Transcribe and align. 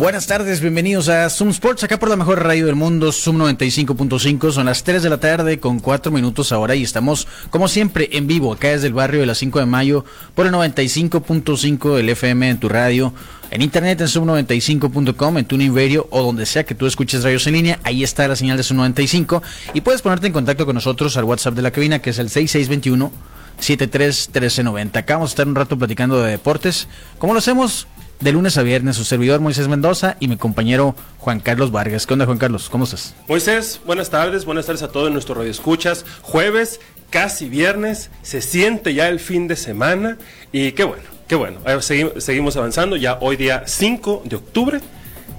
Buenas 0.00 0.26
tardes, 0.26 0.62
bienvenidos 0.62 1.10
a 1.10 1.28
Zoom 1.28 1.50
Sports, 1.50 1.84
acá 1.84 1.98
por 1.98 2.08
la 2.08 2.16
mejor 2.16 2.42
radio 2.42 2.64
del 2.64 2.74
mundo, 2.74 3.12
Zoom 3.12 3.36
95.5. 3.36 4.50
Son 4.50 4.64
las 4.64 4.82
3 4.82 5.02
de 5.02 5.10
la 5.10 5.20
tarde 5.20 5.60
con 5.60 5.78
4 5.78 6.10
minutos 6.10 6.52
ahora 6.52 6.74
y 6.74 6.82
estamos, 6.82 7.28
como 7.50 7.68
siempre, 7.68 8.08
en 8.12 8.26
vivo 8.26 8.50
acá 8.54 8.68
desde 8.68 8.86
el 8.86 8.94
barrio 8.94 9.20
de 9.20 9.26
las 9.26 9.36
5 9.36 9.58
de 9.58 9.66
mayo 9.66 10.06
por 10.34 10.46
el 10.46 10.52
95.5 10.52 11.96
del 11.96 12.08
FM 12.08 12.48
en 12.48 12.58
tu 12.58 12.70
radio, 12.70 13.12
en 13.50 13.60
internet 13.60 14.00
en 14.00 14.06
zoom95.com, 14.06 15.36
en 15.36 15.44
Tuning 15.44 15.76
Radio 15.76 16.08
o 16.10 16.22
donde 16.22 16.46
sea 16.46 16.64
que 16.64 16.74
tú 16.74 16.86
escuches 16.86 17.22
radios 17.22 17.46
en 17.46 17.52
línea. 17.52 17.78
Ahí 17.82 18.02
está 18.02 18.26
la 18.26 18.36
señal 18.36 18.56
de 18.56 18.62
Zoom 18.62 18.78
95 18.78 19.42
y 19.74 19.82
puedes 19.82 20.00
ponerte 20.00 20.28
en 20.28 20.32
contacto 20.32 20.64
con 20.64 20.76
nosotros 20.76 21.18
al 21.18 21.24
WhatsApp 21.24 21.52
de 21.52 21.60
la 21.60 21.72
cabina 21.72 21.98
que 21.98 22.08
es 22.08 22.18
el 22.18 22.30
6621. 22.30 23.12
731390. 23.58 24.98
Acá 24.98 25.16
vamos 25.16 25.32
a 25.32 25.32
estar 25.32 25.46
un 25.46 25.54
rato 25.54 25.76
platicando 25.76 26.22
de 26.22 26.30
deportes. 26.30 26.88
¿Cómo 27.18 27.34
lo 27.34 27.40
hacemos? 27.40 27.86
De 28.20 28.32
lunes 28.32 28.58
a 28.58 28.62
viernes, 28.62 28.96
su 28.96 29.04
servidor 29.04 29.40
Moisés 29.40 29.68
Mendoza 29.68 30.16
y 30.20 30.28
mi 30.28 30.36
compañero 30.36 30.94
Juan 31.18 31.40
Carlos 31.40 31.72
Vargas. 31.72 32.06
¿Qué 32.06 32.12
onda, 32.12 32.26
Juan 32.26 32.38
Carlos? 32.38 32.68
¿Cómo 32.68 32.84
estás? 32.84 33.14
Moisés, 33.28 33.80
buenas 33.86 34.10
tardes, 34.10 34.44
buenas 34.44 34.66
tardes 34.66 34.82
a 34.82 34.88
todos 34.88 35.10
nuestros 35.10 35.38
radioescuchas. 35.38 36.04
Jueves, 36.22 36.80
casi 37.08 37.48
viernes, 37.48 38.10
se 38.22 38.42
siente 38.42 38.94
ya 38.94 39.08
el 39.08 39.20
fin 39.20 39.48
de 39.48 39.56
semana 39.56 40.18
y 40.52 40.72
qué 40.72 40.84
bueno, 40.84 41.02
qué 41.28 41.34
bueno. 41.34 41.60
Seguimos, 41.80 42.56
avanzando 42.56 42.96
ya 42.96 43.18
hoy 43.20 43.36
día 43.36 43.64
5 43.66 44.22
de 44.26 44.36
octubre. 44.36 44.80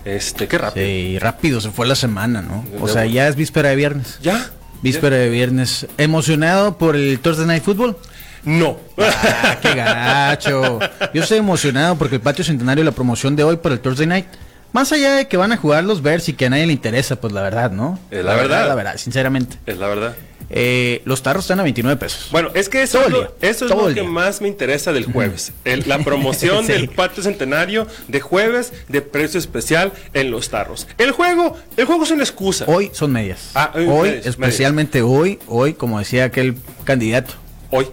Este, 0.04 0.48
qué 0.48 0.58
rápido. 0.58 0.86
Sí, 0.86 1.20
rápido 1.20 1.62
se 1.62 1.70
fue 1.70 1.86
la 1.86 1.95
semana, 1.95 2.42
¿no? 2.42 2.66
O 2.80 2.88
sea, 2.88 3.06
ya 3.06 3.28
es 3.28 3.36
víspera 3.36 3.70
de 3.70 3.76
viernes. 3.76 4.18
¿Ya? 4.23 4.50
Víspera 4.82 5.18
de 5.18 5.30
viernes. 5.30 5.86
¿Emocionado 6.00 6.80
por 6.80 6.95
el 6.95 7.20
Thursday 7.20 7.45
Night 7.45 7.64
Football? 7.64 7.95
No. 8.44 8.78
Ah, 8.97 9.58
qué 9.61 9.73
gacho. 9.75 10.80
Yo 11.14 11.22
estoy 11.22 11.38
emocionado 11.38 11.95
porque 11.97 12.16
el 12.16 12.22
patio 12.22 12.44
centenario, 12.44 12.83
la 12.83 12.92
promoción 12.92 13.36
de 13.36 13.44
hoy 13.44 13.58
por 13.58 13.72
el 13.72 13.80
Thursday 13.80 14.08
Night, 14.08 14.25
más 14.73 14.92
allá 14.92 15.16
de 15.16 15.28
que 15.28 15.38
van 15.38 15.52
a 15.52 15.58
jugar 15.58 15.83
los 15.83 16.02
Bears 16.02 16.30
y 16.30 16.33
que 16.33 16.45
a 16.45 16.50
nadie 16.50 16.66
le 16.66 16.73
interesa, 16.73 17.17
pues 17.20 17.33
la 17.33 17.42
verdad, 17.42 17.72
¿no? 17.72 18.00
Es 18.09 18.23
la, 18.23 18.36
verdad, 18.36 18.67
La 18.67 18.75
verdad, 18.75 18.98
sinceramente. 18.98 19.58
Es 19.66 19.78
la 19.78 19.88
verdad. 19.88 20.16
Eh, 20.53 21.02
los 21.06 21.23
tarros 21.23 21.45
están 21.45 21.59
a 21.61 21.64
29 21.64 21.98
pesos. 21.98 22.28
Bueno, 22.31 22.50
es 22.53 22.67
que 22.67 22.81
eso, 22.81 23.02
es 23.06 23.09
lo, 23.09 23.36
eso 23.42 23.66
es 23.66 23.72
lo 23.72 23.94
que 23.94 24.03
más 24.03 24.42
me 24.42 24.50
interesa 24.50 24.92
del 24.92 25.05
jueves. 25.05 25.53
la 25.64 26.00
promoción 26.03 26.67
del 26.67 26.89
patio 26.89 27.23
centenario 27.23 27.88
de 28.09 28.20
jueves 28.20 28.73
de 28.89 29.02
precio 29.02 29.39
especial 29.39 29.94
en 30.14 30.30
los 30.30 30.50
tarros. 30.50 30.88
El 30.98 31.11
juego, 31.11 31.58
el 31.78 31.86
juego 31.86 32.03
es 32.03 32.11
una 32.11 32.23
excusa. 32.23 32.66
Hoy 32.67 32.92
son 32.94 33.14
medias. 33.14 33.52
Ah, 33.55 33.72
hoy, 33.88 34.22
especialmente 34.23 35.02
hoy, 35.02 35.39
hoy, 35.48 35.73
como 35.73 36.00
decía 36.00 36.26
aquel 36.26 36.58
candidato. 36.83 37.33
Hoy. 37.70 37.88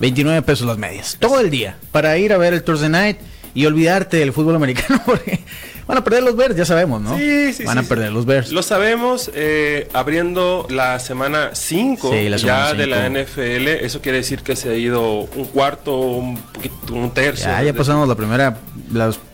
29 0.00 0.42
pesos 0.42 0.66
las 0.66 0.78
medias. 0.78 1.16
Todo 1.18 1.40
el 1.40 1.50
día. 1.50 1.76
Para 1.92 2.16
ir 2.18 2.32
a 2.32 2.38
ver 2.38 2.54
el 2.54 2.62
Thursday 2.62 2.88
Night 2.88 3.18
y 3.54 3.66
olvidarte 3.66 4.18
del 4.18 4.32
fútbol 4.32 4.56
americano 4.56 5.00
porque 5.06 5.40
van 5.86 5.98
a 5.98 6.04
perder 6.04 6.22
los 6.22 6.36
Bears, 6.36 6.54
ya 6.54 6.64
sabemos, 6.64 7.00
¿no? 7.00 7.16
Sí, 7.16 7.52
sí, 7.52 7.64
Van 7.64 7.78
a 7.78 7.82
perder 7.82 8.12
los 8.12 8.26
Bears. 8.26 8.52
Lo 8.52 8.62
sabemos, 8.62 9.30
eh, 9.34 9.88
abriendo 9.94 10.66
la 10.68 10.98
semana 10.98 11.50
5 11.54 12.12
ya 12.36 12.74
de 12.74 12.86
la 12.86 13.08
NFL, 13.08 13.68
eso 13.84 14.00
quiere 14.02 14.18
decir 14.18 14.42
que 14.42 14.54
se 14.54 14.70
ha 14.70 14.74
ido 14.74 15.22
un 15.22 15.46
cuarto, 15.46 15.96
un 15.96 16.36
poquito, 16.36 16.94
un 16.94 17.10
tercio. 17.12 17.46
Ya, 17.46 17.62
ya 17.62 17.72
pasamos 17.72 18.06
la 18.06 18.14
primera, 18.14 18.58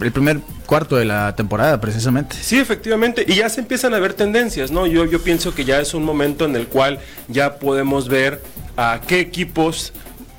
el 0.01 0.13
primer 0.13 0.41
cuarto 0.65 0.97
de 0.97 1.05
la 1.05 1.35
temporada, 1.35 1.81
precisamente. 1.81 2.37
Sí, 2.41 2.59
efectivamente, 2.59 3.25
y 3.27 3.35
ya 3.35 3.49
se 3.49 3.61
empiezan 3.61 3.93
a 3.95 3.99
ver 3.99 4.15
tendencias, 4.15 4.71
¿no? 4.71 4.87
Yo, 4.87 5.05
yo 5.07 5.21
pienso 5.23 5.55
que 5.55 5.65
ya 5.65 5.81
es 5.81 5.93
un 5.93 6.05
momento 6.05 6.45
en 6.45 6.55
el 6.55 6.69
cual 6.69 7.01
ya 7.27 7.57
podemos 7.57 8.09
ver 8.09 8.41
a 8.77 9.01
qué 9.07 9.21
equipos 9.21 9.93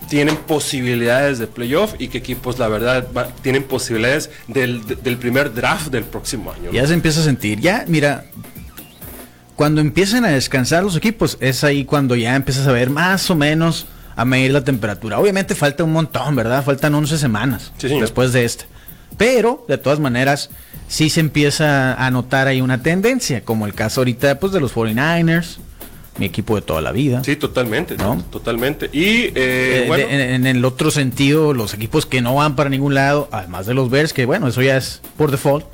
tienen 0.09 0.35
posibilidades 0.35 1.39
de 1.39 1.47
playoff 1.47 1.95
y 1.99 2.07
qué 2.07 2.19
equipos, 2.19 2.59
la 2.59 2.67
verdad, 2.67 3.07
tienen 3.41 3.63
posibilidades 3.63 4.29
del, 4.47 4.81
primer 5.19 5.53
draft 5.53 5.88
del 5.88 6.03
próximo 6.03 6.51
año. 6.51 6.71
Ya 6.71 6.85
se 6.88 6.93
empieza 6.93 7.21
a 7.21 7.23
sentir. 7.23 7.59
Ya, 7.59 7.85
mira, 7.88 8.25
cuando 9.55 9.81
empiecen 9.81 10.25
a 10.25 10.29
descansar 10.29 10.83
los 10.83 10.95
equipos, 10.95 11.38
es 11.39 11.63
ahí 11.63 11.85
cuando 11.85 12.15
ya 12.15 12.35
empiezas 12.35 12.67
a 12.67 12.71
ver 12.71 12.89
más 12.89 13.29
o 13.29 13.35
menos 13.35 13.88
a 14.15 14.25
medir 14.25 14.51
la 14.51 14.63
temperatura. 14.63 15.19
Obviamente 15.19 15.55
falta 15.55 15.83
un 15.83 15.91
montón, 15.91 16.35
¿verdad? 16.35 16.63
Faltan 16.63 16.94
11 16.94 17.17
semanas 17.17 17.73
después 17.79 18.31
de 18.33 18.45
este. 18.45 18.65
Pero, 19.17 19.65
de 19.67 19.77
todas 19.77 19.99
maneras, 19.99 20.49
sí 20.88 21.09
se 21.09 21.21
empieza 21.21 21.94
a 21.94 22.11
notar 22.11 22.47
ahí 22.47 22.61
una 22.61 22.81
tendencia, 22.81 23.44
como 23.44 23.65
el 23.65 23.73
caso 23.73 24.01
ahorita 24.01 24.39
pues, 24.39 24.51
de 24.51 24.59
los 24.59 24.73
49ers, 24.73 25.57
mi 26.17 26.25
equipo 26.25 26.55
de 26.55 26.61
toda 26.61 26.81
la 26.81 26.91
vida. 26.91 27.23
Sí, 27.23 27.35
totalmente, 27.35 27.97
¿no? 27.97 28.23
Totalmente. 28.29 28.89
Y 28.93 29.25
eh, 29.35 29.89
eh, 29.89 30.35
en, 30.35 30.45
el 30.45 30.63
otro 30.63 30.91
sentido, 30.91 31.53
los 31.53 31.73
equipos 31.73 32.05
que 32.05 32.21
no 32.21 32.35
van 32.35 32.55
para 32.55 32.69
ningún 32.69 32.93
lado, 32.93 33.27
además 33.31 33.65
de 33.65 33.73
los 33.73 33.89
Bears, 33.89 34.13
que 34.13 34.25
bueno, 34.25 34.47
eso 34.47 34.61
ya 34.61 34.77
es 34.77 35.01
por 35.17 35.31
default, 35.31 35.65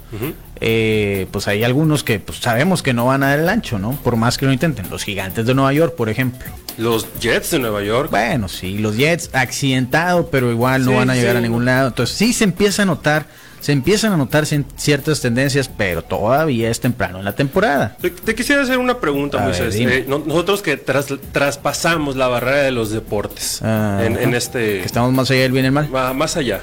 eh, 0.59 1.27
pues 1.31 1.47
hay 1.47 1.63
algunos 1.63 2.03
que 2.03 2.19
pues, 2.19 2.39
sabemos 2.39 2.83
que 2.83 2.93
no 2.93 3.05
van 3.05 3.23
a 3.23 3.29
dar 3.29 3.39
el 3.39 3.49
ancho, 3.49 3.79
¿no? 3.79 3.91
Por 4.03 4.15
más 4.15 4.37
que 4.37 4.45
lo 4.45 4.53
intenten. 4.53 4.89
Los 4.89 5.03
gigantes 5.03 5.45
de 5.45 5.53
Nueva 5.53 5.73
York, 5.73 5.95
por 5.95 6.09
ejemplo. 6.09 6.51
Los 6.77 7.07
Jets 7.19 7.51
de 7.51 7.59
Nueva 7.59 7.83
York. 7.83 8.09
Bueno, 8.09 8.47
sí, 8.47 8.77
los 8.77 8.95
Jets 8.97 9.29
accidentado, 9.33 10.29
pero 10.29 10.51
igual 10.51 10.85
no 10.85 10.93
van 10.95 11.09
a 11.09 11.15
llegar 11.15 11.37
a 11.37 11.41
ningún 11.41 11.65
lado. 11.65 11.89
Entonces 11.89 12.15
sí 12.15 12.33
se 12.33 12.43
empieza 12.43 12.83
a 12.83 12.85
notar 12.85 13.27
se 13.61 13.71
empiezan 13.71 14.11
a 14.11 14.17
notar 14.17 14.45
ciertas 14.45 15.21
tendencias, 15.21 15.69
pero 15.69 16.03
todavía 16.03 16.69
es 16.69 16.79
temprano 16.79 17.19
en 17.19 17.25
la 17.25 17.35
temporada. 17.35 17.95
Te, 18.01 18.35
quisiera 18.35 18.63
hacer 18.63 18.79
una 18.79 18.99
pregunta, 18.99 19.37
Moisés. 19.39 19.75
Eh, 19.75 20.05
nosotros 20.07 20.63
que 20.63 20.77
traspasamos 20.77 22.15
la 22.15 22.27
barrera 22.27 22.63
de 22.63 22.71
los 22.71 22.89
deportes 22.89 23.61
ah, 23.61 24.01
en, 24.03 24.33
este... 24.33 24.79
Que 24.79 24.85
estamos 24.85 25.13
más 25.13 25.29
allá 25.29 25.41
del 25.41 25.51
bien 25.51 25.65
y 25.65 25.67
el 25.67 25.73
mal. 25.73 25.89
más 26.15 26.37
allá. 26.37 26.61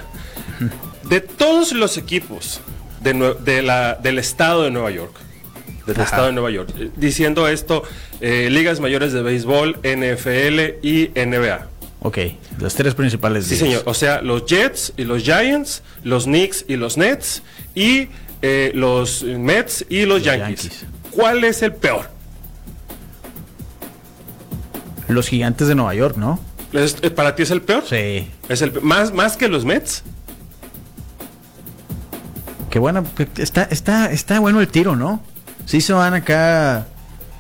De 1.05 1.21
todos 1.21 1.73
los 1.73 1.97
equipos 1.97 2.61
de, 3.01 3.63
la, 3.63 3.95
del 3.95 4.19
estado 4.19 4.65
de 4.65 4.73
Nueva 4.73 4.91
York, 4.91 5.15
del 5.87 6.01
estado 6.01 6.27
de 6.27 6.33
Nueva 6.33 6.51
York, 6.51 6.71
eh, 6.81 6.91
diciendo 6.97 7.47
esto, 7.47 7.85
eh, 8.21 8.49
ligas 8.51 8.81
mayores 8.81 9.13
de 9.13 9.23
béisbol, 9.23 9.79
NFL 9.85 10.85
y 10.85 11.13
NBA. 11.15 11.69
Ok, 12.01 12.19
las 12.61 12.75
tres 12.75 12.95
principales. 12.95 13.47
Sí, 13.47 13.57
señor. 13.57 13.83
O 13.85 13.95
sea, 13.95 14.23
los 14.23 14.47
Jets 14.47 14.93
y 14.97 15.05
los 15.05 15.23
Giants, 15.23 15.83
los 16.05 16.25
Knicks 16.25 16.65
y 16.69 16.77
los 16.77 16.97
Nets 16.97 17.43
y 17.75 18.09
eh, 18.41 18.71
los 18.75 19.25
Mets 19.25 19.85
y 19.89 20.05
los, 20.05 20.23
Yankees. 20.23 20.85
¿Cuál 21.11 21.43
es 21.43 21.63
el 21.63 21.73
peor? 21.75 22.09
Los 25.09 25.29
Gigantes 25.29 25.67
de 25.67 25.75
Nueva 25.75 25.95
York, 25.95 26.17
¿no? 26.17 26.39
Eh, 26.73 27.11
¿Para 27.11 27.35
ti 27.35 27.43
es 27.43 27.51
el 27.51 27.63
peor? 27.63 27.83
Sí. 27.89 28.31
¿Es 28.49 28.63
el 28.63 28.81
más, 28.83 29.13
más 29.13 29.37
que 29.37 29.49
los 29.49 29.65
Mets? 29.65 30.05
Qué 32.71 32.79
bueno, 32.79 33.05
está, 33.39 33.65
está, 33.65 34.13
está 34.13 34.39
bueno 34.39 34.61
el 34.61 34.69
tiro, 34.69 34.95
¿no? 34.95 35.23
Sí 35.65 35.81
se 35.81 35.95
van 35.95 36.15
acá. 36.15 36.87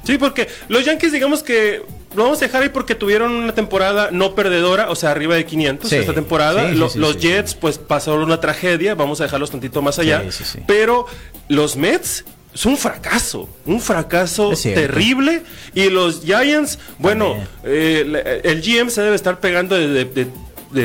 Sí, 0.02 0.18
porque 0.18 0.48
los 0.68 0.84
Yankees, 0.84 1.12
digamos 1.12 1.42
que 1.42 1.82
lo 2.18 2.24
vamos 2.24 2.42
a 2.42 2.46
dejar 2.46 2.62
ahí 2.62 2.68
porque 2.68 2.94
tuvieron 2.94 3.32
una 3.32 3.54
temporada 3.54 4.10
no 4.12 4.34
perdedora, 4.34 4.90
o 4.90 4.94
sea, 4.94 5.12
arriba 5.12 5.36
de 5.36 5.46
500 5.46 5.92
esta 5.92 6.12
temporada. 6.12 6.68
los 6.72 7.18
Jets, 7.18 7.54
pues 7.54 7.78
pasaron 7.78 8.24
una 8.24 8.40
tragedia, 8.40 8.94
vamos 8.94 9.20
a 9.20 9.24
dejarlos 9.24 9.50
tantito 9.50 9.80
más 9.80 9.98
allá. 9.98 10.24
Pero 10.66 11.06
los 11.48 11.76
Mets 11.76 12.24
es 12.54 12.66
un 12.66 12.76
fracaso, 12.76 13.48
un 13.66 13.80
fracaso 13.80 14.52
terrible. 14.62 15.42
Y 15.74 15.90
los 15.90 16.22
Giants, 16.22 16.78
bueno, 16.98 17.36
eh, 17.64 18.42
el 18.44 18.62
GM 18.62 18.90
se 18.90 19.02
debe 19.02 19.16
estar 19.16 19.40
pegando 19.40 19.76
de, 19.76 20.26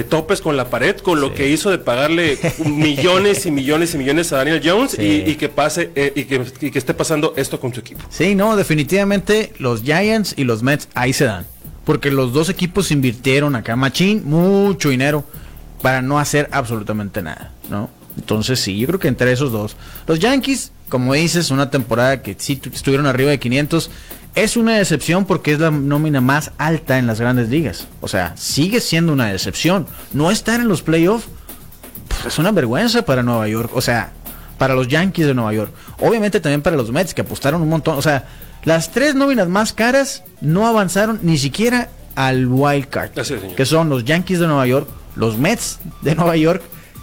topes 0.09 0.41
con 0.41 0.57
la 0.57 0.69
pared, 0.69 0.97
con 0.97 1.19
lo 1.19 1.33
que 1.33 1.49
hizo 1.49 1.69
de 1.69 1.77
pagarle 1.77 2.37
millones 2.65 3.45
y 3.45 3.51
millones 3.51 3.93
y 3.93 3.97
millones 3.97 4.31
a 4.31 4.37
Daniel 4.37 4.61
Jones 4.63 4.97
y, 4.99 5.35
que 5.35 5.49
pase 5.49 5.91
eh, 5.95 6.13
y, 6.15 6.23
que, 6.25 6.43
y, 6.61 6.71
que, 6.71 6.79
esté 6.79 6.93
pasando 6.93 7.33
esto 7.35 7.59
con 7.59 7.73
su 7.73 7.81
equipo. 7.81 8.01
Sí, 8.09 8.35
no, 8.35 8.55
definitivamente 8.55 9.53
los 9.59 9.83
Giants 9.83 10.33
y 10.37 10.43
los 10.43 10.63
Mets 10.63 10.87
ahí 10.93 11.13
se 11.13 11.25
dan. 11.25 11.45
Porque 11.85 12.11
los 12.11 12.31
dos 12.31 12.49
equipos 12.49 12.91
invirtieron 12.91 13.55
acá, 13.55 13.75
Machín, 13.75 14.23
mucho 14.25 14.89
dinero 14.89 15.25
para 15.81 16.01
no 16.01 16.17
hacer 16.17 16.47
absolutamente 16.51 17.21
nada, 17.21 17.51
¿no? 17.69 17.89
Entonces 18.15 18.59
sí, 18.59 18.77
yo 18.77 18.87
creo 18.87 18.99
que 18.99 19.07
entre 19.07 19.31
esos 19.31 19.51
dos. 19.51 19.75
Los 20.07 20.19
Yankees, 20.19 20.71
como 20.87 21.13
dices, 21.13 21.51
una 21.51 21.69
temporada 21.69 22.21
que 22.21 22.35
sí 22.37 22.61
estuvieron 22.71 23.05
arriba 23.05 23.31
de 23.31 23.39
500 23.39 23.89
es 24.35 24.57
una 24.57 24.77
decepción 24.77 25.25
porque 25.25 25.53
es 25.53 25.59
la 25.59 25.71
nómina 25.71 26.21
más 26.21 26.51
alta 26.57 26.97
en 26.97 27.07
las 27.07 27.19
grandes 27.19 27.49
ligas. 27.49 27.87
O 28.01 28.07
sea, 28.07 28.35
sigue 28.35 28.79
siendo 28.81 29.13
una 29.13 29.27
decepción. 29.27 29.85
No 30.11 30.31
estar 30.31 30.59
en 30.59 30.67
los 30.67 30.81
playoffs 30.81 31.27
pues, 32.07 32.25
es 32.25 32.39
una 32.39 32.51
vergüenza 32.51 33.03
para 33.03 33.23
Nueva 33.23 33.47
York. 33.47 33.71
O 33.73 33.81
sea, 33.81 34.11
para 34.57 34.75
los 34.75 34.87
Yankees 34.87 35.27
de 35.27 35.33
Nueva 35.33 35.53
York. 35.53 35.71
Obviamente 35.99 36.39
también 36.39 36.61
para 36.61 36.75
los 36.75 36.91
Mets 36.91 37.13
que 37.13 37.21
apostaron 37.21 37.61
un 37.61 37.69
montón. 37.69 37.97
O 37.97 38.01
sea, 38.01 38.27
las 38.63 38.91
tres 38.91 39.13
nóminas 39.15 39.47
más 39.47 39.73
caras 39.73 40.23
no 40.41 40.67
avanzaron 40.67 41.19
ni 41.21 41.37
siquiera 41.37 41.89
al 42.15 42.47
wild 42.47 42.87
card, 42.87 43.11
que 43.55 43.65
son 43.65 43.89
los 43.89 44.05
Yankees 44.05 44.39
de 44.39 44.47
Nueva 44.47 44.67
York, 44.67 44.87
los 45.15 45.37
Mets 45.37 45.79
de 46.01 46.15
Nueva 46.15 46.37
York 46.37 46.61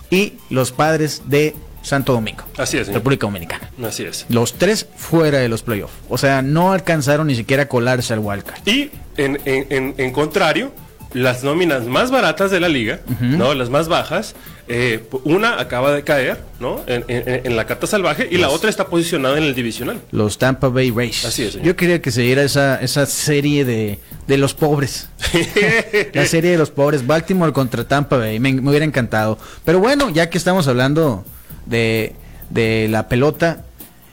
y 0.09 0.35
los 0.49 0.73
Padres 0.73 1.23
de 1.27 1.55
Santo 1.83 2.13
Domingo. 2.13 2.45
Así 2.57 2.79
es. 2.79 2.89
República 2.89 3.27
Dominicana. 3.27 3.71
Así 3.85 4.05
es. 4.05 4.27
Los 4.29 4.55
tres 4.55 4.87
fuera 4.97 5.39
de 5.39 5.49
los 5.49 5.63
playoffs. 5.63 5.95
O 6.09 6.19
sea, 6.19 6.43
no 6.43 6.73
alcanzaron 6.73 7.27
ni 7.27 7.35
siquiera 7.35 7.65
a 7.65 7.69
colarse 7.69 8.13
al 8.13 8.21
wildcard. 8.21 8.67
Y 8.67 8.91
en, 9.17 9.39
en 9.47 10.13
contrario, 10.13 10.73
las 11.13 11.43
nóminas 11.43 11.87
más 11.87 12.11
baratas 12.11 12.51
de 12.51 12.61
la 12.61 12.69
liga, 12.69 13.01
¿no? 13.21 13.55
Las 13.55 13.71
más 13.71 13.89
bajas. 13.89 14.35
Eh, 14.69 15.03
una 15.25 15.61
acaba 15.61 15.93
de 15.93 16.05
caer, 16.05 16.45
¿no? 16.61 16.83
En, 16.87 17.57
la 17.57 17.67
carta 17.67 17.89
salvaje 17.89 18.29
y 18.31 18.39
la 18.39 18.51
otra 18.51 18.71
está 18.71 18.87
posicionada 18.87 19.37
en 19.37 19.45
el 19.45 19.55
divisional. 19.55 20.01
Los 20.13 20.39
Tampa 20.39 20.69
Bay 20.69 20.91
Rays. 20.91 21.25
Así 21.25 21.43
es. 21.43 21.61
Yo 21.61 21.75
quería 21.75 22.01
que 22.01 22.13
se 22.13 22.23
diera 22.23 22.43
esa, 22.43 22.81
esa 22.81 23.07
serie 23.07 23.65
de, 23.65 23.99
de 24.29 24.39
los 24.39 24.55
pobres. 24.55 25.09
la 26.13 26.25
serie 26.27 26.53
de 26.53 26.59
los 26.59 26.71
pobres. 26.71 27.05
Baltimore 27.07 27.53
contra 27.53 27.83
Tampa 27.85 28.17
Bay. 28.17 28.39
Me, 28.39 28.53
me 28.53 28.71
hubiera 28.71 28.85
encantado. 28.85 29.39
Pero 29.65 29.81
bueno, 29.81 30.11
ya 30.11 30.31
que 30.31 30.39
estamos 30.39 30.69
hablando 30.69 31.25
de, 31.67 32.15
de 32.51 32.89
la 32.89 33.09
pelota, 33.09 33.65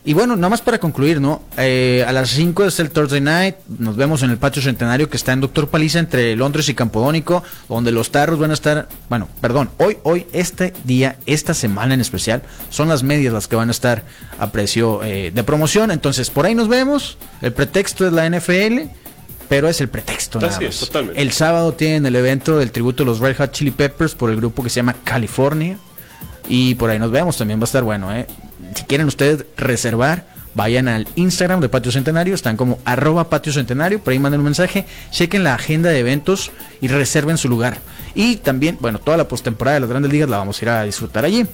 y 0.08 0.14
bueno, 0.14 0.38
nada 0.38 0.48
más 0.48 0.62
para 0.62 0.80
concluir, 0.80 1.20
¿no? 1.20 1.44
Eh, 1.58 2.06
a 2.08 2.14
las 2.14 2.30
5 2.30 2.64
es 2.64 2.80
el 2.80 2.92
Thursday 2.92 3.20
Night, 3.20 3.58
nos 3.68 3.98
vemos 3.98 4.24
en 4.24 4.30
el 4.30 4.38
Patio 4.38 4.62
Centenario 4.62 5.10
que 5.10 5.18
está 5.18 5.34
en 5.34 5.42
Doctor 5.42 5.68
Paliza 5.68 6.00
entre 6.00 6.34
Londres 6.38 6.70
y 6.70 6.74
Campodónico, 6.74 7.44
donde 7.68 7.92
los 7.92 8.10
tarros 8.10 8.40
van 8.40 8.52
a 8.52 8.54
estar, 8.54 8.88
bueno, 9.10 9.28
perdón, 9.42 9.70
hoy, 9.80 9.98
hoy, 10.04 10.26
este 10.32 10.72
día, 10.86 11.18
esta 11.26 11.54
semana 11.54 11.94
en 11.94 12.00
especial, 12.00 12.42
son 12.70 12.88
las 12.88 13.04
medias 13.04 13.34
las 13.34 13.50
que 13.50 13.58
van 13.58 13.68
a 13.68 13.72
estar 13.72 14.06
a 14.40 14.50
precio 14.50 15.04
eh, 15.04 15.32
de 15.36 15.44
promoción, 15.44 15.92
entonces 15.92 16.30
por 16.30 16.46
ahí 16.46 16.56
nos 16.56 16.70
vemos, 16.70 17.18
el 17.42 17.52
pretexto 17.52 18.08
es 18.08 18.14
la 18.14 18.30
NFL, 18.30 18.84
pero 19.50 19.68
es 19.68 19.82
el 19.82 19.90
pretexto. 19.90 20.40
Nada 20.40 20.58
totalmente. 20.58 21.22
El 21.22 21.34
sábado 21.34 21.74
tienen 21.74 22.06
el 22.06 22.16
evento 22.16 22.58
del 22.58 22.72
tributo 22.72 23.04
de 23.04 23.08
los 23.08 23.20
Red 23.20 23.36
Hot 23.40 23.52
Chili 23.52 23.72
Peppers 23.72 24.16
por 24.16 24.30
el 24.30 24.38
grupo 24.38 24.64
que 24.64 24.70
se 24.70 24.78
llama 24.78 24.96
California. 25.04 25.78
Y 26.48 26.76
por 26.76 26.90
ahí 26.90 27.00
nos 27.00 27.12
vemos, 27.12 27.38
también 27.38 27.60
va 27.60 27.64
a 27.64 27.66
estar 27.66 27.84
bueno, 27.84 28.14
¿eh? 28.16 28.26
si 28.76 28.84
quieren 28.84 29.08
ustedes 29.08 29.46
reservar, 29.58 30.26
vayan 30.54 30.88
al 30.88 31.08
Instagram 31.16 31.60
de 31.60 31.70
Patio 31.70 31.92
Centenario, 31.92 32.34
están 32.34 32.58
como 32.58 32.80
arroba 32.86 33.30
Patio 33.30 33.54
Centenario, 33.54 34.00
por 34.00 34.14
ahí 34.14 34.20
manden 34.20 34.40
un 34.42 34.46
mensaje, 34.46 34.86
chequen 35.12 35.44
la 35.44 35.54
agenda 35.56 35.90
de 35.90 36.00
eventos 36.00 36.52
y 36.82 36.88
reserven 36.88 37.38
su 37.38 37.50
lugar. 37.50 37.80
Y 38.16 38.38
también, 38.38 38.78
bueno, 38.80 39.00
toda 39.00 39.18
la 39.18 39.28
postemporada 39.28 39.76
de 39.76 39.82
las 39.82 39.90
grandes 39.90 40.12
ligas 40.12 40.30
la 40.30 40.38
vamos 40.38 40.60
a 40.60 40.66
ir 40.66 40.70
a 40.70 40.84
disfrutar 40.84 41.26
allí. 41.26 41.46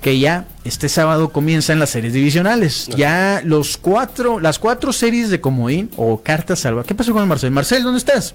Que 0.00 0.18
ya 0.20 0.46
este 0.62 0.88
sábado 0.88 1.30
comienzan 1.30 1.80
las 1.80 1.90
series 1.90 2.12
divisionales. 2.12 2.86
Ya 2.96 3.40
los 3.44 3.76
cuatro, 3.76 4.38
las 4.38 4.60
cuatro 4.60 4.92
series 4.92 5.30
de 5.30 5.40
comodín 5.40 5.90
o 5.96 6.22
cartas 6.22 6.60
salva. 6.60 6.84
¿Qué 6.84 6.94
pasó 6.94 7.12
con 7.12 7.22
el 7.22 7.28
Marcel? 7.28 7.50
Marcel, 7.50 7.82
¿dónde 7.82 7.98
estás? 7.98 8.34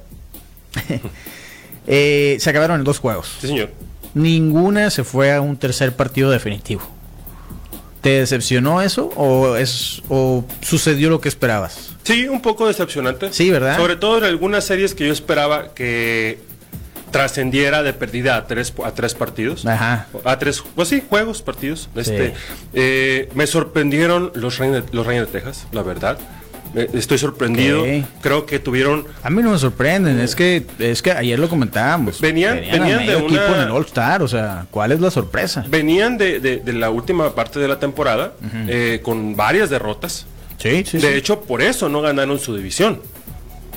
Eh, 1.88 2.38
se 2.39 2.47
acabaron 2.47 2.80
en 2.80 2.83
dos 2.83 3.00
juegos. 3.00 3.38
Sí, 3.42 3.47
señor. 3.47 3.71
Ninguna 4.13 4.89
se 4.89 5.03
fue 5.03 5.33
a 5.33 5.41
un 5.41 5.57
tercer 5.57 5.95
partido 5.95 6.29
definitivo. 6.29 6.81
¿Te 8.01 8.19
decepcionó 8.19 8.81
eso 8.81 9.11
o 9.15 9.55
es 9.55 10.01
o 10.09 10.43
sucedió 10.61 11.09
lo 11.09 11.21
que 11.21 11.29
esperabas? 11.29 11.91
Sí, 12.03 12.27
un 12.27 12.41
poco 12.41 12.67
decepcionante. 12.67 13.31
Sí, 13.31 13.51
¿verdad? 13.51 13.77
Sobre 13.77 13.95
todo 13.95 14.17
en 14.17 14.23
algunas 14.23 14.65
series 14.65 14.95
que 14.95 15.05
yo 15.05 15.13
esperaba 15.13 15.73
que 15.75 16.39
trascendiera 17.11 17.83
de 17.83 17.93
perdida 17.93 18.37
a 18.37 18.47
tres 18.47 18.73
a 18.83 18.91
tres 18.91 19.13
partidos. 19.13 19.65
Ajá. 19.65 20.07
A 20.23 20.39
tres, 20.39 20.63
pues 20.75 20.87
sí, 20.87 21.03
juegos, 21.07 21.41
partidos. 21.43 21.89
Este, 21.95 22.33
eh, 22.73 23.29
me 23.35 23.45
sorprendieron 23.45 24.31
los 24.33 24.57
Reyes 24.57 24.85
los 24.91 25.05
Reyes 25.05 25.27
de 25.27 25.31
Texas, 25.31 25.67
la 25.71 25.83
verdad. 25.83 26.17
Estoy 26.73 27.18
sorprendido. 27.18 27.83
Creo 28.21 28.45
que 28.45 28.59
tuvieron. 28.59 29.06
A 29.23 29.29
mí 29.29 29.41
no 29.41 29.51
me 29.51 29.57
sorprenden. 29.57 30.19
Es 30.19 30.35
que 30.35 30.65
es 30.79 31.01
que 31.01 31.12
ayer 31.12 31.38
lo 31.38 31.50
comentábamos. 31.50 32.21
Venían, 32.21 32.56
venían, 32.56 33.06
de 33.06 33.15
un 33.15 33.23
equipo 33.25 33.56
en 33.56 33.62
el 33.62 33.71
All 33.71 33.85
Star. 33.85 34.21
O 34.21 34.27
sea, 34.27 34.65
¿cuál 34.71 34.91
es 34.91 35.00
la 35.00 35.12
sorpresa? 35.12 35.65
Venían 35.68 36.18
de, 36.18 36.39
de, 36.39 36.73
la 36.73 36.89
última 36.89 37.35
parte 37.35 37.59
de 37.59 37.68
la 37.68 37.79
temporada 37.79 38.33
eh, 38.68 39.00
con 39.03 39.35
varias 39.35 39.69
derrotas. 39.69 40.25
Sí, 40.57 40.83
sí. 40.85 41.00
De 41.00 41.18
hecho, 41.18 41.41
por 41.41 41.62
eso 41.62 41.89
no 41.89 42.01
ganaron 42.01 42.39
su 42.39 42.56
división. 42.56 43.01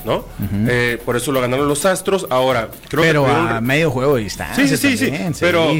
¿No? 0.05 0.25
Eh, 0.69 1.01
por 1.05 1.17
eso 1.17 1.33
lo 1.33 1.41
ganaron 1.41 1.69
los 1.69 1.85
Astros. 1.85 2.27
Ahora, 2.31 2.69
creo 2.89 3.03
pero 3.03 3.25
que. 3.25 3.31
a 3.31 3.61
medio 3.61 3.91
juego 3.91 4.17
de 4.17 4.25
distancia. 4.25 4.67
Sí, 4.67 4.77
sí, 4.77 4.97
sí, 4.97 5.11
Pero, 5.41 5.73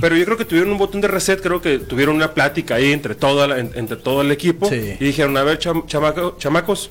pero 0.00 0.16
yo 0.16 0.24
creo 0.24 0.36
que 0.36 0.44
tuvieron 0.44 0.70
un 0.72 0.78
botón 0.78 1.00
de 1.00 1.08
reset. 1.08 1.40
Creo 1.40 1.60
que 1.60 1.78
tuvieron 1.78 2.16
una 2.16 2.32
plática 2.32 2.76
ahí 2.76 2.92
entre, 2.92 3.14
toda 3.14 3.58
entre 3.58 3.96
todo 3.96 4.22
el 4.22 4.30
equipo. 4.30 4.72
Y 4.72 5.04
dijeron: 5.04 5.36
A 5.36 5.42
ver, 5.42 5.58
chamacos. 5.58 6.90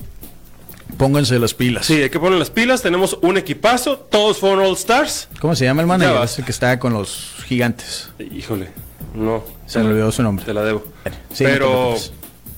Pónganse 0.96 1.38
las 1.38 1.54
pilas. 1.54 1.86
Sí, 1.86 2.02
hay 2.02 2.10
que 2.10 2.18
poner 2.18 2.38
las 2.38 2.50
pilas. 2.50 2.82
Tenemos 2.82 3.16
un 3.22 3.36
equipazo. 3.38 3.96
Todos 3.98 4.38
fueron 4.38 4.60
All 4.60 4.74
Stars. 4.74 5.28
¿Cómo 5.40 5.54
se 5.54 5.64
llama 5.64 5.82
el 5.82 5.86
manager? 5.86 6.22
Ese 6.24 6.42
que 6.42 6.50
está 6.50 6.78
con 6.78 6.92
los 6.92 7.36
gigantes. 7.46 8.10
Híjole, 8.18 8.68
no. 9.14 9.42
Se 9.66 9.78
me 9.78 9.86
olvidó 9.86 10.12
su 10.12 10.22
nombre. 10.22 10.44
Te 10.44 10.52
la 10.52 10.62
debo. 10.62 10.84
pero, 11.38 11.94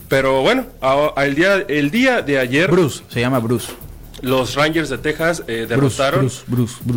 pero 0.08 0.43
bueno, 0.43 0.67
el, 1.19 1.34
día, 1.34 1.64
el 1.69 1.90
día 1.90 2.23
de 2.23 2.38
ayer. 2.38 2.70
Bruce, 2.70 3.02
se 3.08 3.20
llama 3.20 3.38
Bruce. 3.38 3.73
Los 4.22 4.54
Rangers 4.54 4.88
de 4.88 4.98
Texas 4.98 5.42
eh, 5.48 5.66
derrotaron 5.69 6.30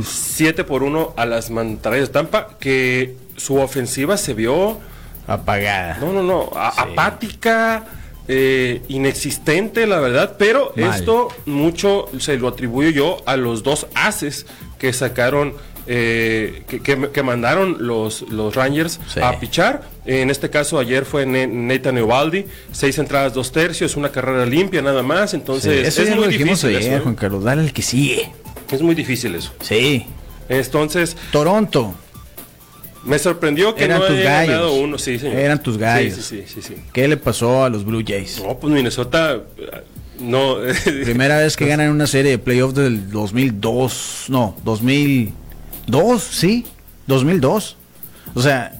7 0.03 0.63
por 0.63 0.83
1 0.83 1.15
a 1.17 1.25
las 1.25 1.49
Mantarrayas 1.49 2.09
de 2.09 2.13
Tampa, 2.13 2.57
que 2.59 3.17
su 3.35 3.57
ofensiva 3.57 4.15
se 4.15 4.33
vio 4.33 4.79
apagada. 5.27 5.97
No, 5.99 6.13
no, 6.13 6.21
no, 6.23 6.51
apática, 6.55 7.83
eh, 8.27 8.83
inexistente, 8.87 9.87
la 9.87 9.99
verdad, 9.99 10.35
pero 10.37 10.73
esto 10.75 11.29
mucho 11.45 12.05
se 12.19 12.37
lo 12.37 12.47
atribuyo 12.47 12.89
yo 12.91 13.17
a 13.25 13.37
los 13.37 13.63
dos 13.63 13.87
haces 13.95 14.45
que 14.77 14.93
sacaron 14.93 15.53
eh, 15.87 16.63
que, 16.67 17.23
mandaron 17.23 17.77
los, 17.79 18.21
los 18.23 18.55
Rangers 18.55 18.99
a 19.21 19.39
pichar. 19.39 19.94
En 20.05 20.29
este 20.29 20.49
caso, 20.49 20.77
ayer 20.77 21.05
fue 21.05 21.25
Nathan 21.25 21.97
Evaldi, 21.97 22.45
seis 22.71 22.97
entradas, 22.99 23.33
dos 23.33 23.51
tercios, 23.51 23.95
una 23.95 24.11
carrera 24.11 24.45
limpia 24.45 24.81
nada 24.81 25.01
más. 25.01 25.33
Entonces, 25.33 25.97
es 25.97 26.15
muy 26.15 26.27
difícil. 26.27 26.75
eso, 26.75 26.89
¿eh? 26.95 26.99
Juan 27.01 27.15
Carlos, 27.15 27.43
dale 27.43 27.63
el 27.63 27.73
que 27.73 27.81
sigue. 27.81 28.31
Es 28.71 28.81
muy 28.81 28.95
difícil 28.95 29.33
eso. 29.35 29.53
Sí. 29.61 30.05
Entonces. 30.49 31.17
Toronto. 31.31 31.95
Me 33.03 33.19
sorprendió 33.19 33.75
que 33.75 33.83
Eran 33.83 33.99
no 33.99 34.07
tus 34.07 34.17
gallos. 34.19 34.71
uno, 34.79 34.97
sí, 34.97 35.19
Eran 35.23 35.61
tus 35.61 35.77
gallos. 35.77 36.15
Sí, 36.15 36.43
sí, 36.47 36.61
sí, 36.61 36.75
¿Qué 36.91 37.07
le 37.07 37.17
pasó 37.17 37.63
a 37.63 37.69
los 37.69 37.85
Blue 37.85 38.03
Jays? 38.05 38.41
No, 38.43 38.57
pues 38.57 38.73
Minnesota 38.73 39.41
no. 40.19 40.57
Primera 41.03 41.37
vez 41.37 41.55
que 41.55 41.67
ganan 41.67 41.91
una 41.91 42.07
serie 42.07 42.31
de 42.31 42.37
playoffs 42.39 42.75
del 42.75 43.11
2002, 43.11 44.25
no, 44.29 44.55
2000 44.63 45.33
Dos, 45.87 46.23
sí, 46.23 46.65
2002. 47.07 47.77
O 48.33 48.41
sea, 48.41 48.73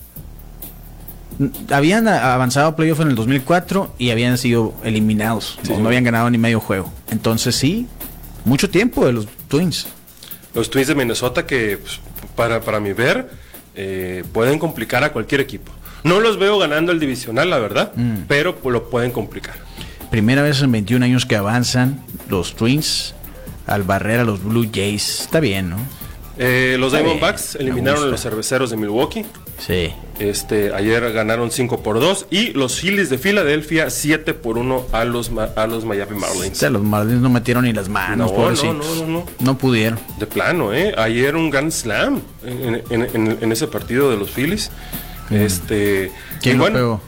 habían 1.70 2.08
avanzado 2.08 2.68
a 2.68 2.76
playoff 2.76 3.02
en 3.02 3.10
el 3.10 3.16
2004 3.16 3.96
y 3.98 4.12
habían 4.12 4.38
sido 4.38 4.74
eliminados. 4.84 5.60
no 5.68 5.88
habían 5.88 6.04
ganado 6.04 6.30
ni 6.30 6.38
medio 6.38 6.60
juego. 6.60 6.92
Entonces 7.10 7.56
sí, 7.56 7.88
mucho 8.46 8.70
tiempo 8.70 9.06
de 9.06 9.14
los 9.14 9.28
Twins. 9.48 9.88
Los 10.54 10.70
Twins 10.70 10.88
de 10.88 10.96
Minnesota 10.96 11.46
que, 11.46 11.78
pues, 11.78 12.00
para, 12.36 12.62
para 12.62 12.80
mi 12.80 12.94
ver, 12.94 13.30
eh, 13.76 14.24
pueden 14.32 14.60
complicar 14.60 15.04
a 15.04 15.12
cualquier 15.12 15.42
equipo. 15.42 15.72
No 16.04 16.20
los 16.20 16.38
veo 16.38 16.58
ganando 16.60 16.92
el 16.92 17.00
divisional, 17.00 17.50
la 17.50 17.58
verdad, 17.60 17.92
mm. 17.96 18.26
pero 18.28 18.58
lo 18.64 18.90
pueden 18.90 19.12
complicar. 19.12 19.56
Primera 20.12 20.44
vez 20.44 20.62
en 20.62 20.72
21 20.72 21.04
años 21.04 21.26
que 21.26 21.36
avanzan 21.36 22.02
los 22.30 22.56
Twins 22.56 23.16
al 23.66 23.84
barrer 23.84 24.20
a 24.20 24.24
los 24.24 24.44
Blue 24.44 24.70
Jays. 24.72 25.22
Está 25.22 25.40
bien, 25.40 25.70
¿no? 25.72 25.78
Eh, 26.38 26.78
los 26.80 26.92
Diamondbacks 26.92 27.56
eliminaron 27.56 28.04
a 28.04 28.08
los 28.08 28.22
cerveceros 28.22 28.70
de 28.70 28.78
Milwaukee. 28.78 29.26
Sí. 29.60 29.94
Este, 30.20 30.74
ayer 30.74 31.12
ganaron 31.12 31.52
5 31.52 31.84
por 31.84 32.00
2 32.00 32.28
y 32.30 32.54
los 32.54 32.80
Phillies 32.80 33.10
de 33.10 33.18
Filadelfia 33.18 33.90
7 33.90 34.34
por 34.34 34.58
1 34.58 34.86
a 34.94 35.04
los, 35.04 35.32
a 35.56 35.68
los 35.68 35.84
Miami 35.84 36.18
Marlins. 36.18 36.62
los 36.62 36.82
Marlins 36.82 37.22
no 37.22 37.30
metieron 37.30 37.66
ni 37.66 37.74
las 37.74 37.90
manos, 37.90 38.32
no, 38.32 38.52
no, 38.52 38.74
no, 38.74 39.08
no, 39.08 39.26
no. 39.40 39.58
pudieron. 39.58 40.00
De 40.18 40.26
plano, 40.26 40.74
¿eh? 40.74 40.96
Ayer 40.98 41.36
un 41.36 41.50
Grand 41.50 41.72
Slam 41.72 42.22
en, 42.46 43.52
ese 43.52 43.68
partido 43.68 44.10
de 44.10 44.18
los 44.18 44.32
Phillies. 44.32 44.72
Mm. 45.30 45.36
Este, 45.36 46.12
¿Quién 46.42 46.60
lo 46.60 46.72
pegó? 46.72 47.02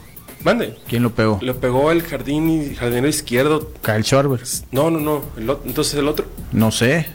Mande. 0.44 0.76
¿Quién 0.88 1.02
lo 1.02 1.10
pegó? 1.10 1.38
Lo 1.42 1.56
pegó 1.56 1.90
el 1.90 2.02
jardín 2.02 2.74
jardinero 2.76 3.08
izquierdo. 3.08 3.72
Kyle 3.82 4.04
Schwarber. 4.04 4.40
No, 4.70 4.90
no, 4.90 5.00
no. 5.36 5.60
entonces 5.64 5.94
el 5.94 6.08
otro. 6.08 6.26
No 6.52 6.70
sé. 6.70 7.06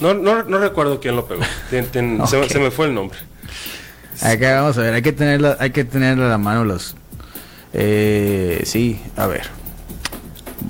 No, 0.00 0.14
no, 0.14 0.42
no 0.42 0.58
recuerdo 0.58 0.98
quién 0.98 1.14
lo 1.14 1.26
pegó. 1.26 1.42
se, 1.70 2.58
me 2.58 2.70
fue 2.70 2.86
el 2.86 2.94
nombre. 2.94 3.18
Acá 4.22 4.60
vamos 4.60 4.78
a 4.78 4.82
ver, 4.82 4.94
hay 4.94 5.02
que 5.02 5.12
tenerla, 5.12 5.56
hay 5.58 5.70
que 5.70 5.84
tener 5.84 6.18
a 6.20 6.28
la 6.28 6.38
mano 6.38 6.64
los. 6.64 6.94
Eh, 7.72 8.62
sí, 8.64 9.00
a 9.16 9.26
ver. 9.26 9.48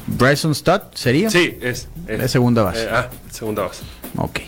Bryson 0.06 0.54
Stott 0.54 0.94
sería. 0.96 1.28
Sí, 1.30 1.58
es. 1.60 1.88
es. 2.06 2.30
segunda 2.30 2.62
base. 2.62 2.84
Eh, 2.84 2.90
ah, 2.90 3.10
segunda 3.30 3.64
base. 3.64 3.82
Ok. 4.16 4.40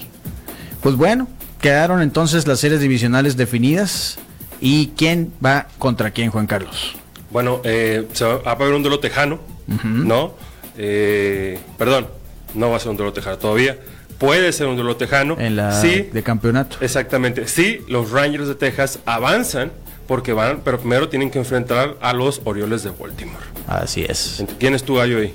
Pues 0.80 0.96
bueno, 0.96 1.28
quedaron 1.60 2.00
entonces 2.00 2.46
las 2.46 2.60
series 2.60 2.80
divisionales 2.80 3.36
definidas. 3.36 4.18
¿Y 4.60 4.92
quién 4.96 5.32
va 5.44 5.66
contra 5.78 6.10
quién, 6.10 6.30
Juan 6.30 6.46
Carlos? 6.46 6.96
Bueno, 7.30 7.60
eh, 7.64 8.08
se 8.14 8.24
va 8.24 8.40
a 8.46 8.52
haber 8.52 8.72
un 8.72 8.82
duelo 8.82 9.00
tejano, 9.00 9.40
¿no? 9.82 10.34
Eh, 10.78 11.58
perdón, 11.76 12.06
no 12.54 12.70
va 12.70 12.76
a 12.76 12.80
ser 12.80 12.90
un 12.90 12.96
duelo 12.96 13.12
tejano 13.12 13.36
todavía 13.36 13.76
puede 14.18 14.52
ser 14.52 14.66
un 14.66 14.76
duelo 14.76 14.96
tejano. 14.96 15.36
En 15.38 15.56
la 15.56 15.80
de 15.80 16.22
campeonato. 16.22 16.76
Exactamente. 16.80 17.48
Sí, 17.48 17.80
los 17.88 18.10
Rangers 18.10 18.48
de 18.48 18.54
Texas 18.54 18.98
avanzan 19.04 19.72
porque 20.06 20.32
van, 20.32 20.60
pero 20.64 20.78
primero 20.78 21.08
tienen 21.08 21.30
que 21.30 21.38
enfrentar 21.38 21.96
a 22.00 22.12
los 22.12 22.40
Orioles 22.44 22.82
de 22.82 22.90
Baltimore. 22.90 23.44
Así 23.66 24.04
es. 24.06 24.44
¿Quién 24.58 24.74
es 24.74 24.82
tu 24.82 24.96
gallo 24.96 25.18
ahí? 25.18 25.34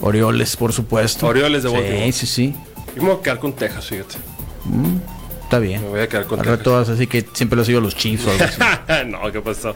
Orioles, 0.00 0.56
por 0.56 0.72
supuesto. 0.72 1.26
Orioles 1.26 1.62
de 1.62 1.68
Baltimore. 1.70 2.12
Sí, 2.12 2.26
sí, 2.26 2.26
sí. 2.26 2.54
Yo 2.96 3.02
me 3.02 3.10
voy 3.10 3.18
a 3.18 3.22
quedar 3.22 3.38
con 3.38 3.52
Texas, 3.52 3.86
fíjate. 3.86 4.16
Mm, 4.64 4.96
está 5.42 5.58
bien. 5.58 5.82
Me 5.82 5.88
voy 5.88 6.00
a 6.00 6.08
quedar 6.08 6.24
con 6.26 6.40
Texas. 6.40 6.62
todas 6.62 6.88
así 6.88 7.06
que 7.06 7.24
siempre 7.32 7.56
los 7.56 7.66
sigo 7.66 7.80
los 7.80 7.94
Chiefs 7.94 8.26
o 8.26 8.30
algo 8.30 8.44
así. 8.44 8.60
no, 9.06 9.30
¿qué 9.30 9.40
pasó? 9.40 9.74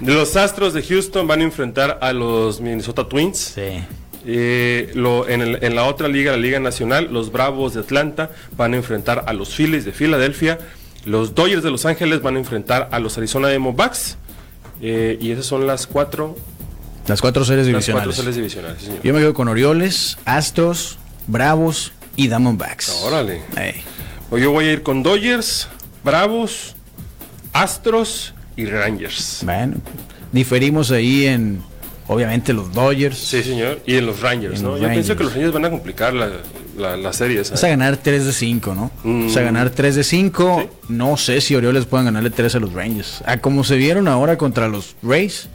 los 0.00 0.36
Astros 0.36 0.72
de 0.72 0.82
Houston 0.82 1.26
van 1.26 1.40
a 1.40 1.44
enfrentar 1.44 1.98
a 2.00 2.12
los 2.12 2.60
Minnesota 2.60 3.06
Twins. 3.06 3.52
Sí. 3.54 3.84
Eh, 4.26 4.90
lo, 4.94 5.28
en, 5.28 5.40
el, 5.40 5.58
en, 5.62 5.74
la 5.74 5.84
otra 5.84 6.08
liga, 6.08 6.32
la 6.32 6.38
Liga 6.38 6.60
Nacional, 6.60 7.08
los 7.10 7.32
Bravos 7.32 7.74
de 7.74 7.80
Atlanta 7.80 8.30
van 8.56 8.74
a 8.74 8.76
enfrentar 8.76 9.24
a 9.26 9.32
los 9.32 9.54
Phillies 9.54 9.84
de 9.84 9.92
Filadelfia. 9.92 10.58
Los 11.06 11.34
Dodgers 11.34 11.62
de 11.62 11.70
Los 11.70 11.86
Ángeles 11.86 12.20
van 12.20 12.36
a 12.36 12.38
enfrentar 12.38 12.88
a 12.92 12.98
los 12.98 13.16
Arizona 13.16 13.48
Diamondbacks. 13.48 14.18
Eh, 14.82 15.18
y 15.20 15.30
esas 15.30 15.46
son 15.46 15.66
las 15.66 15.86
cuatro. 15.86 16.36
Las 17.06 17.20
cuatro 17.20 17.44
series 17.44 17.66
divisionales. 17.66 18.08
Las 18.08 18.16
cuatro 18.16 18.32
series 18.32 18.36
divisionales, 18.36 18.82
señor. 18.82 19.02
Yo 19.02 19.14
me 19.14 19.20
quedo 19.20 19.34
con 19.34 19.48
Orioles, 19.48 20.18
Astros, 20.26 20.98
Bravos 21.26 21.92
y 22.16 22.28
Diamondbacks. 22.28 22.90
Órale. 23.02 23.42
yo 24.30 24.50
voy 24.52 24.66
a 24.66 24.72
ir 24.72 24.82
con 24.82 25.02
Dodgers, 25.02 25.68
Bravos, 26.04 26.76
Astros 27.52 28.34
y 28.56 28.66
Rangers. 28.66 29.40
Bueno, 29.44 29.76
diferimos 30.32 30.90
ahí 30.90 31.26
en 31.26 31.62
obviamente 32.10 32.52
los 32.52 32.72
Dodgers. 32.72 33.16
Sí, 33.16 33.42
señor. 33.42 33.80
Y 33.86 33.96
en 33.96 34.06
los 34.06 34.20
Rangers, 34.20 34.60
¿no? 34.62 34.76
Yo 34.76 34.88
pienso 34.88 35.16
que 35.16 35.22
los 35.24 35.32
Rangers 35.32 35.54
van 35.54 35.64
a 35.64 35.70
complicar 35.70 36.12
la, 36.12 36.28
la, 36.76 36.96
la 36.96 37.12
serie. 37.12 37.38
Vas 37.38 37.62
a 37.64 37.68
ganar 37.68 37.96
3 37.96 38.26
de 38.26 38.32
5, 38.32 38.74
¿no? 38.74 38.90
Mm. 39.04 39.26
Vas 39.28 39.36
a 39.36 39.42
ganar 39.42 39.70
3 39.70 39.94
de 39.94 40.04
5. 40.04 40.70
No 40.88 41.16
sé 41.16 41.40
si 41.40 41.54
Orioles 41.54 41.86
puedan 41.86 42.06
ganarle 42.06 42.30
3 42.30 42.56
a 42.56 42.58
los 42.58 42.72
Rangers. 42.72 43.22
A 43.26 43.38
como 43.38 43.62
se 43.62 43.76
vieron 43.76 44.08
ahora 44.08 44.36
contra 44.36 44.66
los 44.66 44.96
Rays, 45.02 45.48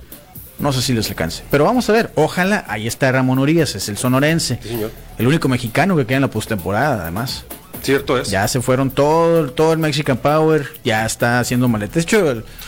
no 0.57 0.71
sé 0.71 0.81
si 0.81 0.93
les 0.93 1.09
alcance. 1.09 1.43
Pero 1.51 1.65
vamos 1.65 1.89
a 1.89 1.93
ver. 1.93 2.11
Ojalá. 2.15 2.63
Ahí 2.69 2.87
está 2.87 3.11
Ramón 3.11 3.39
Urias, 3.39 3.75
es 3.75 3.89
el 3.89 3.97
sonorense. 3.97 4.59
Sí, 4.63 4.69
señor. 4.69 4.91
El 5.17 5.27
único 5.27 5.49
mexicano 5.49 5.97
que 5.97 6.05
queda 6.05 6.17
en 6.17 6.21
la 6.21 6.29
postemporada, 6.29 7.01
además. 7.01 7.43
Cierto 7.81 8.17
es. 8.17 8.31
Ya 8.31 8.47
se 8.47 8.61
fueron 8.61 8.89
todo, 8.89 9.51
todo 9.51 9.73
el 9.73 9.77
Mexican 9.79 10.17
Power, 10.17 10.65
ya 10.83 11.05
está 11.05 11.39
haciendo 11.39 11.67
maletas. 11.67 11.95
De 11.95 12.01
hecho, 12.01 12.23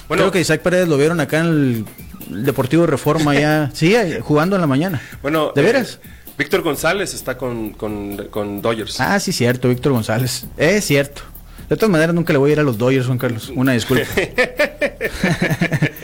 bueno, 0.08 0.24
creo 0.24 0.32
que 0.32 0.42
Isaac 0.42 0.62
Pérez 0.62 0.88
lo 0.88 0.98
vieron 0.98 1.20
acá 1.20 1.40
en 1.40 1.46
el 1.46 1.86
Deportivo 2.30 2.86
Reforma 2.86 3.34
ya, 3.36 3.72
sí, 3.74 3.96
jugando 4.22 4.56
en 4.56 4.62
la 4.62 4.68
mañana. 4.68 5.02
Bueno, 5.22 5.52
¿de 5.56 5.62
veras? 5.62 6.00
Eh, 6.04 6.08
Víctor 6.38 6.62
González 6.62 7.14
está 7.14 7.38
con, 7.38 7.72
con, 7.72 8.62
Dodgers. 8.62 9.00
Ah, 9.00 9.20
sí, 9.20 9.32
cierto, 9.32 9.70
Víctor 9.70 9.94
González. 9.94 10.46
Es 10.56 10.86
cierto. 10.86 11.24
De 11.68 11.76
todas 11.76 11.90
maneras, 11.90 12.16
nunca 12.16 12.32
le 12.32 12.40
voy 12.40 12.52
a 12.52 12.54
ir 12.54 12.60
a 12.60 12.64
los 12.64 12.78
Dodgers, 12.78 13.08
Juan 13.08 13.18
Carlos. 13.18 13.52
Una 13.56 13.74
disculpa. 13.74 14.06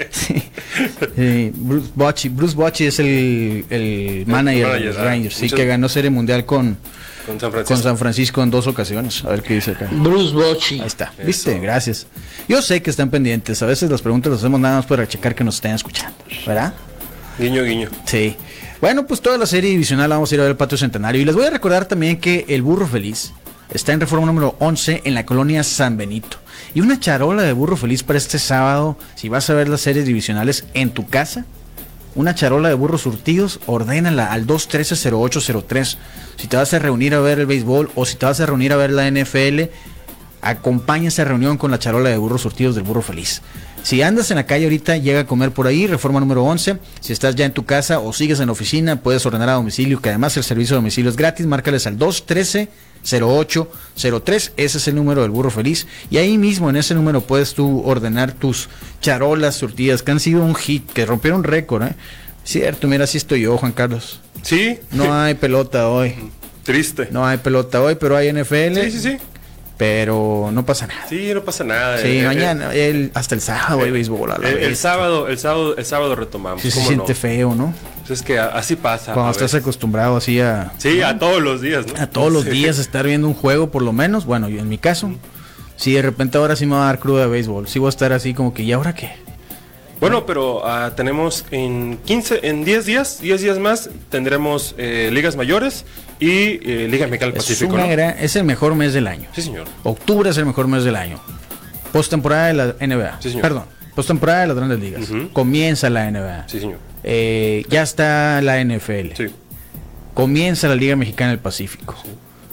sí. 0.09 0.43
Bruce 1.55 1.89
Bochy. 1.95 2.29
Bruce 2.29 2.55
Bochy 2.55 2.85
es 2.87 2.99
el, 2.99 3.65
el 3.69 4.23
manager, 4.27 4.73
de 4.73 4.79
los 4.79 4.95
Rangers. 4.97 5.35
Sí, 5.35 5.49
que 5.49 5.65
ganó 5.65 5.87
Serie 5.87 6.09
Mundial 6.09 6.45
con, 6.45 6.77
con 7.25 7.39
San, 7.39 7.51
Francisco. 7.51 7.73
con 7.73 7.83
San 7.83 7.97
Francisco 7.97 8.43
en 8.43 8.51
dos 8.51 8.67
ocasiones. 8.67 9.23
A 9.25 9.29
ver 9.29 9.41
qué 9.41 9.55
dice 9.55 9.71
acá. 9.71 9.87
Bruce 9.91 10.33
Bochy. 10.33 10.79
Ahí 10.79 10.87
está. 10.87 11.13
¿Viste? 11.25 11.59
Gracias. 11.59 12.07
Yo 12.47 12.61
sé 12.61 12.81
que 12.81 12.89
están 12.89 13.09
pendientes. 13.09 13.61
A 13.61 13.65
veces 13.65 13.89
las 13.89 14.01
preguntas 14.01 14.31
las 14.31 14.41
hacemos 14.41 14.59
nada 14.59 14.77
más 14.77 14.85
para 14.85 15.07
checar 15.07 15.35
que 15.35 15.43
nos 15.43 15.55
estén 15.55 15.73
escuchando. 15.73 16.15
¿Verdad? 16.45 16.73
Guiño, 17.39 17.63
guiño. 17.63 17.89
Sí. 18.05 18.35
Bueno, 18.81 19.07
pues 19.07 19.21
toda 19.21 19.37
la 19.37 19.45
serie 19.45 19.69
divisional 19.69 20.09
vamos 20.09 20.31
a 20.31 20.35
ir 20.35 20.41
a 20.41 20.43
ver 20.43 20.51
el 20.51 20.57
patio 20.57 20.77
centenario. 20.77 21.21
Y 21.21 21.25
les 21.25 21.35
voy 21.35 21.45
a 21.45 21.49
recordar 21.49 21.85
también 21.85 22.19
que 22.19 22.45
el 22.49 22.61
burro 22.61 22.85
feliz 22.85 23.31
está 23.73 23.93
en 23.93 24.01
reforma 24.01 24.25
número 24.25 24.55
11 24.59 25.01
en 25.05 25.13
la 25.13 25.25
colonia 25.25 25.63
San 25.63 25.97
Benito. 25.97 26.37
Y 26.75 26.81
una 26.81 26.99
charola 26.99 27.43
de 27.43 27.53
burro 27.53 27.77
feliz 27.77 28.03
para 28.03 28.17
este 28.17 28.39
sábado, 28.39 28.97
si 29.15 29.29
vas 29.29 29.49
a 29.49 29.53
ver 29.53 29.69
las 29.69 29.81
series 29.81 30.05
divisionales 30.05 30.65
en 30.73 30.91
tu 30.91 31.07
casa, 31.07 31.45
una 32.15 32.36
charola 32.36 32.70
de 32.70 32.75
burros 32.75 33.01
surtidos, 33.01 33.60
ordénala 33.65 34.32
al 34.32 34.46
213-0803. 34.46 35.98
Si 36.38 36.48
te 36.48 36.58
vas 36.58 36.74
a 36.74 36.79
reunir 36.79 37.15
a 37.15 37.20
ver 37.20 37.39
el 37.39 37.46
béisbol 37.46 37.91
o 37.96 38.05
si 38.05 38.15
te 38.15 38.25
vas 38.25 38.39
a 38.39 38.46
reunir 38.46 38.74
a 38.74 38.77
ver 38.77 38.91
la 38.91 39.10
NFL, 39.10 39.72
acompaña 40.41 41.08
esa 41.08 41.24
reunión 41.24 41.58
con 41.58 41.72
la 41.72 41.79
charola 41.79 42.10
de 42.10 42.17
burros 42.17 42.41
surtidos 42.41 42.75
del 42.75 42.84
burro 42.84 43.01
feliz. 43.01 43.41
Si 43.83 44.01
andas 44.01 44.31
en 44.31 44.37
la 44.37 44.45
calle 44.45 44.63
ahorita, 44.63 44.97
llega 44.97 45.19
a 45.21 45.27
comer 45.27 45.51
por 45.51 45.67
ahí, 45.67 45.87
reforma 45.87 46.19
número 46.21 46.43
11. 46.45 46.77
Si 47.01 47.11
estás 47.13 47.35
ya 47.35 47.45
en 47.45 47.51
tu 47.51 47.65
casa 47.65 47.99
o 47.99 48.13
sigues 48.13 48.39
en 48.39 48.47
la 48.47 48.53
oficina, 48.53 49.01
puedes 49.01 49.25
ordenar 49.25 49.49
a 49.49 49.53
domicilio, 49.53 50.01
que 50.01 50.09
además 50.09 50.37
el 50.37 50.43
servicio 50.43 50.75
de 50.75 50.77
domicilio 50.77 51.09
es 51.09 51.17
gratis. 51.17 51.45
Márcales 51.45 51.85
al 51.85 51.97
213 51.97 52.69
0803, 53.03 54.53
ese 54.55 54.77
es 54.77 54.87
el 54.87 54.95
número 54.95 55.21
del 55.21 55.31
burro 55.31 55.51
feliz. 55.51 55.85
Y 56.09 56.17
ahí 56.17 56.37
mismo 56.37 56.69
en 56.69 56.77
ese 56.77 56.95
número 56.95 57.21
puedes 57.21 57.53
tú 57.53 57.81
ordenar 57.85 58.31
tus 58.31 58.69
charolas 59.01 59.55
surtidas, 59.55 60.01
que 60.01 60.11
han 60.11 60.19
sido 60.19 60.43
un 60.43 60.55
hit, 60.55 60.89
que 60.91 61.05
rompieron 61.05 61.43
récord, 61.43 61.83
¿eh? 61.83 61.95
Cierto, 62.45 62.87
mira, 62.87 63.05
así 63.05 63.17
estoy 63.17 63.41
yo, 63.41 63.57
Juan 63.57 63.71
Carlos. 63.71 64.21
Sí. 64.41 64.77
No 64.91 65.13
hay 65.13 65.33
pelota 65.35 65.89
hoy. 65.89 66.15
Triste. 66.63 67.09
No 67.11 67.25
hay 67.25 67.37
pelota 67.37 67.81
hoy, 67.81 67.95
pero 67.95 68.15
hay 68.15 68.31
NFL. 68.31 68.75
Sí, 68.75 68.91
sí, 68.91 68.99
sí. 68.99 69.17
Pero 69.77 70.49
no 70.53 70.65
pasa 70.65 70.87
nada. 70.87 71.07
Sí, 71.09 71.31
no 71.33 71.43
pasa 71.43 71.63
nada. 71.63 71.97
Sí, 71.97 72.19
eh, 72.19 72.25
mañana, 72.25 72.73
eh, 72.73 72.89
el, 72.89 73.11
hasta 73.15 73.33
el 73.35 73.41
sábado 73.41 73.81
hay 73.83 73.91
béisbol. 73.91 74.31
A 74.31 74.37
la 74.37 74.49
el, 74.49 74.57
el, 74.59 74.75
sábado, 74.75 75.27
el 75.27 75.39
sábado, 75.39 75.75
el 75.75 75.85
sábado 75.85 76.15
retomamos. 76.15 76.61
Sí, 76.61 76.69
se 76.69 76.81
siente 76.81 77.15
feo, 77.15 77.55
¿no? 77.55 77.73
Pues 77.99 78.19
es 78.19 78.21
que 78.25 78.37
así 78.37 78.75
pasa. 78.75 79.13
Cuando 79.13 79.31
estás 79.31 79.53
acostumbrado 79.55 80.17
así 80.17 80.39
a. 80.39 80.73
Sí, 80.77 81.01
a 81.01 81.17
todos 81.17 81.41
los 81.41 81.61
días, 81.61 81.87
¿no? 81.87 82.01
A 82.01 82.07
todos 82.07 82.31
los 82.31 82.45
días 82.45 82.77
estar 82.79 83.05
viendo 83.05 83.27
un 83.27 83.33
juego, 83.33 83.71
por 83.71 83.81
lo 83.81 83.93
menos. 83.93 84.25
Bueno, 84.25 84.47
yo 84.47 84.59
en 84.59 84.69
mi 84.69 84.77
caso, 84.77 85.11
sí, 85.75 85.93
de 85.93 86.03
repente 86.03 86.37
ahora 86.37 86.55
sí 86.55 86.65
me 86.67 86.75
va 86.75 86.83
a 86.83 86.85
dar 86.85 86.99
cruda 86.99 87.21
de 87.21 87.27
béisbol. 87.27 87.67
Sí 87.67 87.79
voy 87.79 87.87
a 87.87 87.89
estar 87.89 88.13
así 88.13 88.33
como 88.35 88.53
que, 88.53 88.61
¿y 88.61 88.73
ahora 88.73 88.93
qué? 88.93 89.22
Bueno, 90.03 90.25
pero 90.25 90.57
uh, 90.57 90.91
tenemos 90.98 91.45
en 91.50 91.98
15, 92.03 92.41
en 92.43 92.65
10 92.65 92.86
días, 92.86 93.22
10 93.22 93.41
días 93.41 93.57
más, 93.57 93.89
tendremos 94.10 94.75
eh, 94.77 95.10
ligas 95.13 95.38
mayores 95.38 95.86
y 96.19 96.60
eh, 96.69 96.88
Liga 96.89 97.07
Mexicana 97.07 97.31
del 97.31 97.38
Pacífico. 97.38 97.77
Es, 97.77 97.98
¿no? 97.98 98.03
es 98.03 98.36
el 98.36 98.43
mejor 98.43 98.75
mes 98.75 98.93
del 98.93 99.07
año. 99.07 99.29
Sí, 99.33 99.41
señor. 99.41 99.65
Octubre 99.83 100.29
es 100.29 100.38
el 100.38 100.45
mejor 100.45 100.67
mes 100.67 100.83
del 100.83 100.98
año. 100.98 101.22
Postemporada 101.93 102.48
de 102.48 102.53
la 102.53 102.65
NBA. 102.86 103.22
Sí, 103.22 103.29
señor. 103.29 103.43
Perdón, 103.43 103.63
postemporada 103.95 104.41
de 104.41 104.48
las 104.48 104.57
grandes 104.57 104.79
ligas. 104.81 105.10
Comienza 105.31 105.89
la 105.89 106.12
NBA. 106.12 106.50
Sí, 106.50 106.60
señor. 106.60 106.79
Eh, 107.05 107.63
ya 107.69 107.81
está 107.81 108.41
la 108.41 108.62
NFL. 108.62 109.13
Sí. 109.15 109.27
Comienza 110.13 110.67
la 110.67 110.75
Liga 110.75 110.98
Mexicana 110.98 111.29
del 111.29 111.39
Pacífico. 111.39 111.95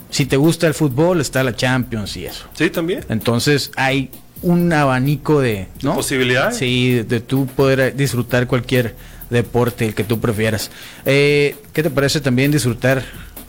Si 0.08 0.24
te 0.24 0.36
gusta 0.36 0.68
el 0.68 0.74
fútbol, 0.74 1.20
está 1.20 1.42
la 1.42 1.56
Champions 1.56 2.16
y 2.16 2.26
eso. 2.26 2.46
Sí, 2.54 2.70
también. 2.70 3.04
Entonces 3.08 3.72
hay 3.74 4.10
un 4.42 4.72
abanico 4.72 5.40
de 5.40 5.68
¿no? 5.82 5.94
posibilidades. 5.94 6.56
Sí, 6.56 6.94
de, 6.94 7.04
de 7.04 7.20
tú 7.20 7.46
poder 7.46 7.94
disfrutar 7.96 8.46
cualquier 8.46 8.94
deporte, 9.28 9.86
el 9.86 9.94
que 9.94 10.04
tú 10.04 10.18
prefieras. 10.20 10.70
Eh, 11.04 11.56
¿Qué 11.72 11.82
te 11.82 11.90
parece 11.90 12.20
también 12.20 12.50
disfrutar 12.50 13.02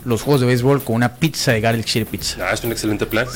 los 0.06 0.22
juegos 0.22 0.42
de 0.42 0.48
béisbol 0.48 0.84
con 0.84 0.96
una 0.96 1.16
pizza 1.16 1.52
de 1.54 1.62
Garlic 1.62 1.86
Shire 1.86 2.06
Pizza? 2.06 2.38
Ah, 2.48 2.54
es 2.54 2.64
un 2.64 2.72
excelente 2.72 3.06
plan. 3.06 3.28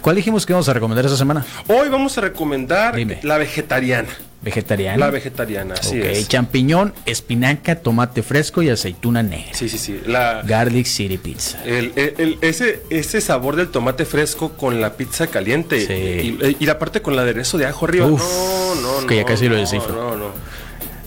¿Cuál 0.00 0.16
dijimos 0.16 0.46
que 0.46 0.52
íbamos 0.52 0.68
a 0.68 0.72
recomendar 0.72 1.04
esta 1.04 1.16
semana? 1.16 1.44
Hoy 1.68 1.88
vamos 1.88 2.16
a 2.18 2.20
recomendar 2.22 2.96
Dime. 2.96 3.20
la 3.22 3.38
vegetariana. 3.38 4.08
Vegetariana. 4.42 4.98
La 4.98 5.10
vegetariana, 5.10 5.74
así 5.74 6.00
Ok, 6.00 6.04
es. 6.06 6.28
champiñón, 6.28 6.92
espinaca, 7.06 7.76
tomate 7.76 8.22
fresco 8.24 8.60
y 8.62 8.70
aceituna 8.70 9.22
negra. 9.22 9.54
Sí, 9.54 9.68
sí, 9.68 9.78
sí. 9.78 10.00
La, 10.06 10.42
Garlic 10.42 10.86
City 10.86 11.16
Pizza. 11.16 11.62
el, 11.64 11.92
el- 11.94 12.14
el- 12.18 12.38
ese, 12.40 12.82
ese 12.90 13.20
sabor 13.20 13.54
del 13.54 13.68
tomate 13.68 14.04
fresco 14.04 14.52
con 14.54 14.80
la 14.80 14.94
pizza 14.96 15.28
caliente. 15.28 15.86
Sí. 15.86 16.38
Y, 16.40 16.56
y 16.58 16.66
la 16.66 16.78
parte 16.80 17.00
con 17.02 17.14
el 17.14 17.20
aderezo 17.20 17.56
de 17.56 17.66
ajo 17.66 17.86
arriba. 17.86 18.06
Uf, 18.06 18.20
no, 18.20 18.74
no, 18.82 19.00
no. 19.02 19.06
que 19.06 19.16
ya 19.16 19.24
casi 19.24 19.48
lo 19.48 19.54
descifro. 19.56 19.94
No, 19.94 20.16
no. 20.16 20.32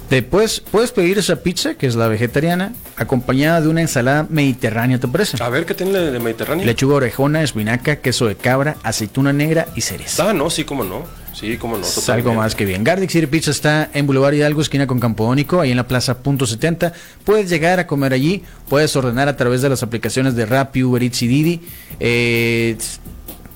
Después 0.10 0.60
puedes 0.60 0.92
pedir 0.92 1.18
esa 1.18 1.38
pizza, 1.38 1.74
que 1.74 1.88
es 1.88 1.96
la 1.96 2.08
vegetariana, 2.08 2.74
acompañada 2.96 3.62
de 3.62 3.68
una 3.68 3.82
ensalada 3.82 4.28
mediterránea, 4.30 5.00
¿te 5.00 5.08
parece? 5.08 5.42
A 5.42 5.50
ver, 5.50 5.66
¿qué 5.66 5.74
tiene 5.74 5.98
de 5.98 6.20
Mediterráneo? 6.20 6.66
Lechuga 6.66 6.96
orejona, 6.96 7.42
espinaca, 7.42 7.98
queso 7.98 8.28
de 8.28 8.36
cabra, 8.36 8.78
aceituna 8.84 9.34
negra 9.34 9.68
y 9.76 9.82
cereza. 9.82 10.30
Ah, 10.30 10.34
no, 10.34 10.50
sí, 10.50 10.64
cómo 10.64 10.84
no. 10.84 11.04
Sí, 11.34 11.58
cómo 11.58 11.78
no. 11.78 11.84
Es 11.84 12.08
algo 12.08 12.34
más 12.34 12.56
que 12.56 12.64
bien. 12.64 12.84
Garlic 12.84 13.10
City 13.10 13.28
Pizza 13.28 13.52
está 13.52 13.90
en 13.94 14.08
Boulevard 14.08 14.34
Hidalgo, 14.36 14.62
esquina 14.62 14.88
con 14.88 15.00
Campodónico, 15.00 15.60
ahí 15.60 15.72
en 15.72 15.78
la 15.78 15.88
plaza 15.88 16.20
punto 16.20 16.46
70. 16.46 16.94
Puedes 17.26 17.50
llegar 17.50 17.80
a 17.80 17.88
comer 17.88 18.14
allí, 18.14 18.44
puedes 18.70 18.96
ordenar 18.96 19.28
a 19.28 19.36
través 19.36 19.62
de 19.62 19.68
las 19.68 19.84
aplicaciones 19.84 20.36
de 20.36 20.46
Rappi, 20.46 20.84
Uber 20.84 21.04
Eats 21.04 21.24
y 21.24 21.28
Didi. 21.28 21.62
Eh, 22.00 22.78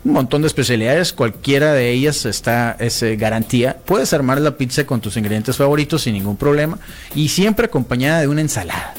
un 0.05 0.13
montón 0.13 0.41
de 0.41 0.47
especialidades, 0.47 1.13
cualquiera 1.13 1.73
de 1.73 1.91
ellas 1.91 2.25
está 2.25 2.75
es 2.79 3.03
eh, 3.03 3.15
garantía. 3.15 3.77
Puedes 3.85 4.13
armar 4.13 4.39
la 4.39 4.57
pizza 4.57 4.85
con 4.85 5.01
tus 5.01 5.17
ingredientes 5.17 5.57
favoritos 5.57 6.03
sin 6.03 6.13
ningún 6.13 6.37
problema 6.37 6.79
y 7.15 7.29
siempre 7.29 7.65
acompañada 7.65 8.21
de 8.21 8.27
una 8.27 8.41
ensalada 8.41 8.93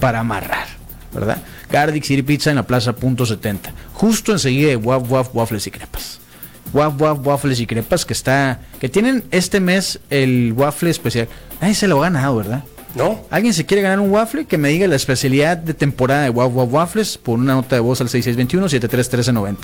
para 0.00 0.20
amarrar, 0.20 0.66
¿verdad? 1.12 1.38
Garlic 1.70 2.04
City 2.04 2.22
Pizza 2.22 2.50
en 2.50 2.56
la 2.56 2.66
plaza 2.66 2.94
punto 2.94 3.26
70, 3.26 3.72
justo 3.92 4.32
enseguida 4.32 4.68
de 4.68 4.76
Waf 4.76 5.10
Waf 5.10 5.34
Waffles 5.34 5.66
y 5.66 5.70
Crepas. 5.70 6.20
Waf 6.72 7.00
Waf 7.00 7.26
Waffles 7.26 7.60
y 7.60 7.66
Crepas 7.66 8.04
que 8.04 8.12
está 8.12 8.60
que 8.80 8.88
tienen 8.88 9.24
este 9.30 9.60
mes 9.60 10.00
el 10.10 10.52
waffle 10.56 10.90
especial. 10.90 11.28
Nadie 11.60 11.74
se 11.74 11.88
lo 11.88 11.98
ha 11.98 12.10
ganado, 12.10 12.36
¿verdad? 12.36 12.64
No. 12.94 13.20
¿Alguien 13.30 13.52
se 13.52 13.66
quiere 13.66 13.82
ganar 13.82 13.98
un 13.98 14.10
waffle? 14.10 14.44
Que 14.44 14.56
me 14.56 14.68
diga 14.68 14.86
la 14.86 14.94
especialidad 14.94 15.56
de 15.56 15.74
temporada 15.74 16.22
de 16.22 16.30
Waff 16.30 16.54
Waff 16.54 16.72
Waffles 16.72 17.18
por 17.18 17.38
una 17.38 17.54
nota 17.54 17.74
de 17.74 17.80
voz 17.80 18.00
al 18.00 18.08
6621-731390. 18.08 19.56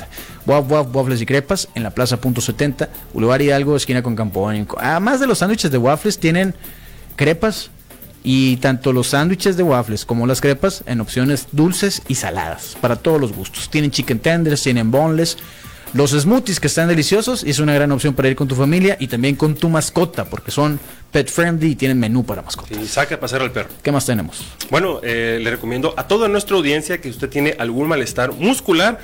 Waff 0.47 0.71
Waff 0.71 0.95
Waffles 0.95 1.21
y 1.23 1.27
crepas 1.27 1.69
en 1.75 1.85
la 1.85 1.91
Plaza 1.91 2.21
Punto 2.21 2.41
70, 2.41 2.89
Boulevard 3.13 3.41
Hidalgo, 3.41 3.77
esquina 3.77 4.03
con 4.03 4.17
Campoón. 4.17 4.67
Además 4.79 5.21
de 5.21 5.29
los 5.29 5.39
sándwiches 5.39 5.71
de 5.71 5.79
waffles, 5.79 6.19
tienen 6.19 6.55
crepas 7.15 7.71
y 8.23 8.57
tanto 8.57 8.93
los 8.93 9.09
sándwiches 9.09 9.57
de 9.57 9.63
waffles 9.63 10.05
como 10.05 10.27
las 10.27 10.41
crepas 10.41 10.83
en 10.87 11.01
opciones 11.01 11.47
dulces 11.53 12.03
y 12.09 12.17
saladas 12.17 12.77
para 12.81 12.97
todos 12.97 13.21
los 13.21 13.33
gustos. 13.33 13.71
Tienen 13.71 13.93
chicken 13.93 14.19
tenders, 14.19 14.63
tienen 14.63 14.91
boneless, 14.91 15.39
los 15.93 16.11
smoothies 16.11 16.61
que 16.61 16.67
están 16.67 16.89
deliciosos 16.89 17.45
y 17.45 17.51
es 17.51 17.59
una 17.59 17.75
gran 17.75 17.91
opción 17.93 18.15
para 18.15 18.29
ir 18.29 18.37
con 18.37 18.49
tu 18.49 18.55
familia 18.55 18.97
y 19.01 19.09
también 19.09 19.37
con 19.37 19.55
tu 19.55 19.69
mascota 19.69 20.25
porque 20.25 20.51
son 20.51 20.79
pet 21.11 21.29
friendly 21.29 21.73
y 21.73 21.77
tienen 21.77 21.99
menú 21.99 22.25
para 22.25 22.43
mascotas. 22.43 22.79
Y 22.79 22.87
saca 22.87 23.17
a 23.17 23.21
pasear 23.21 23.43
al 23.43 23.53
perro. 23.53 23.71
¿Qué 23.83 23.91
más 23.91 24.07
tenemos? 24.07 24.45
Bueno, 24.71 25.01
eh, 25.03 25.39
le 25.43 25.51
recomiendo 25.51 25.95
a 25.97 26.07
toda 26.07 26.29
nuestra 26.29 26.57
audiencia 26.57 27.01
que 27.01 27.11
usted 27.11 27.29
tiene 27.29 27.57
algún 27.59 27.89
malestar 27.89 28.33
muscular 28.33 28.99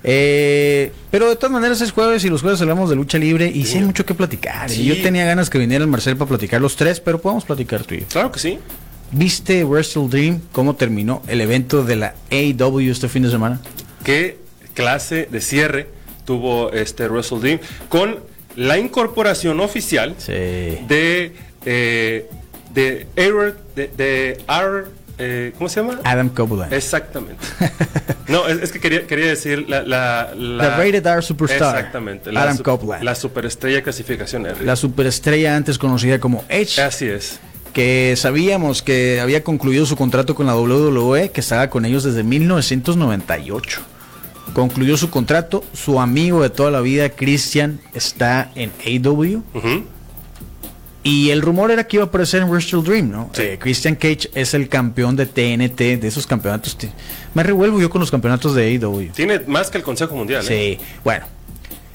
Eh, 0.03 0.93
pero 1.11 1.29
de 1.29 1.37
todas 1.37 1.53
maneras 1.53 1.81
es 1.81 1.93
jueves 1.93 2.25
y 2.25 2.29
los 2.29 2.43
jueves 2.43 2.61
hablamos 2.61 2.91
de 2.91 2.97
lucha 2.97 3.19
libre 3.19 3.51
y 3.55 3.65
sí, 3.65 3.79
hay 3.79 3.85
mucho 3.85 4.05
que 4.05 4.15
platicar. 4.15 4.71
Y 4.71 4.85
yo 4.85 5.01
tenía 5.03 5.25
ganas 5.25 5.49
que 5.51 5.59
viniera 5.59 5.83
el 5.83 5.91
Marcel 5.91 6.17
para 6.17 6.29
platicar 6.29 6.61
los 6.61 6.77
tres, 6.77 7.01
pero 7.01 7.21
podemos 7.21 7.45
platicar 7.45 7.85
tú 7.85 7.95
y 7.95 8.01
yo. 8.01 8.07
Claro 8.07 8.33
que 8.33 8.39
sí. 8.39 8.59
¿Viste 9.13 9.65
Wrestle 9.65 10.09
Dream 10.09 10.41
cómo 10.53 10.77
terminó 10.77 11.23
el 11.27 11.41
evento 11.41 11.85
de 11.85 11.97
la 11.97 12.15
AEW 12.31 12.91
este 12.91 13.09
fin 13.09 13.23
de 13.23 13.31
semana? 13.31 13.61
¿Qué 14.05 14.39
clase 14.75 15.29
de 15.31 15.41
cierre 15.41 15.89
tuvo 16.25 16.73
este 16.73 17.09
Wrestle 17.09 17.41
Dream 17.41 17.59
con 17.89 18.21
la 18.57 18.79
incorporación 18.79 19.61
oficial 19.61 20.17
de 20.27 21.33
eh, 21.65 22.31
de 22.73 23.07
Edward, 23.17 23.57
de, 23.75 23.89
de 23.89 24.39
R, 24.49 24.85
eh, 25.19 25.53
¿cómo 25.59 25.69
se 25.69 25.81
llama? 25.81 26.01
Adam 26.05 26.29
Copeland. 26.29 26.73
Exactamente. 26.73 27.45
no, 28.29 28.47
es, 28.49 28.73
que 28.73 28.81
quería, 28.81 29.07
quería 29.07 29.27
decir 29.27 29.69
la, 29.69 29.83
la, 29.83 30.33
la, 30.35 30.77
Rated 30.77 31.07
R 31.07 31.23
Superstar. 31.23 31.77
Exactamente. 31.77 32.31
Adam 32.31 32.59
Copeland. 32.59 33.03
La 33.03 33.15
superestrella 33.15 33.83
clasificación 33.83 34.47
R. 34.47 34.65
La 34.65 34.77
superestrella 34.77 35.57
antes 35.57 35.79
conocida 35.79 36.19
como 36.19 36.45
Edge. 36.49 36.81
Así 36.81 37.07
es. 37.07 37.41
Que 37.73 38.15
sabíamos 38.17 38.83
que 38.83 39.21
había 39.21 39.45
concluido 39.45 39.87
su 39.87 39.97
contrato 39.97 40.35
con 40.35 40.47
la 40.47 40.57
WWE, 40.57 41.31
que 41.31 41.41
estaba 41.41 41.71
con 41.71 41.85
ellos 41.85 42.05
desde 42.05 42.23
1998. 42.23 43.81
Concluyó 44.53 44.97
su 44.97 45.11
contrato, 45.11 45.63
su 45.73 46.01
amigo 46.01 46.43
de 46.43 46.51
toda 46.51 46.71
la 46.71 46.81
vida, 46.81 47.11
Christian, 47.11 47.81
está 47.95 48.51
en 48.55 48.73
AW. 48.85 49.43
Y 51.03 51.31
el 51.31 51.41
rumor 51.41 51.71
era 51.71 51.85
que 51.85 51.97
iba 51.97 52.05
a 52.05 52.09
aparecer 52.09 52.43
en 52.43 52.51
Wrestle 52.51 52.83
Dream, 52.83 53.11
¿no? 53.11 53.31
Eh, 53.39 53.57
Christian 53.59 53.95
Cage 53.95 54.31
es 54.35 54.53
el 54.53 54.69
campeón 54.69 55.17
de 55.17 55.25
TNT, 55.25 55.99
de 55.99 56.09
esos 56.09 56.27
campeonatos. 56.27 56.77
Me 57.33 57.43
revuelvo 57.43 57.81
yo 57.81 57.89
con 57.89 58.01
los 58.01 58.11
campeonatos 58.11 58.55
de 58.55 58.65
AEW. 58.65 59.13
Tiene 59.15 59.41
más 59.47 59.71
que 59.71 59.79
el 59.79 59.85
Consejo 59.85 60.15
Mundial. 60.15 60.45
¿eh? 60.49 60.79
Sí, 60.79 60.85
bueno. 61.03 61.27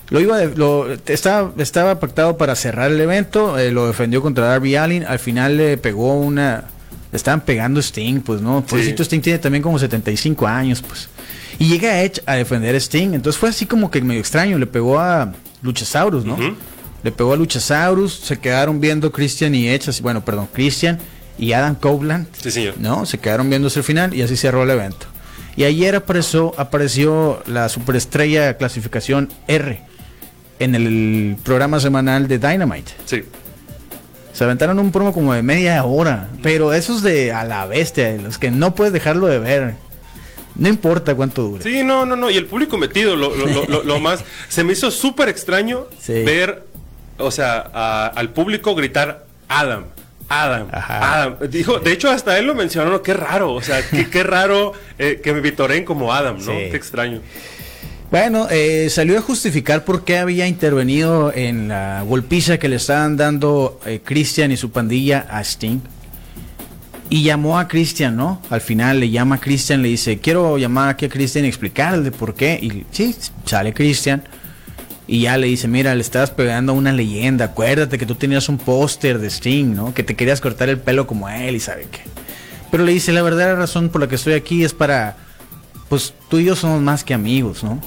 Lo 0.09 0.19
iba 0.19 0.39
lo, 0.43 0.87
estaba, 1.07 1.51
estaba 1.57 1.99
pactado 1.99 2.37
para 2.37 2.55
cerrar 2.55 2.91
el 2.91 3.01
evento, 3.01 3.57
eh, 3.57 3.71
lo 3.71 3.87
defendió 3.87 4.21
contra 4.21 4.45
Darby 4.45 4.75
Allin, 4.75 5.03
al 5.03 5.19
final 5.19 5.57
le 5.57 5.77
pegó 5.77 6.15
una... 6.19 6.65
Estaban 7.11 7.41
pegando 7.41 7.79
Sting, 7.79 8.19
pues, 8.19 8.41
¿no? 8.41 8.65
Por 8.65 8.81
sí. 8.81 8.93
Sting 8.97 9.21
tiene 9.21 9.39
también 9.39 9.63
como 9.63 9.79
75 9.79 10.45
años, 10.47 10.81
pues. 10.81 11.07
Y 11.57 11.69
llega 11.69 12.01
Edge 12.01 12.21
a 12.25 12.35
defender 12.35 12.75
a 12.75 12.77
Sting, 12.77 13.13
entonces 13.13 13.39
fue 13.39 13.49
así 13.49 13.65
como 13.65 13.89
que 13.89 14.01
medio 14.01 14.19
extraño, 14.19 14.57
le 14.57 14.67
pegó 14.67 14.99
a 14.99 15.31
Luchasaurus, 15.61 16.25
¿no? 16.25 16.37
le 17.03 17.11
pegó 17.11 17.33
a 17.33 17.37
Luchasaurus, 17.37 18.13
se 18.13 18.37
quedaron 18.37 18.81
viendo 18.81 19.11
Christian 19.11 19.53
y 19.55 19.67
Edge, 19.69 20.01
bueno, 20.01 20.25
perdón, 20.25 20.49
Christian 20.51 20.99
y 21.37 21.53
Adam 21.53 21.75
Copeland. 21.75 22.27
Sí, 22.41 22.51
señor. 22.51 22.75
¿No? 22.79 23.05
Se 23.05 23.19
quedaron 23.19 23.49
viendo 23.49 23.69
el 23.73 23.83
final 23.83 24.13
y 24.13 24.23
así 24.23 24.35
cerró 24.35 24.63
el 24.63 24.71
evento. 24.71 25.05
Y 25.55 25.63
ayer 25.63 25.95
apareció, 25.95 26.53
apareció 26.57 27.41
la 27.45 27.69
superestrella 27.69 28.57
clasificación 28.57 29.29
R 29.47 29.94
en 30.59 30.75
el 30.75 31.37
programa 31.43 31.79
semanal 31.79 32.27
de 32.27 32.37
Dynamite. 32.37 32.91
Sí. 33.05 33.23
Se 34.33 34.43
aventaron 34.43 34.79
un 34.79 34.91
promo 34.91 35.13
como 35.13 35.33
de 35.33 35.41
media 35.41 35.83
hora, 35.85 36.29
pero 36.43 36.73
esos 36.73 37.01
de 37.01 37.31
a 37.31 37.45
la 37.45 37.65
bestia, 37.65 38.17
los 38.21 38.37
que 38.37 38.51
no 38.51 38.75
puedes 38.75 38.93
dejarlo 38.93 39.27
de 39.27 39.39
ver. 39.39 39.75
No 40.55 40.69
importa 40.69 41.15
cuánto 41.15 41.43
dure. 41.43 41.63
Sí, 41.63 41.83
no, 41.83 42.05
no, 42.05 42.15
no. 42.15 42.29
Y 42.29 42.37
el 42.37 42.45
público 42.45 42.77
metido, 42.77 43.15
lo, 43.15 43.35
lo, 43.35 43.83
lo, 43.83 43.99
más. 43.99 44.23
Se 44.47 44.63
me 44.63 44.71
hizo 44.71 44.89
súper 44.89 45.27
extraño 45.27 45.87
ver 46.07 46.63
o 47.17 47.31
sea, 47.31 47.59
al 48.07 48.29
público 48.31 48.75
gritar 48.75 49.25
Adam. 49.47 49.85
Adam, 50.27 50.67
Adam. 50.71 51.37
Dijo, 51.49 51.79
de 51.79 51.91
hecho, 51.91 52.09
hasta 52.09 52.39
él 52.39 52.47
lo 52.47 52.55
mencionó, 52.55 53.03
qué 53.03 53.13
raro, 53.13 53.53
o 53.53 53.61
sea, 53.61 53.87
qué, 53.87 54.23
raro 54.23 54.73
eh, 54.97 55.21
que 55.23 55.33
me 55.33 55.39
vitoreen 55.39 55.85
como 55.85 56.13
Adam, 56.13 56.39
¿no? 56.39 56.51
Qué 56.51 56.75
extraño. 56.75 57.21
Bueno, 58.17 58.47
eh, 58.49 58.87
salió 58.89 59.17
a 59.17 59.21
justificar 59.21 59.83
por 59.83 60.05
qué 60.05 60.17
había 60.17 60.47
intervenido 60.47 61.33
en 61.35 61.67
la 61.67 62.01
golpiza 62.03 62.57
que 62.57 62.69
le 62.69 62.77
estaban 62.77 63.17
dando 63.17 63.77
eh, 63.85 63.99
Christian 64.01 64.53
y 64.53 64.55
su 64.55 64.71
pandilla 64.71 65.27
a 65.29 65.41
Sting. 65.41 65.81
Y 67.09 67.23
llamó 67.23 67.59
a 67.59 67.67
Christian, 67.67 68.15
¿no? 68.15 68.41
Al 68.49 68.61
final 68.61 69.01
le 69.01 69.09
llama 69.09 69.35
a 69.35 69.39
Christian, 69.41 69.81
le 69.81 69.89
dice, 69.89 70.19
quiero 70.19 70.57
llamar 70.57 70.87
aquí 70.87 71.07
a 71.07 71.09
Christian 71.09 71.43
y 71.43 71.49
explicarle 71.49 72.09
por 72.11 72.35
qué. 72.35 72.57
Y 72.61 72.85
sí, 72.89 73.13
sale 73.43 73.73
Christian 73.73 74.23
y 75.07 75.23
ya 75.23 75.37
le 75.37 75.47
dice, 75.47 75.67
mira, 75.67 75.93
le 75.93 75.99
estás 75.99 76.31
pegando 76.31 76.71
a 76.71 76.75
una 76.75 76.93
leyenda, 76.93 77.43
acuérdate 77.43 77.97
que 77.97 78.05
tú 78.05 78.15
tenías 78.15 78.47
un 78.47 78.57
póster 78.57 79.19
de 79.19 79.27
Sting, 79.27 79.75
¿no? 79.75 79.93
Que 79.93 80.03
te 80.03 80.15
querías 80.15 80.39
cortar 80.39 80.69
el 80.69 80.79
pelo 80.79 81.05
como 81.05 81.27
él 81.27 81.57
y 81.57 81.59
sabe 81.59 81.87
qué. 81.91 81.99
Pero 82.71 82.85
le 82.85 82.93
dice, 82.93 83.11
la 83.11 83.23
verdadera 83.23 83.55
razón 83.55 83.89
por 83.89 83.99
la 83.99 84.07
que 84.07 84.15
estoy 84.15 84.35
aquí 84.35 84.63
es 84.63 84.71
para, 84.71 85.17
pues 85.89 86.13
tú 86.29 86.39
y 86.39 86.45
yo 86.45 86.55
somos 86.55 86.81
más 86.81 87.03
que 87.03 87.13
amigos, 87.13 87.61
¿no? 87.61 87.81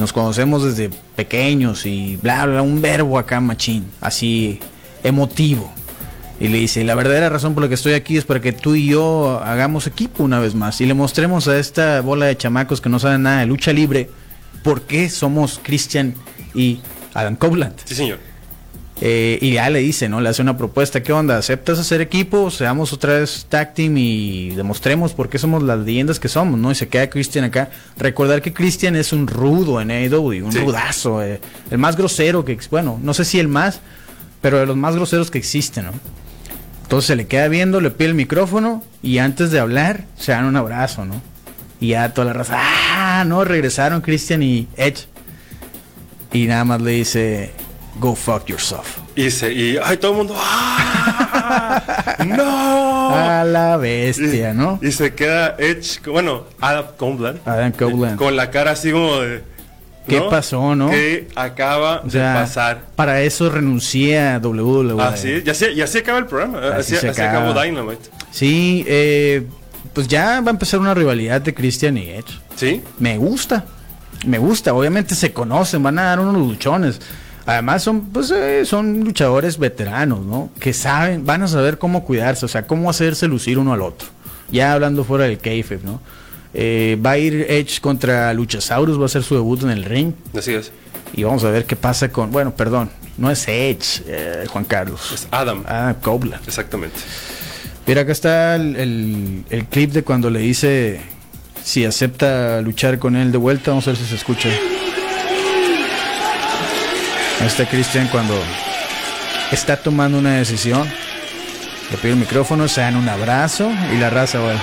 Nos 0.00 0.14
conocemos 0.14 0.64
desde 0.64 0.88
pequeños 1.14 1.84
y 1.84 2.16
bla, 2.16 2.46
bla, 2.46 2.62
un 2.62 2.80
verbo 2.80 3.18
acá 3.18 3.38
machín, 3.38 3.84
así 4.00 4.58
emotivo. 5.04 5.70
Y 6.40 6.48
le 6.48 6.56
dice, 6.56 6.82
la 6.84 6.94
verdadera 6.94 7.28
razón 7.28 7.52
por 7.52 7.62
la 7.64 7.68
que 7.68 7.74
estoy 7.74 7.92
aquí 7.92 8.16
es 8.16 8.24
para 8.24 8.40
que 8.40 8.52
tú 8.52 8.74
y 8.74 8.86
yo 8.86 9.42
hagamos 9.44 9.86
equipo 9.86 10.24
una 10.24 10.40
vez 10.40 10.54
más 10.54 10.80
y 10.80 10.86
le 10.86 10.94
mostremos 10.94 11.48
a 11.48 11.58
esta 11.58 12.00
bola 12.00 12.24
de 12.24 12.36
chamacos 12.38 12.80
que 12.80 12.88
no 12.88 12.98
saben 12.98 13.24
nada 13.24 13.40
de 13.40 13.46
lucha 13.46 13.74
libre 13.74 14.08
por 14.62 14.80
qué 14.80 15.10
somos 15.10 15.60
Christian 15.62 16.14
y 16.54 16.80
Adam 17.12 17.36
Copeland. 17.36 17.74
Sí, 17.84 17.94
señor. 17.94 18.29
Eh, 19.02 19.38
y 19.40 19.52
ya 19.52 19.70
le 19.70 19.78
dice, 19.78 20.10
¿no? 20.10 20.20
Le 20.20 20.28
hace 20.28 20.42
una 20.42 20.58
propuesta, 20.58 21.02
¿qué 21.02 21.12
onda? 21.12 21.38
¿Aceptas 21.38 21.78
hacer 21.78 22.02
equipo? 22.02 22.50
Seamos 22.50 22.92
otra 22.92 23.14
vez 23.14 23.46
tag 23.48 23.72
team 23.72 23.96
y 23.96 24.50
demostremos 24.50 25.14
por 25.14 25.30
qué 25.30 25.38
somos 25.38 25.62
las 25.62 25.78
leyendas 25.78 26.20
que 26.20 26.28
somos, 26.28 26.58
¿no? 26.58 26.70
Y 26.70 26.74
se 26.74 26.88
queda 26.88 27.08
Christian 27.08 27.44
acá. 27.46 27.70
Recordar 27.96 28.42
que 28.42 28.52
Christian 28.52 28.96
es 28.96 29.14
un 29.14 29.26
rudo 29.26 29.80
en 29.80 29.90
AEW, 29.90 30.44
un 30.44 30.52
rudazo, 30.52 31.22
eh, 31.22 31.40
el 31.70 31.78
más 31.78 31.96
grosero 31.96 32.44
que, 32.44 32.58
bueno, 32.70 33.00
no 33.02 33.14
sé 33.14 33.24
si 33.24 33.38
el 33.38 33.48
más, 33.48 33.80
pero 34.42 34.58
de 34.58 34.66
los 34.66 34.76
más 34.76 34.94
groseros 34.94 35.30
que 35.30 35.38
existen, 35.38 35.86
¿no? 35.86 35.92
Entonces 36.82 37.06
se 37.06 37.16
le 37.16 37.26
queda 37.26 37.48
viendo, 37.48 37.80
le 37.80 37.90
pide 37.90 38.08
el 38.08 38.14
micrófono 38.14 38.82
y 39.02 39.18
antes 39.18 39.50
de 39.50 39.60
hablar 39.60 40.04
se 40.18 40.32
dan 40.32 40.44
un 40.44 40.56
abrazo, 40.56 41.06
¿no? 41.06 41.22
Y 41.80 41.90
ya 41.90 42.12
toda 42.12 42.26
la 42.26 42.32
raza, 42.34 42.58
ah, 42.58 43.24
no, 43.24 43.44
regresaron 43.44 44.02
Christian 44.02 44.42
y 44.42 44.68
Edge. 44.76 45.06
Y 46.32 46.46
nada 46.46 46.64
más 46.64 46.82
le 46.82 46.90
dice, 46.90 47.52
go 48.00 48.16
fuck 48.16 48.46
yourself. 48.46 48.98
Y, 49.14 49.30
se, 49.30 49.52
y 49.52 49.76
ay, 49.82 49.98
todo 49.98 50.12
el 50.12 50.16
mundo, 50.16 50.34
¡ah! 50.36 52.16
¡No! 52.26 53.10
A 53.14 53.44
la 53.44 53.76
bestia, 53.76 54.54
¿no? 54.54 54.78
Y 54.82 54.90
se 54.92 55.14
queda 55.14 55.56
Edge, 55.58 56.00
bueno, 56.06 56.46
Adam 56.60 56.86
Copeland. 56.96 57.40
Adam 57.46 57.72
Copeland. 57.72 58.16
Con 58.16 58.34
la 58.36 58.50
cara 58.50 58.72
así 58.72 58.90
como 58.90 59.20
de. 59.20 59.42
¿Qué 60.08 60.20
pasó, 60.22 60.74
no? 60.74 60.90
¿Qué 60.90 61.28
acaba 61.36 62.00
de 62.04 62.18
pasar? 62.18 62.86
Para 62.96 63.20
eso 63.20 63.48
renuncié 63.48 64.18
a 64.18 64.38
WWE. 64.38 65.00
Ah, 65.00 65.16
sí, 65.16 65.42
ya 65.44 65.54
se, 65.54 65.74
ya 65.74 65.86
se 65.86 65.98
acaba 65.98 66.18
el 66.18 66.26
programa. 66.26 66.58
Así, 66.76 66.96
se 66.96 67.08
acabó 67.08 67.52
Dynamite. 67.52 68.10
Sí, 68.32 68.84
eh, 68.88 69.46
pues 69.92 70.08
ya 70.08 70.40
va 70.40 70.48
a 70.48 70.50
empezar 70.50 70.80
una 70.80 70.94
rivalidad 70.94 71.40
de 71.40 71.54
Christian 71.54 71.96
y 71.96 72.08
Edge. 72.10 72.40
Sí. 72.56 72.82
Me 72.98 73.18
gusta. 73.18 73.64
Me 74.26 74.38
gusta. 74.38 74.74
Obviamente 74.74 75.14
se 75.14 75.32
conocen, 75.32 75.82
van 75.82 75.98
a 75.98 76.04
dar 76.04 76.20
unos 76.20 76.36
luchones. 76.36 77.00
Además 77.50 77.82
son, 77.82 78.02
pues, 78.10 78.30
eh, 78.30 78.64
son 78.64 79.00
luchadores 79.00 79.58
veteranos, 79.58 80.24
¿no? 80.24 80.50
Que 80.60 80.72
saben, 80.72 81.26
van 81.26 81.42
a 81.42 81.48
saber 81.48 81.78
cómo 81.78 82.04
cuidarse, 82.04 82.46
o 82.46 82.48
sea, 82.48 82.64
cómo 82.64 82.88
hacerse 82.88 83.26
lucir 83.26 83.58
uno 83.58 83.72
al 83.72 83.82
otro. 83.82 84.06
Ya 84.52 84.72
hablando 84.72 85.02
fuera 85.02 85.24
del 85.24 85.38
kayfabe, 85.38 85.80
¿no? 85.82 86.00
Eh, 86.54 86.96
va 87.04 87.10
a 87.10 87.18
ir 87.18 87.46
Edge 87.48 87.80
contra 87.80 88.32
Luchasaurus, 88.34 89.00
va 89.00 89.06
a 89.06 89.08
ser 89.08 89.24
su 89.24 89.34
debut 89.34 89.64
en 89.64 89.70
el 89.70 89.82
ring. 89.82 90.12
Así 90.32 90.54
es. 90.54 90.70
Y 91.12 91.24
vamos 91.24 91.42
a 91.42 91.50
ver 91.50 91.64
qué 91.64 91.74
pasa 91.74 92.12
con, 92.12 92.30
bueno, 92.30 92.54
perdón, 92.54 92.88
no 93.18 93.32
es 93.32 93.48
Edge, 93.48 94.04
eh, 94.06 94.44
Juan 94.48 94.62
Carlos. 94.62 95.10
Es 95.12 95.26
Adam. 95.32 95.64
Ah, 95.66 95.96
Copeland. 96.00 96.46
Exactamente. 96.46 97.00
Mira, 97.84 98.02
acá 98.02 98.12
está 98.12 98.54
el, 98.54 99.44
el 99.50 99.64
clip 99.64 99.90
de 99.90 100.04
cuando 100.04 100.30
le 100.30 100.38
dice 100.38 101.00
si 101.64 101.84
acepta 101.84 102.60
luchar 102.60 103.00
con 103.00 103.16
él 103.16 103.32
de 103.32 103.38
vuelta. 103.38 103.72
Vamos 103.72 103.88
a 103.88 103.90
ver 103.90 103.98
si 103.98 104.06
se 104.06 104.14
escucha. 104.14 104.48
Ahí 107.40 107.46
está 107.46 107.66
Cristian 107.66 108.06
cuando 108.08 108.34
está 109.50 109.76
tomando 109.78 110.18
una 110.18 110.36
decisión. 110.36 110.86
Le 111.90 111.96
pide 111.96 112.12
el 112.12 112.18
micrófono, 112.18 112.68
se 112.68 112.82
dan 112.82 112.96
un 112.96 113.08
abrazo 113.08 113.72
y 113.92 113.96
la 113.96 114.10
raza, 114.10 114.38
güey. 114.40 114.58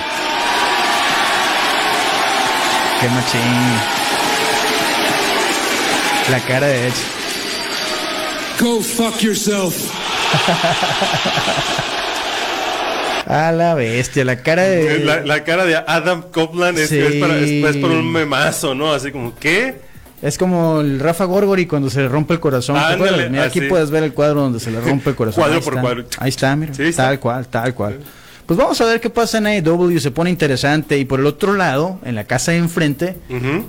Qué 3.00 3.08
machín. 3.08 3.40
La 6.30 6.40
cara 6.40 6.68
de 6.68 6.86
Edge. 6.86 6.96
Go 8.60 8.80
fuck 8.80 9.20
yourself. 9.20 9.74
A 13.26 13.52
la 13.52 13.74
bestia, 13.74 14.24
la 14.24 14.36
cara 14.42 14.62
de. 14.62 15.00
La, 15.04 15.44
cara 15.44 15.66
de 15.66 15.76
Adam 15.76 16.22
Copeland 16.30 16.78
es, 16.78 16.88
para, 17.20 17.38
es, 17.38 17.76
para, 17.76 17.92
un 17.92 18.10
memazo, 18.10 18.74
¿no? 18.74 18.92
Así 18.92 19.12
como, 19.12 19.36
¿qué? 19.38 19.87
Es 20.22 20.36
como 20.36 20.80
el 20.80 20.98
Rafa 20.98 21.24
Gorgori 21.24 21.66
cuando 21.66 21.90
se 21.90 22.00
le 22.00 22.08
rompe 22.08 22.34
el 22.34 22.40
corazón. 22.40 22.76
mira, 23.30 23.44
aquí 23.44 23.60
puedes 23.62 23.90
ver 23.90 24.02
el 24.02 24.12
cuadro 24.12 24.42
donde 24.42 24.60
se 24.60 24.70
le 24.70 24.80
rompe 24.84 25.10
el 25.10 25.16
corazón. 25.16 25.44
cuadro 25.44 25.60
por 25.60 25.80
cuadro. 25.80 26.04
Ahí 26.18 26.30
está, 26.30 26.54
mira. 26.56 26.72
tal 26.94 27.20
cual, 27.20 27.46
tal 27.48 27.74
cual. 27.74 27.98
Pues 28.48 28.56
vamos 28.56 28.80
a 28.80 28.86
ver 28.86 28.98
qué 28.98 29.10
pasa 29.10 29.36
en 29.36 29.46
AEW, 29.46 30.00
se 30.00 30.10
pone 30.10 30.30
interesante. 30.30 30.98
Y 30.98 31.04
por 31.04 31.20
el 31.20 31.26
otro 31.26 31.52
lado, 31.52 31.98
en 32.02 32.14
la 32.14 32.24
casa 32.24 32.52
de 32.52 32.56
enfrente, 32.56 33.14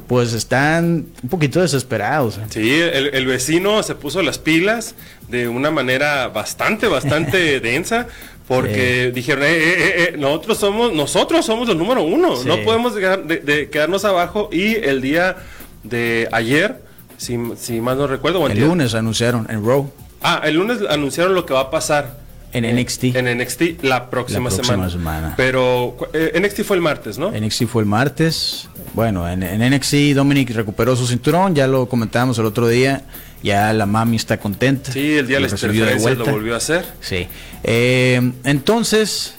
pues 0.07 0.31
están 0.31 1.07
un 1.21 1.29
poquito 1.29 1.59
desesperados. 1.59 2.37
¿eh? 2.37 2.45
Sí, 2.49 2.71
el, 2.71 3.25
vecino 3.27 3.83
se 3.83 3.95
puso 3.95 4.21
las 4.21 4.39
pilas 4.39 4.95
de 5.27 5.49
una 5.49 5.69
manera 5.69 6.29
bastante, 6.29 6.87
bastante 6.87 7.59
densa. 7.59 8.07
Porque 8.47 9.11
dijeron, 9.13 9.43
eh, 9.43 9.49
eh, 9.51 9.93
eh, 9.97 10.15
nosotros 10.17 10.57
somos, 10.57 10.91
nosotros 10.91 11.45
somos 11.45 11.67
los 11.67 11.77
número 11.77 12.01
uno, 12.01 12.43
no 12.45 12.57
podemos 12.63 12.95
de, 12.95 13.69
quedarnos 13.71 14.05
abajo. 14.05 14.49
Y 14.51 14.75
el 14.75 15.01
día 15.01 15.35
de 15.83 16.27
ayer, 16.31 16.81
si, 17.17 17.37
si 17.57 17.81
más 17.81 17.97
no 17.97 18.07
recuerdo. 18.07 18.45
El, 18.47 18.59
lunes 18.59 18.93
anunciaron 18.93 19.47
en 19.49 19.65
Raw. 19.65 19.91
Ah, 20.21 20.41
el 20.43 20.55
lunes 20.55 20.79
anunciaron 20.89 21.33
lo 21.35 21.45
que 21.45 21.53
va 21.53 21.61
a 21.61 21.71
pasar. 21.71 22.17
En 22.51 22.63
NXT. 22.63 23.15
En 23.15 23.37
NXT 23.37 23.83
la 23.83 24.09
próxima, 24.09 24.49
semana. 24.49 25.35
Pero 25.37 25.95
eh, 26.13 26.39
NXT 26.39 26.63
fue 26.63 26.77
el 26.77 26.81
martes, 26.81 27.19
¿no? 27.19 27.31
NXT 27.31 27.65
fue 27.65 27.83
el 27.83 27.87
martes. 27.87 28.67
Bueno, 28.95 29.29
en, 29.29 29.41
NXT 29.41 30.15
Dominic 30.15 30.49
recuperó 30.51 30.95
su 30.95 31.05
cinturón, 31.05 31.53
ya 31.53 31.67
lo 31.67 31.87
comentábamos 31.87 32.39
el 32.39 32.45
otro 32.45 32.67
día. 32.67 33.03
Ya 33.43 33.71
la 33.71 33.85
mami 33.85 34.17
está 34.17 34.37
contenta. 34.37 34.91
Sí, 34.91 35.17
el 35.17 35.27
día 35.27 35.39
de 35.39 35.47
la 35.47 36.13
lo 36.15 36.25
volvió 36.25 36.55
a 36.55 36.57
hacer. 36.57 36.85
Sí. 36.99 37.27
Eh, 37.63 38.31
entonces, 38.43 39.35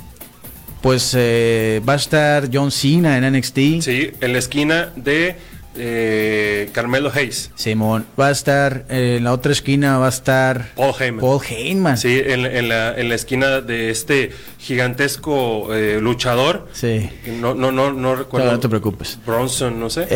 pues 0.81 1.14
eh, 1.18 1.83
va 1.87 1.94
a 1.94 1.96
estar 1.96 2.48
John 2.53 2.70
Cena 2.70 3.18
en 3.18 3.31
NXT. 3.37 3.57
Sí, 3.81 4.11
en 4.20 4.33
la 4.33 4.38
esquina 4.38 4.92
de 4.96 5.37
eh, 5.76 6.68
Carmelo 6.72 7.12
Hayes. 7.14 7.50
Simón, 7.54 8.04
va 8.18 8.28
a 8.28 8.30
estar 8.30 8.87
eh, 8.88 9.16
en 9.18 9.24
la 9.24 9.33
otra 9.33 9.52
esquina, 9.52 9.98
va 9.98 10.06
a 10.06 10.11
estar 10.11 10.72
Paul 10.74 10.94
Heyman. 10.98 11.20
Paul 11.20 11.40
Heyman. 11.48 11.96
Sí, 11.96 12.20
en, 12.24 12.68
la, 12.68 12.98
en 12.98 13.09
la 13.09 13.14
esquina 13.14 13.61
de 13.61 13.90
este 13.90 14.33
gigantesco 14.59 15.72
eh, 15.74 16.00
luchador. 16.00 16.68
Sí. 16.72 17.09
No, 17.40 17.54
no, 17.54 17.70
no, 17.70 17.92
no 17.92 18.16
recuerdo. 18.16 18.50
No, 18.50 18.59
te 18.59 18.68
preocupes. 18.68 19.18
Bronson, 19.24 19.78
no 19.78 19.90
sé. 19.90 20.06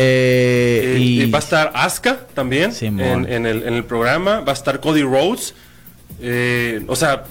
y... 0.99 1.29
va 1.31 1.39
a 1.39 1.41
estar 1.41 1.71
Asuka 1.73 2.27
también 2.33 2.71
en, 2.81 3.45
el, 3.45 3.63
en 3.63 3.73
el 3.73 3.83
programa. 3.85 4.41
Va 4.41 4.51
a 4.51 4.55
estar 4.55 4.79
Cody 4.81 5.03
Rhodes. 5.03 5.53
o 6.87 6.95
sea, 6.95 7.23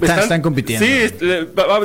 están, 0.00 0.42
compitiendo. 0.42 0.86
Sí, 0.86 1.16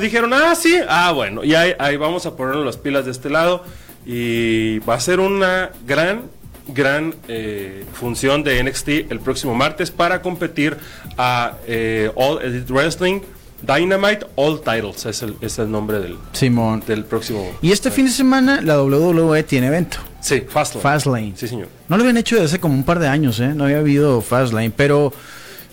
dijeron, 0.01 0.33
ah, 0.33 0.53
sí, 0.55 0.77
ah, 0.87 1.11
bueno, 1.13 1.43
y 1.43 1.55
ahí, 1.55 1.73
ahí 1.79 1.97
vamos 1.97 2.25
a 2.25 2.35
ponernos 2.35 2.65
las 2.65 2.77
pilas 2.77 3.05
de 3.05 3.11
este 3.11 3.29
lado. 3.29 3.63
Y 4.05 4.79
va 4.79 4.95
a 4.95 4.99
ser 4.99 5.19
una 5.19 5.71
gran, 5.87 6.23
gran 6.67 7.15
eh, 7.27 7.85
función 7.93 8.43
de 8.43 8.63
NXT 8.63 9.11
el 9.11 9.19
próximo 9.19 9.55
martes 9.55 9.91
para 9.91 10.21
competir 10.21 10.77
a 11.17 11.53
eh, 11.67 12.11
All 12.15 12.41
Elite 12.41 12.71
Wrestling. 12.71 13.21
Dynamite 13.61 14.27
All 14.35 14.59
Titles 14.59 15.05
es 15.05 15.21
el, 15.21 15.37
es 15.39 15.57
el 15.57 15.71
nombre 15.71 15.99
del, 15.99 16.17
Simón. 16.33 16.83
del 16.85 17.05
próximo. 17.05 17.49
Y 17.61 17.71
este 17.71 17.91
fin 17.91 18.05
de 18.05 18.11
semana 18.11 18.59
la 18.61 18.81
WWE 18.81 19.41
tiene 19.43 19.67
evento. 19.67 19.99
Sí, 20.19 20.41
Fastlane. 20.41 20.83
Fastlane. 20.83 21.33
Sí, 21.37 21.47
señor. 21.47 21.69
No 21.87 21.95
lo 21.95 22.03
habían 22.03 22.17
hecho 22.17 22.35
desde 22.35 22.47
hace 22.47 22.59
como 22.59 22.73
un 22.73 22.83
par 22.83 22.99
de 22.99 23.07
años, 23.07 23.39
¿eh? 23.39 23.53
No 23.55 23.63
había 23.63 23.77
habido 23.79 24.19
Fastlane, 24.19 24.71
pero 24.71 25.13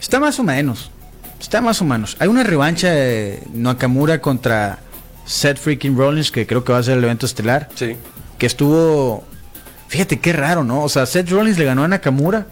está 0.01 0.21
más 0.21 0.39
o 0.39 0.45
menos. 0.45 0.93
Está 1.41 1.61
más 1.61 1.83
o 1.83 1.85
menos. 1.85 2.17
Hay 2.21 2.29
una 2.29 2.45
revancha 2.45 2.93
de 2.93 3.43
Nakamura 3.53 4.21
contra 4.21 4.79
Seth 5.25 5.59
Freaking 5.59 5.97
Rollins, 5.97 6.31
que 6.31 6.47
creo 6.47 6.63
que 6.63 6.73
va 6.73 6.79
a 6.79 6.83
ser 6.85 6.99
el 6.99 7.03
evento 7.05 7.27
estelar. 7.27 7.69
Sí 7.75 7.97
que 8.41 8.47
estuvo 8.47 9.23
Fíjate 9.89 10.21
qué 10.21 10.33
raro, 10.33 10.63
¿no? 10.63 10.85
O 10.85 10.89
sea, 10.89 11.05
Seth 11.05 11.29
Rollins 11.31 11.59
le 11.59 11.65
ganó 11.65 11.83
a 11.83 11.89
Nakamura 11.89 12.47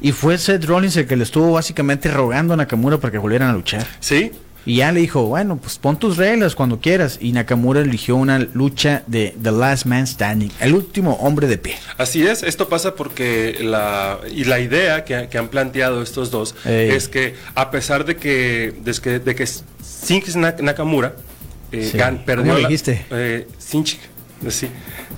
y 0.00 0.10
fue 0.10 0.36
Seth 0.38 0.64
Rollins 0.64 0.96
el 0.96 1.06
que 1.06 1.14
le 1.14 1.22
estuvo 1.22 1.52
básicamente 1.52 2.10
rogando 2.10 2.54
a 2.54 2.56
Nakamura 2.56 2.98
para 2.98 3.12
que 3.12 3.18
volvieran 3.18 3.48
a 3.48 3.52
luchar. 3.52 3.86
Sí. 4.00 4.32
Y 4.66 4.78
ya 4.78 4.90
le 4.90 4.98
dijo, 4.98 5.22
bueno, 5.22 5.56
pues 5.56 5.78
pon 5.78 6.00
tus 6.00 6.16
reglas 6.16 6.56
cuando 6.56 6.80
quieras. 6.80 7.18
Y 7.20 7.30
Nakamura 7.30 7.80
eligió 7.80 8.16
una 8.16 8.40
lucha 8.40 9.04
de 9.06 9.36
The 9.40 9.52
Last 9.52 9.86
Man 9.86 10.04
Standing, 10.04 10.50
el 10.58 10.74
último 10.74 11.12
hombre 11.20 11.46
de 11.46 11.58
pie. 11.58 11.76
Así 11.96 12.26
es, 12.26 12.42
esto 12.42 12.68
pasa 12.68 12.96
porque 12.96 13.58
la, 13.62 14.18
y 14.28 14.42
la 14.44 14.58
idea 14.58 15.04
que, 15.04 15.38
han 15.38 15.48
planteado 15.48 16.02
estos 16.02 16.32
dos 16.32 16.56
es 16.64 17.06
que 17.06 17.36
a 17.54 17.70
pesar 17.70 18.04
de 18.04 18.16
que, 18.16 18.74
de 18.82 18.94
que, 18.94 19.20
de 19.20 19.34
que 19.36 19.48
Nakamura 20.60 21.14
eh, 21.70 22.18
perdió 22.26 22.54
¿Cómo 22.54 22.66
dijiste? 22.66 23.06
Eh, 23.12 23.46
Sí. 24.48 24.68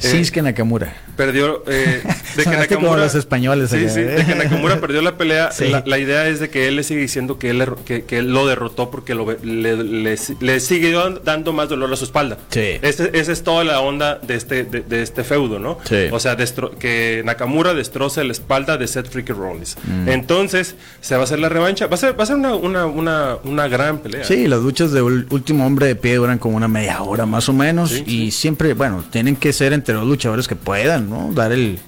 Shinsuke 0.00 0.40
eh, 0.40 0.42
Nakamura. 0.42 0.92
Perdió. 1.16 1.62
Eh, 1.66 2.02
de 2.36 2.44
que 2.44 2.50
Nakamura. 2.50 3.02
los 3.02 3.14
españoles. 3.14 3.70
Sí, 3.70 3.88
sí, 3.88 4.00
de 4.00 4.24
que 4.24 4.34
Nakamura 4.34 4.80
perdió 4.80 5.02
la 5.02 5.16
pelea. 5.16 5.50
La, 5.84 5.98
idea 5.98 6.26
es 6.28 6.40
de 6.40 6.50
que 6.50 6.68
él 6.68 6.76
le 6.76 6.82
sigue 6.82 7.00
diciendo 7.00 7.38
que 7.38 7.50
él, 7.50 7.64
que, 7.84 8.04
que 8.04 8.18
él 8.18 8.32
lo 8.32 8.46
derrotó 8.46 8.90
porque 8.90 9.14
lo, 9.14 9.26
le, 9.42 10.16
le, 10.40 10.60
sigue 10.60 10.94
dando 11.24 11.52
más 11.52 11.68
dolor 11.68 11.92
a 11.92 11.96
su 11.96 12.04
espalda. 12.04 12.38
Sí. 12.50 12.78
esa 12.82 13.32
es 13.32 13.42
toda 13.42 13.64
la 13.64 13.80
onda 13.80 14.16
de 14.16 14.34
este, 14.34 14.64
de, 14.64 15.02
este 15.02 15.24
feudo, 15.24 15.58
¿no? 15.58 15.78
Sí. 15.84 16.06
O 16.10 16.18
sea, 16.18 16.36
que 16.78 17.22
Nakamura 17.24 17.74
destroce 17.74 18.24
la 18.24 18.32
espalda 18.32 18.76
de 18.76 18.86
Seth 18.86 19.10
Freaking 19.10 19.36
Rollins. 19.36 19.76
Mm. 19.84 20.08
Entonces, 20.08 20.76
se 21.00 21.14
va 21.14 21.22
a 21.22 21.24
hacer 21.24 21.38
la 21.38 21.48
revancha. 21.48 21.86
Va 21.86 21.94
a 21.94 21.98
ser, 21.98 22.18
va 22.18 22.24
a 22.24 22.26
ser 22.26 22.36
una, 22.36 22.54
una, 22.54 22.86
una, 22.86 23.36
una 23.44 23.68
gran 23.68 23.98
pelea. 23.98 24.24
Sí, 24.24 24.46
las 24.46 24.60
luchas 24.60 24.92
de 24.92 25.02
último 25.02 25.66
hombre 25.66 25.86
de 25.86 25.96
pie 25.96 26.16
duran 26.16 26.38
como 26.38 26.56
una 26.56 26.68
media 26.68 27.02
hora 27.02 27.26
más 27.26 27.48
o 27.48 27.52
menos. 27.52 27.92
y 28.06 28.30
siempre, 28.30 28.74
bueno, 28.74 29.04
tienen 29.10 29.36
que 29.36 29.52
ser 29.52 29.72
entre 29.72 29.94
los 29.94 30.06
luchadores 30.06 30.48
que 30.48 30.56
puedan, 30.56 31.01
¿no? 31.08 31.32
Dar 31.32 31.52
el, 31.52 31.78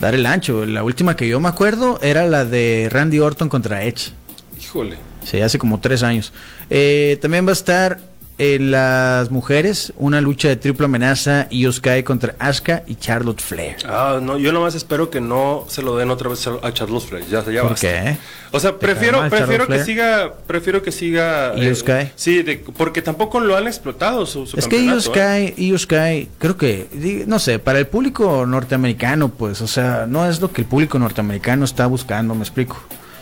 dar 0.00 0.14
el 0.14 0.26
ancho. 0.26 0.64
La 0.66 0.82
última 0.82 1.16
que 1.16 1.28
yo 1.28 1.40
me 1.40 1.48
acuerdo 1.48 1.98
era 2.02 2.26
la 2.26 2.44
de 2.44 2.88
Randy 2.90 3.18
Orton 3.18 3.48
contra 3.48 3.84
Edge. 3.84 4.12
Híjole. 4.60 4.96
Sí, 5.24 5.40
hace 5.40 5.58
como 5.58 5.80
tres 5.80 6.02
años. 6.02 6.32
Eh, 6.70 7.18
también 7.20 7.46
va 7.46 7.50
a 7.50 7.54
estar 7.54 7.98
en 8.38 8.70
las 8.70 9.30
mujeres, 9.30 9.94
una 9.96 10.20
lucha 10.20 10.48
de 10.48 10.56
triple 10.56 10.84
amenaza, 10.84 11.46
y 11.50 11.70
Sky 11.70 12.02
contra 12.02 12.34
Asuka 12.38 12.82
y 12.86 12.96
Charlotte 12.96 13.40
Flair. 13.40 13.76
Ah, 13.86 14.18
no, 14.20 14.36
yo 14.36 14.52
nomás 14.52 14.74
espero 14.74 15.08
que 15.08 15.20
no 15.22 15.64
se 15.68 15.82
lo 15.82 15.96
den 15.96 16.10
otra 16.10 16.28
vez 16.28 16.46
a 16.46 16.72
Charlotte 16.72 17.04
Flair. 17.04 17.24
Ya, 17.26 17.42
ya 17.50 17.62
¿Por 17.62 17.76
qué? 17.76 18.18
O 18.52 18.60
sea, 18.60 18.78
prefiero, 18.78 19.26
prefiero 19.28 19.66
que 19.66 19.82
siga, 19.84 20.34
prefiero 20.46 20.82
que 20.82 20.92
siga. 20.92 21.54
¿Y 21.56 21.66
eh, 21.66 22.12
Sí, 22.14 22.44
porque 22.76 23.02
tampoco 23.02 23.40
lo 23.40 23.56
han 23.56 23.66
explotado 23.66 24.26
su, 24.26 24.44
Es 24.56 24.66
que 24.68 24.84
Io 24.84 24.96
¿eh? 24.96 25.78
Sky, 25.78 26.28
creo 26.38 26.56
que, 26.56 27.24
no 27.26 27.38
sé, 27.38 27.58
para 27.58 27.78
el 27.78 27.86
público 27.86 28.44
norteamericano, 28.46 29.30
pues, 29.30 29.62
o 29.62 29.66
sea, 29.66 30.06
no 30.06 30.28
es 30.28 30.40
lo 30.40 30.52
que 30.52 30.62
el 30.62 30.68
público 30.68 30.98
norteamericano 30.98 31.64
está 31.64 31.86
buscando, 31.86 32.34
me 32.34 32.42
explico. 32.42 32.78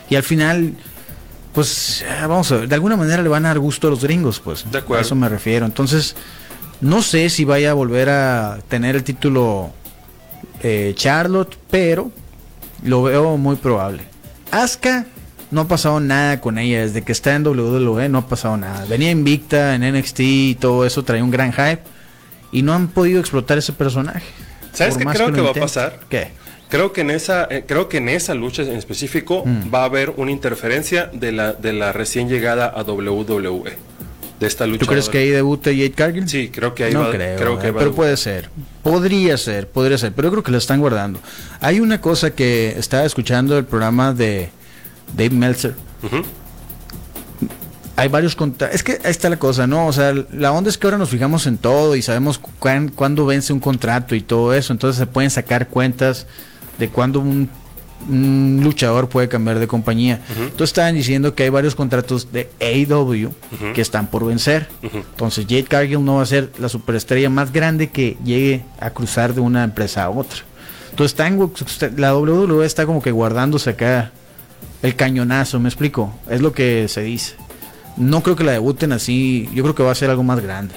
Y 0.09 0.15
al 0.15 0.23
final 0.23 0.73
pues 1.55 2.05
vamos 2.21 2.51
a 2.51 2.57
ver, 2.57 2.67
de 2.67 2.75
alguna 2.75 2.97
manera 2.97 3.23
le 3.23 3.29
van 3.29 3.45
a 3.45 3.47
dar 3.47 3.59
gusto 3.59 3.87
a 3.87 3.89
los 3.89 4.03
gringos, 4.03 4.39
pues. 4.39 4.69
De 4.69 4.77
acuerdo. 4.77 4.99
A 4.99 5.01
eso 5.05 5.15
me 5.15 5.29
refiero. 5.29 5.65
Entonces, 5.65 6.15
no 6.81 7.01
sé 7.01 7.29
si 7.29 7.45
vaya 7.45 7.71
a 7.71 7.73
volver 7.73 8.09
a 8.09 8.59
tener 8.67 8.95
el 8.95 9.03
título 9.03 9.71
eh, 10.61 10.93
Charlotte, 10.95 11.57
pero 11.71 12.11
lo 12.83 13.03
veo 13.03 13.37
muy 13.37 13.55
probable. 13.55 14.03
Asuka 14.51 15.05
no 15.51 15.61
ha 15.61 15.67
pasado 15.67 15.99
nada 15.99 16.41
con 16.41 16.57
ella 16.57 16.81
desde 16.81 17.01
que 17.01 17.11
está 17.11 17.35
en 17.35 17.47
WWE, 17.47 18.09
no 18.09 18.19
ha 18.19 18.27
pasado 18.27 18.57
nada. 18.57 18.85
Venía 18.85 19.11
invicta 19.11 19.75
en 19.75 19.89
NXT 19.97 20.19
y 20.19 20.55
todo 20.55 20.85
eso, 20.85 21.03
traía 21.03 21.23
un 21.23 21.31
gran 21.31 21.53
hype 21.53 21.81
y 22.51 22.61
no 22.61 22.73
han 22.73 22.89
podido 22.89 23.19
explotar 23.19 23.57
ese 23.57 23.73
personaje. 23.73 24.25
¿Sabes 24.73 24.97
qué 24.97 25.05
creo 25.05 25.31
que, 25.31 25.41
va 25.41 25.51
a 25.51 25.53
pasar? 25.53 26.01
¿Qué? 26.09 26.31
Creo 26.69 26.91
que 26.93 27.01
en 27.01 27.11
esa, 27.11 27.47
eh, 27.49 27.63
creo 27.67 27.87
que 27.89 27.97
en 27.97 28.09
esa 28.09 28.33
lucha 28.33 28.63
en 28.63 28.75
específico 28.75 29.43
Mm. 29.45 29.73
va 29.73 29.81
a 29.81 29.85
haber 29.85 30.11
una 30.17 30.31
interferencia 30.31 31.09
de 31.13 31.31
la, 31.31 31.53
de 31.53 31.73
la 31.73 31.91
recién 31.91 32.27
llegada 32.27 32.65
a 32.67 32.83
WWE. 32.83 33.77
De 34.39 34.47
esta 34.47 34.65
lucha. 34.67 34.79
¿Tú 34.81 34.87
crees 34.87 35.07
que 35.07 35.19
ahí 35.19 35.29
debute 35.29 35.71
Jade 35.73 35.91
Cargill? 35.91 36.27
Sí, 36.27 36.49
creo 36.53 36.75
que 36.75 36.83
ahí 36.83 36.93
no 36.93 37.01
va. 37.03 37.11
creo, 37.11 37.37
creo 37.37 37.57
que 37.59 37.67
eh, 37.67 37.71
va 37.71 37.79
pero 37.79 37.93
puede 37.93 38.17
ser. 38.17 38.49
Podría 38.83 39.37
ser, 39.37 39.69
podría 39.69 39.97
ser, 39.97 40.11
pero 40.11 40.27
yo 40.27 40.31
creo 40.33 40.43
que 40.43 40.51
la 40.51 40.57
están 40.57 40.81
guardando. 40.81 41.19
Hay 41.61 41.79
una 41.79 42.01
cosa 42.01 42.31
que 42.31 42.75
estaba 42.77 43.05
escuchando 43.05 43.57
el 43.57 43.63
programa 43.63 44.13
de 44.13 44.49
Dave 45.15 45.29
Meltzer. 45.29 45.75
Hay 47.97 48.09
varios 48.09 48.35
contra 48.35 48.67
Es 48.71 48.83
que 48.83 48.93
ahí 49.05 49.11
está 49.11 49.29
la 49.29 49.37
cosa, 49.37 49.67
¿no? 49.67 49.87
O 49.87 49.93
sea, 49.93 50.13
la 50.33 50.51
onda 50.51 50.69
es 50.69 50.77
que 50.77 50.85
ahora 50.85 50.97
nos 50.97 51.09
fijamos 51.09 51.47
en 51.47 51.57
todo 51.57 51.95
y 51.95 52.01
sabemos 52.01 52.37
cuán- 52.59 52.89
cuándo 52.89 53.25
vence 53.25 53.53
un 53.53 53.61
contrato 53.61 54.15
y 54.15 54.21
todo 54.21 54.53
eso. 54.53 54.73
Entonces 54.73 54.99
se 54.99 55.05
pueden 55.07 55.29
sacar 55.31 55.69
cuentas 55.69 56.27
de 56.77 56.89
cuándo 56.89 57.19
un, 57.19 57.49
un 58.09 58.61
luchador 58.63 59.09
puede 59.09 59.27
cambiar 59.27 59.59
de 59.59 59.67
compañía. 59.67 60.21
Entonces 60.37 60.69
estaban 60.69 60.95
diciendo 60.95 61.33
que 61.33 61.43
hay 61.43 61.49
varios 61.49 61.75
contratos 61.75 62.31
de 62.31 62.49
AEW 62.59 63.31
que 63.73 63.81
están 63.81 64.07
por 64.07 64.25
vencer. 64.25 64.67
Entonces 64.81 65.45
Jade 65.47 65.63
Cargill 65.63 66.03
no 66.03 66.15
va 66.15 66.23
a 66.23 66.25
ser 66.25 66.51
la 66.59 66.69
superestrella 66.69 67.29
más 67.29 67.51
grande 67.51 67.89
que 67.89 68.17
llegue 68.23 68.63
a 68.79 68.89
cruzar 68.91 69.33
de 69.33 69.41
una 69.41 69.63
empresa 69.63 70.03
a 70.03 70.09
otra. 70.09 70.39
Entonces 70.91 71.19
están, 71.19 71.97
la 71.97 72.15
WWE 72.15 72.65
está 72.65 72.85
como 72.85 73.01
que 73.01 73.11
guardándose 73.11 73.71
acá 73.71 74.11
el 74.81 74.95
cañonazo, 74.95 75.59
¿me 75.59 75.67
explico? 75.67 76.13
Es 76.29 76.41
lo 76.41 76.53
que 76.53 76.87
se 76.87 77.01
dice. 77.01 77.35
No 77.97 78.21
creo 78.21 78.35
que 78.35 78.43
la 78.43 78.51
debuten 78.51 78.91
así, 78.91 79.49
yo 79.53 79.63
creo 79.63 79.75
que 79.75 79.83
va 79.83 79.91
a 79.91 79.95
ser 79.95 80.09
algo 80.09 80.23
más 80.23 80.41
grande. 80.41 80.75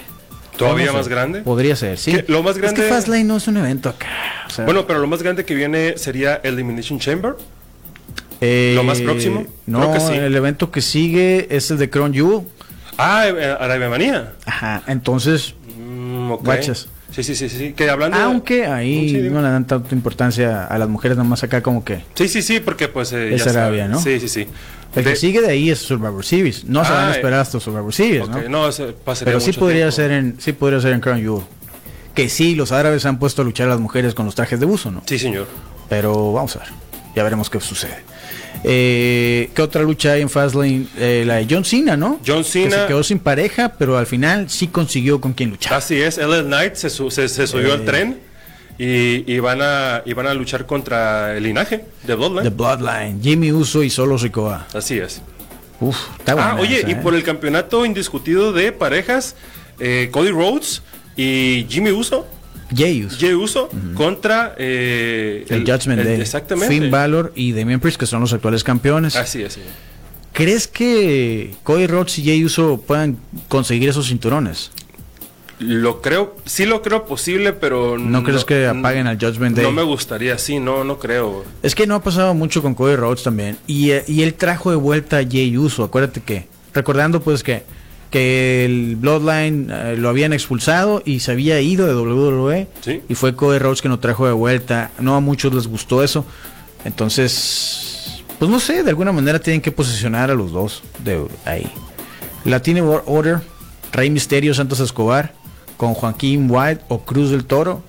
¿Todavía 0.59 0.93
más 0.93 1.09
grande? 1.09 1.41
Podría 1.41 1.75
ser, 1.77 1.97
sí. 1.99 2.17
Lo 2.29 2.43
más 2.43 2.59
grande- 2.59 2.81
Es 2.83 2.89
que 2.89 2.95
Fastlane 2.95 3.25
no 3.25 3.37
es 3.37 3.49
un 3.49 3.57
evento 3.57 3.89
acá. 3.89 4.07
o 4.47 4.51
sea, 4.51 4.65
Bueno, 4.65 4.87
pero 4.87 4.99
lo 4.99 5.07
más 5.07 5.23
grande 5.23 5.45
que 5.45 5.55
viene 5.55 5.97
sería 5.97 6.37
Elimination 6.43 6.99
Chamber. 6.99 7.35
eh, 8.41 8.73
¿lo 8.77 8.85
más 8.85 9.01
próximo? 9.01 9.47
No, 9.67 9.81
Creo 9.81 9.93
que 9.95 10.01
sí. 10.01 10.13
el 10.15 10.35
evento 10.37 10.71
que 10.71 10.81
sigue 10.81 11.49
es 11.51 11.71
el 11.71 11.79
de 11.79 11.91
Crown 11.91 12.13
Jewel. 12.15 12.43
Ah, 12.97 13.27
eh, 13.29 13.57
Arabia 13.59 13.89
Manía. 13.89 14.33
Ajá, 14.45 14.83
entonces, 14.87 15.55
Mm. 15.79 16.33
Guachas. 16.43 16.89
Sí, 17.11 17.23
sí, 17.25 17.35
sí, 17.35 17.49
sí. 17.49 17.73
Que 17.73 17.89
hablando 17.89 18.17
aunque 18.19 18.67
ahí 18.67 19.09
Sí, 19.11 19.17
no 19.31 19.41
le 19.41 19.49
dan 19.49 19.67
tanta 19.67 19.95
importancia 19.95 20.67
a 20.67 20.79
las 20.79 20.89
mujeres, 20.89 21.17
nada 21.17 21.29
más 21.29 21.43
acá 21.43 21.63
como 21.63 21.85
que 21.85 22.03
Sí, 22.15 22.29
sí, 22.29 22.43
sí, 22.43 22.61
porque 22.61 22.89
pues... 22.89 23.13
eh, 23.13 23.35
Es 23.35 23.47
Arabia. 23.47 23.89
¿no? 23.89 23.99
Sí, 24.01 24.21
sí, 24.21 24.29
sí. 24.29 24.47
el 24.95 25.05
De- 25.05 25.11
que 25.11 25.17
sigue 25.17 25.41
de 25.41 25.49
ahí 25.51 25.71
es 25.71 25.79
Survivor 25.79 26.25
Series. 26.25 26.65
No 26.65 26.85
se 26.85 26.93
van 26.93 27.07
Ah, 27.07 27.09
a 27.09 27.13
esperar 27.13 27.41
hasta 27.41 27.59
Survivor 27.61 27.93
Series, 27.93 28.23
ok, 28.25 28.29
¿no? 28.49 28.67
no, 28.67 28.71
Pero 29.25 29.41
sí 29.41 29.53
podría 29.53 29.77
tiempo. 29.91 29.93
ser 29.93 30.11
en 30.13 30.37
sí 30.39 30.53
podría 30.53 30.81
ser 30.81 30.93
en 30.93 31.01
Crown 31.01 31.21
Jewel. 31.21 31.45
Que 32.15 32.29
sí, 32.29 32.55
los 32.55 32.73
árabes 32.73 33.07
han 33.07 33.19
puesto 33.19 33.43
a 33.43 33.45
luchar 33.45 33.69
a 33.69 33.71
las 33.71 33.81
mujeres 33.81 34.13
con 34.15 34.27
los 34.27 34.35
trajes 34.35 34.59
de 34.61 34.67
buzo, 34.67 34.91
¿no? 34.91 35.03
Sí, 35.07 35.19
señor. 35.19 35.47
Pero 35.89 36.33
vamos 36.33 36.57
a 36.57 36.61
ver. 36.61 36.69
Ya 37.17 37.23
veremos 37.23 37.49
qué 37.49 37.59
sucede. 37.61 37.97
Eh, 38.65 39.51
¿Qué 39.55 39.63
otra 39.63 39.83
lucha 39.83 40.13
hay 40.13 40.23
en 40.23 40.29
Fastlane? 40.29 40.87
Eh, 40.99 41.25
la 41.27 41.37
de 41.37 41.47
John 41.49 41.65
Cena, 41.65 41.97
¿no? 41.97 42.21
John 42.27 42.43
Que 42.43 42.49
Cena. 42.51 42.83
se 42.83 42.87
quedó 42.89 43.03
sin 43.03 43.19
pareja, 43.19 43.75
pero 43.79 43.97
al 43.99 44.07
final 44.07 44.51
sí 44.51 44.69
consiguió 44.69 45.21
con 45.21 45.33
quien 45.33 45.51
luchar. 45.51 45.75
Así 45.75 46.01
es, 46.01 46.19
LL 46.19 46.45
Knight 46.45 46.75
se, 46.75 46.91
su- 46.91 47.11
se, 47.11 47.29
se 47.29 47.47
subió 47.47 47.69
Eh. 47.69 47.73
al 47.73 47.85
tren 47.85 48.21
y, 48.79 49.33
y 49.33 49.39
van 49.39 49.61
a, 49.63 50.03
y 50.05 50.13
van 50.13 50.27
a 50.27 50.35
luchar 50.35 50.67
contra 50.67 51.37
el 51.37 51.43
linaje 51.45 51.85
de 52.05 52.15
Bloodline. 52.15 52.43
The 52.45 52.51
Bloodline, 52.51 53.23
Jimmy 53.23 53.53
Uso 53.53 53.83
y 53.83 53.91
Solo 53.91 54.19
Sikoa. 54.19 54.67
Así 54.75 54.99
es. 54.99 55.21
Uf, 55.81 55.97
está 56.19 56.35
buena 56.35 56.51
Ah, 56.53 56.57
oye, 56.61 56.81
esa, 56.81 56.89
y 56.89 56.93
¿eh? 56.93 56.97
por 56.97 57.15
el 57.15 57.23
campeonato 57.23 57.87
indiscutido 57.87 58.53
de 58.53 58.73
parejas, 58.73 59.37
eh, 59.79 60.09
Cody 60.11 60.31
Rhodes 60.31 60.83
y 61.17 61.67
Jimmy 61.69 61.91
Uso, 61.93 62.27
Jey 62.75 63.05
Uso. 63.05 63.17
Jey 63.19 63.35
Uso, 63.35 63.69
contra 63.95 64.55
eh, 64.59 65.45
el, 65.49 65.61
Judgment 65.61 66.01
el- 66.01 66.07
Day. 66.07 66.21
Exactamente. 66.21 66.69
Finn 66.75 66.91
Balor 66.91 67.33
y 67.35 67.53
Damian 67.53 67.81
Priest, 67.81 67.99
que 67.99 68.07
son 68.07 68.21
los 68.21 68.33
actuales 68.33 68.63
campeones. 68.65 69.17
Así 69.17 69.43
es, 69.43 69.55
señor. 69.55 69.71
¿Crees 70.33 70.69
que 70.69 71.55
Cody 71.65 71.87
Rhodes 71.87 72.19
y 72.19 72.23
Jey 72.25 72.45
Uso 72.45 72.81
puedan 72.87 73.19
conseguir 73.49 73.89
esos 73.89 74.09
cinturones? 74.09 74.71
Lo 75.59 76.01
creo, 76.01 76.37
sí 76.45 76.67
lo 76.67 76.83
creo 76.83 77.05
posible, 77.05 77.53
pero 77.53 77.99
¿No 77.99 78.23
crees 78.23 78.45
que 78.45 78.67
apaguen 78.67 79.09
al 79.09 79.19
Judgment 79.19 79.57
Day? 79.57 79.65
No 79.65 79.73
me 79.73 79.83
gustaría, 79.83 80.39
sí, 80.39 80.61
no, 80.61 80.85
no 80.85 81.01
creo. 81.01 81.45
Es 81.65 81.75
que 81.75 81.85
no 81.89 81.97
ha 81.97 82.03
pasado 82.03 82.33
mucho 82.35 82.63
con 82.63 82.75
Cody 82.77 82.95
Rhodes 82.95 83.25
también. 83.25 83.57
Y, 83.67 83.91
eh, 83.91 84.05
y 84.07 84.23
él 84.23 84.35
trajo 84.35 84.71
de 84.71 84.77
vuelta 84.77 85.19
a 85.19 85.25
Jey 85.27 85.57
Uso. 85.57 85.83
Acuérdate 85.83 86.21
que, 86.21 86.47
recordando 86.73 87.21
pues 87.21 87.43
que, 87.43 87.65
que 88.11 88.65
el 88.65 88.97
Bloodline 88.97 89.71
eh, 89.71 89.97
lo 89.97 90.09
habían 90.09 90.33
expulsado 90.33 91.03
y 91.05 91.21
se 91.21 91.33
había 91.33 91.61
ido 91.61 91.87
de 91.87 91.95
WWE. 91.95 92.69
Sí. 92.81 93.03
Y 93.09 93.15
fue 93.15 93.35
Cody 93.35 93.59
Rhodes 93.59 93.83
que 93.83 93.89
lo 93.89 93.99
trajo 93.99 94.27
de 94.27 94.33
vuelta. 94.33 94.91
No 94.99 95.15
a 95.15 95.21
muchos 95.21 95.55
les 95.55 95.67
gustó 95.67 96.03
eso. 96.03 96.25
Entonces, 96.85 98.23
pues 98.39 98.51
no 98.51 98.61
sé, 98.61 98.83
de 98.83 98.91
alguna 98.91 99.13
manera 99.13 99.41
tienen 99.41 99.61
que 99.61 99.73
posicionar 99.73 100.31
a 100.31 100.35
los 100.35 100.53
dos 100.53 100.83
de 101.05 101.27
ahí. 101.45 101.71
Latino 102.45 103.03
Order, 103.07 103.41
Rey 103.93 104.11
Misterio, 104.11 104.55
Santos 104.55 104.81
Escobar, 104.81 105.35
con 105.77 105.95
Joaquín 105.95 106.47
White 106.49 106.85
o 106.89 107.01
Cruz 107.05 107.31
del 107.31 107.45
Toro, 107.45 107.83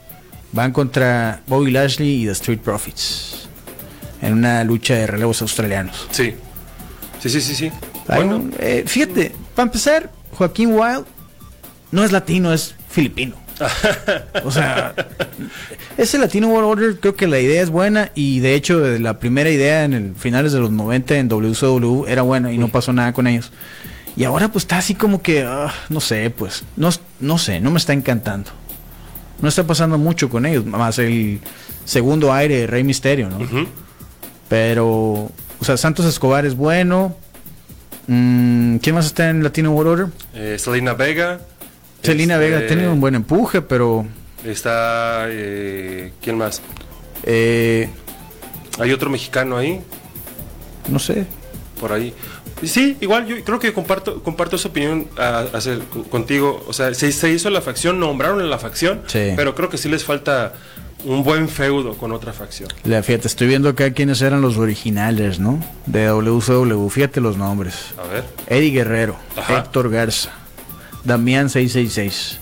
van 0.51 0.71
contra 0.71 1.41
Bobby 1.47 1.71
Lashley 1.71 2.23
y 2.23 2.25
The 2.25 2.31
Street 2.31 2.59
Profits 2.59 3.47
en 4.21 4.33
una 4.33 4.63
lucha 4.63 4.95
de 4.95 5.07
relevos 5.07 5.41
australianos. 5.41 6.07
Sí. 6.11 6.33
Sí, 7.21 7.29
sí, 7.29 7.41
sí, 7.41 7.55
sí. 7.55 7.71
Bueno, 8.17 8.35
un- 8.37 8.53
eh, 8.59 8.83
fíjate, 8.87 9.31
para 9.55 9.67
empezar, 9.67 10.11
Joaquín 10.33 10.73
Wild 10.73 11.05
no 11.91 12.03
es 12.03 12.11
latino, 12.11 12.53
es 12.53 12.75
filipino. 12.89 13.35
O 14.45 14.51
sea, 14.51 14.93
ese 15.97 16.17
Latino 16.17 16.47
World 16.47 16.69
Order 16.69 16.99
creo 16.99 17.15
que 17.15 17.27
la 17.27 17.39
idea 17.39 17.61
es 17.61 17.69
buena 17.69 18.09
y 18.15 18.39
de 18.39 18.55
hecho 18.55 18.85
eh, 18.85 18.99
la 18.99 19.19
primera 19.19 19.49
idea 19.49 19.83
en 19.83 19.93
el 19.93 20.15
finales 20.15 20.53
de 20.53 20.59
los 20.59 20.71
90 20.71 21.15
en 21.17 21.27
WCW 21.27 22.05
era 22.07 22.21
buena 22.21 22.53
y 22.53 22.57
no 22.57 22.69
pasó 22.69 22.93
nada 22.93 23.11
con 23.11 23.27
ellos. 23.27 23.51
Y 24.15 24.23
ahora 24.23 24.47
pues 24.49 24.63
está 24.63 24.77
así 24.77 24.95
como 24.95 25.21
que, 25.21 25.43
ah, 25.43 25.73
no 25.89 25.99
sé, 25.99 26.29
pues, 26.29 26.63
no, 26.77 26.89
no 27.19 27.37
sé, 27.37 27.59
no 27.59 27.69
me 27.71 27.77
está 27.79 27.91
encantando. 27.93 28.49
No 29.41 29.49
está 29.49 29.63
pasando 29.65 29.97
mucho 29.97 30.29
con 30.29 30.45
ellos, 30.45 30.65
más 30.65 30.97
el 30.99 31.39
segundo 31.85 32.31
aire 32.33 32.59
de 32.61 32.67
Rey 32.67 32.83
Misterio, 32.83 33.29
¿no? 33.29 33.39
Pero, 34.47 34.85
o 34.87 35.31
sea, 35.61 35.77
Santos 35.77 36.05
Escobar 36.05 36.45
es 36.45 36.55
bueno. 36.55 37.15
Mm, 38.11 38.77
¿Quién 38.77 38.95
más 38.95 39.05
está 39.05 39.29
en 39.29 39.43
Latino 39.43 39.71
World 39.71 39.91
Order? 39.91 40.07
Eh, 40.33 40.57
Selena 40.57 40.93
Vega. 40.93 41.39
Selena 42.01 42.35
Este, 42.35 42.45
Vega 42.45 42.57
ha 42.59 42.67
tenido 42.67 42.91
un 42.91 42.99
buen 42.99 43.13
empuje, 43.13 43.61
pero 43.61 44.07
Está. 44.43 45.25
eh, 45.29 46.11
¿Quién 46.19 46.37
más? 46.37 46.59
eh, 47.23 47.87
Hay 48.79 48.91
otro 48.93 49.09
mexicano 49.11 49.57
ahí, 49.57 49.79
no 50.87 50.97
sé. 50.97 51.27
por 51.79 51.91
ahí. 51.93 52.13
Sí, 52.63 52.97
igual 52.99 53.25
yo 53.27 53.41
creo 53.45 53.59
que 53.59 53.71
comparto 53.73 54.21
comparto 54.23 54.55
esa 54.57 54.67
opinión 54.69 55.07
a, 55.17 55.39
a 55.53 55.57
hacer 55.57 55.79
co- 55.89 56.03
contigo. 56.03 56.65
O 56.67 56.73
sea, 56.73 56.93
se, 56.95 57.11
se 57.11 57.29
hizo 57.29 57.49
la 57.51 57.61
facción, 57.61 57.99
nombraron 57.99 58.41
a 58.41 58.43
la 58.45 58.57
facción, 58.57 59.01
Sí. 59.07 59.33
pero 59.35 59.53
creo 59.55 59.69
que 59.69 59.77
sí 59.77 59.87
les 59.87 60.03
falta 60.03 60.53
un 61.05 61.23
buen 61.23 61.47
feudo 61.47 61.97
con 61.97 62.11
otra 62.11 62.33
facción. 62.33 62.69
La, 62.83 63.01
fíjate, 63.03 63.27
estoy 63.27 63.47
viendo 63.47 63.69
acá 63.69 63.91
quiénes 63.91 64.21
eran 64.21 64.41
los 64.41 64.57
originales, 64.57 65.39
¿no? 65.39 65.63
De 65.85 66.07
WCW. 66.07 66.89
Fíjate 66.89 67.21
los 67.21 67.37
nombres. 67.37 67.93
A 67.97 68.07
ver. 68.07 68.23
Eddie 68.47 68.71
Guerrero, 68.71 69.15
Ajá. 69.35 69.59
Héctor 69.59 69.89
Garza, 69.89 70.31
Damián 71.03 71.49
666, 71.49 72.39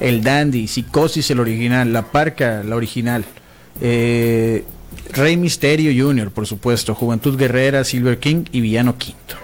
El 0.00 0.22
Dandy, 0.22 0.68
Psicosis 0.68 1.30
el 1.30 1.40
original, 1.40 1.92
La 1.92 2.02
Parca 2.10 2.62
la 2.64 2.76
original, 2.76 3.24
eh, 3.80 4.64
Rey 5.12 5.36
Misterio 5.36 5.92
Jr., 6.06 6.30
por 6.30 6.46
supuesto, 6.46 6.94
Juventud 6.94 7.36
Guerrera, 7.38 7.84
Silver 7.84 8.18
King 8.18 8.44
y 8.52 8.60
Villano 8.60 8.96
Quinto, 8.98 9.36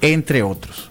entre 0.00 0.42
otros. 0.42 0.90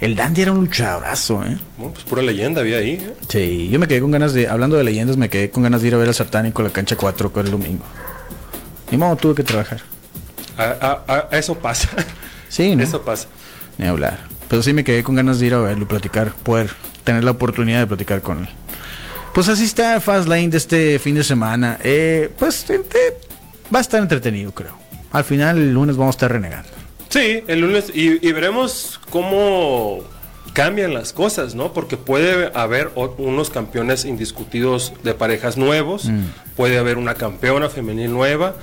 El 0.00 0.16
Dandy 0.16 0.42
era 0.42 0.52
un 0.52 0.60
luchadorazo, 0.60 1.44
¿eh? 1.44 1.58
Bueno, 1.76 1.92
pues 1.92 2.04
pura 2.04 2.22
leyenda 2.22 2.62
había 2.62 2.78
ahí. 2.78 2.92
¿eh? 2.92 3.14
Sí, 3.28 3.68
yo 3.70 3.78
me 3.78 3.86
quedé 3.86 4.00
con 4.00 4.10
ganas 4.10 4.32
de, 4.32 4.48
hablando 4.48 4.76
de 4.76 4.84
leyendas, 4.84 5.16
me 5.18 5.28
quedé 5.28 5.50
con 5.50 5.62
ganas 5.62 5.82
de 5.82 5.88
ir 5.88 5.94
a 5.94 5.98
ver 5.98 6.08
al 6.08 6.14
Sartánico 6.14 6.62
a 6.62 6.64
la 6.66 6.70
cancha 6.70 6.96
4 6.96 7.32
con 7.32 7.44
el 7.44 7.52
domingo. 7.52 7.84
Ni 8.90 8.96
modo, 8.96 9.16
tuve 9.16 9.34
que 9.34 9.42
trabajar. 9.44 9.82
A, 10.56 10.62
a- 10.64 11.04
a- 11.06 11.28
a 11.30 11.38
eso 11.38 11.54
pasa. 11.58 11.88
Sí, 12.48 12.74
¿no? 12.74 12.82
Eso 12.82 13.02
pasa. 13.02 13.28
Ni 13.78 13.86
hablar. 13.86 14.18
Pero 14.48 14.60
sí 14.64 14.72
me 14.72 14.82
quedé 14.82 15.04
con 15.04 15.14
ganas 15.14 15.38
de 15.38 15.46
ir 15.46 15.54
a 15.54 15.58
verlo 15.58 15.84
y 15.84 15.86
platicar, 15.86 16.32
poder 16.32 16.70
tener 17.04 17.22
la 17.22 17.30
oportunidad 17.30 17.78
de 17.78 17.86
platicar 17.86 18.22
con 18.22 18.40
él. 18.40 18.48
Pues 19.32 19.48
así 19.48 19.62
está 19.62 20.00
Fastlane 20.00 20.48
de 20.48 20.56
este 20.56 20.98
fin 20.98 21.14
de 21.14 21.22
semana. 21.22 21.78
Eh, 21.84 22.28
pues 22.36 22.68
eh, 22.70 22.80
va 23.72 23.78
a 23.78 23.82
estar 23.82 24.02
entretenido, 24.02 24.50
creo. 24.52 24.72
Al 25.12 25.22
final 25.22 25.58
el 25.58 25.72
lunes 25.72 25.96
vamos 25.96 26.14
a 26.14 26.16
estar 26.16 26.32
renegando. 26.32 26.68
Sí, 27.10 27.42
el 27.46 27.60
lunes 27.60 27.92
y, 27.94 28.26
y 28.26 28.32
veremos 28.32 29.00
cómo 29.10 30.02
cambian 30.52 30.94
las 30.94 31.12
cosas, 31.12 31.54
¿no? 31.54 31.72
Porque 31.72 31.96
puede 31.96 32.50
haber 32.54 32.90
unos 33.18 33.50
campeones 33.50 34.04
indiscutidos 34.04 34.92
de 35.02 35.14
parejas 35.14 35.56
nuevos, 35.56 36.06
mm. 36.06 36.24
puede 36.56 36.78
haber 36.78 36.98
una 36.98 37.14
campeona 37.14 37.68
femenil 37.68 38.12
nueva. 38.12 38.54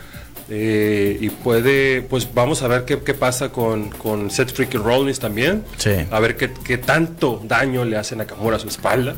Eh, 0.50 1.18
y 1.20 1.30
puede, 1.30 2.02
pues 2.04 2.34
vamos 2.34 2.62
a 2.62 2.70
ver 2.70 2.86
qué, 2.86 3.14
pasa 3.14 3.50
con, 3.50 3.90
con 3.90 4.32
Seth 4.32 4.54
Freaking 4.54 4.82
Rollins 4.82 5.20
también. 5.20 5.66
A 6.10 6.22
ver 6.22 6.38
qué, 6.38 6.54
qué, 6.64 6.78
tanto 6.78 7.42
daño 7.44 7.84
le 7.84 7.98
hacen 7.98 8.22
a 8.22 8.24
Nakamura 8.24 8.56
a 8.56 8.60
su 8.60 8.70
espalda. 8.70 9.18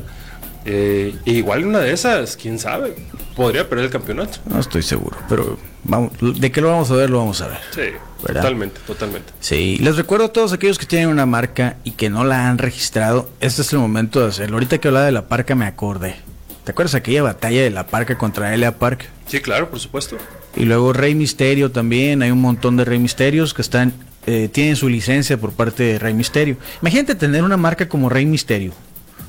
Eh, 0.64 1.14
igual 1.24 1.64
una 1.64 1.78
de 1.78 1.92
esas, 1.92 2.36
quién 2.36 2.58
sabe, 2.58 2.94
podría 3.34 3.68
perder 3.68 3.86
el 3.86 3.90
campeonato. 3.90 4.38
No 4.46 4.60
estoy 4.60 4.82
seguro, 4.82 5.16
pero 5.28 5.58
vamos, 5.84 6.12
de 6.20 6.52
qué 6.52 6.60
lo 6.60 6.68
vamos 6.68 6.90
a 6.90 6.94
ver, 6.94 7.10
lo 7.10 7.18
vamos 7.18 7.40
a 7.40 7.48
ver. 7.48 7.58
Sí, 7.74 8.26
totalmente, 8.26 8.80
totalmente. 8.86 9.32
Sí, 9.40 9.78
les 9.80 9.96
recuerdo 9.96 10.26
a 10.26 10.32
todos 10.32 10.52
aquellos 10.52 10.78
que 10.78 10.86
tienen 10.86 11.08
una 11.08 11.26
marca 11.26 11.76
y 11.84 11.92
que 11.92 12.10
no 12.10 12.24
la 12.24 12.48
han 12.48 12.58
registrado, 12.58 13.30
este 13.40 13.62
es 13.62 13.72
el 13.72 13.78
momento 13.78 14.20
de 14.20 14.28
hacerlo. 14.28 14.56
Ahorita 14.56 14.78
que 14.78 14.88
hablaba 14.88 15.06
de 15.06 15.12
la 15.12 15.28
parca 15.28 15.54
me 15.54 15.66
acordé. 15.66 16.16
¿Te 16.64 16.72
acuerdas 16.72 16.94
aquella 16.94 17.22
batalla 17.22 17.62
de 17.62 17.70
la 17.70 17.86
parca 17.86 18.18
contra 18.18 18.54
Elia 18.54 18.78
Park? 18.78 19.08
Sí, 19.26 19.40
claro, 19.40 19.70
por 19.70 19.80
supuesto. 19.80 20.18
Y 20.54 20.64
luego 20.66 20.92
Rey 20.92 21.14
Misterio 21.14 21.70
también, 21.70 22.22
hay 22.22 22.30
un 22.30 22.40
montón 22.40 22.76
de 22.76 22.84
Rey 22.84 22.98
Misterios 22.98 23.54
que 23.54 23.62
están 23.62 23.94
eh, 24.26 24.50
tienen 24.52 24.76
su 24.76 24.88
licencia 24.88 25.38
por 25.38 25.52
parte 25.52 25.82
de 25.82 25.98
Rey 25.98 26.12
Misterio. 26.12 26.58
Imagínate 26.82 27.14
tener 27.14 27.42
una 27.42 27.56
marca 27.56 27.88
como 27.88 28.10
Rey 28.10 28.26
Misterio 28.26 28.74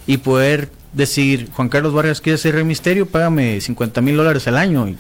y 0.08 0.18
poder 0.18 0.70
decir, 0.94 1.50
Juan 1.54 1.70
Carlos 1.70 1.94
Vargas 1.94 2.22
quiere 2.22 2.38
ser 2.38 2.56
Rey 2.56 2.64
Misterio, 2.64 3.06
págame 3.06 3.62
50 3.62 4.02
mil 4.02 4.18
dólares 4.18 4.48
al 4.48 4.58
año 4.58 4.88
y 4.88 4.98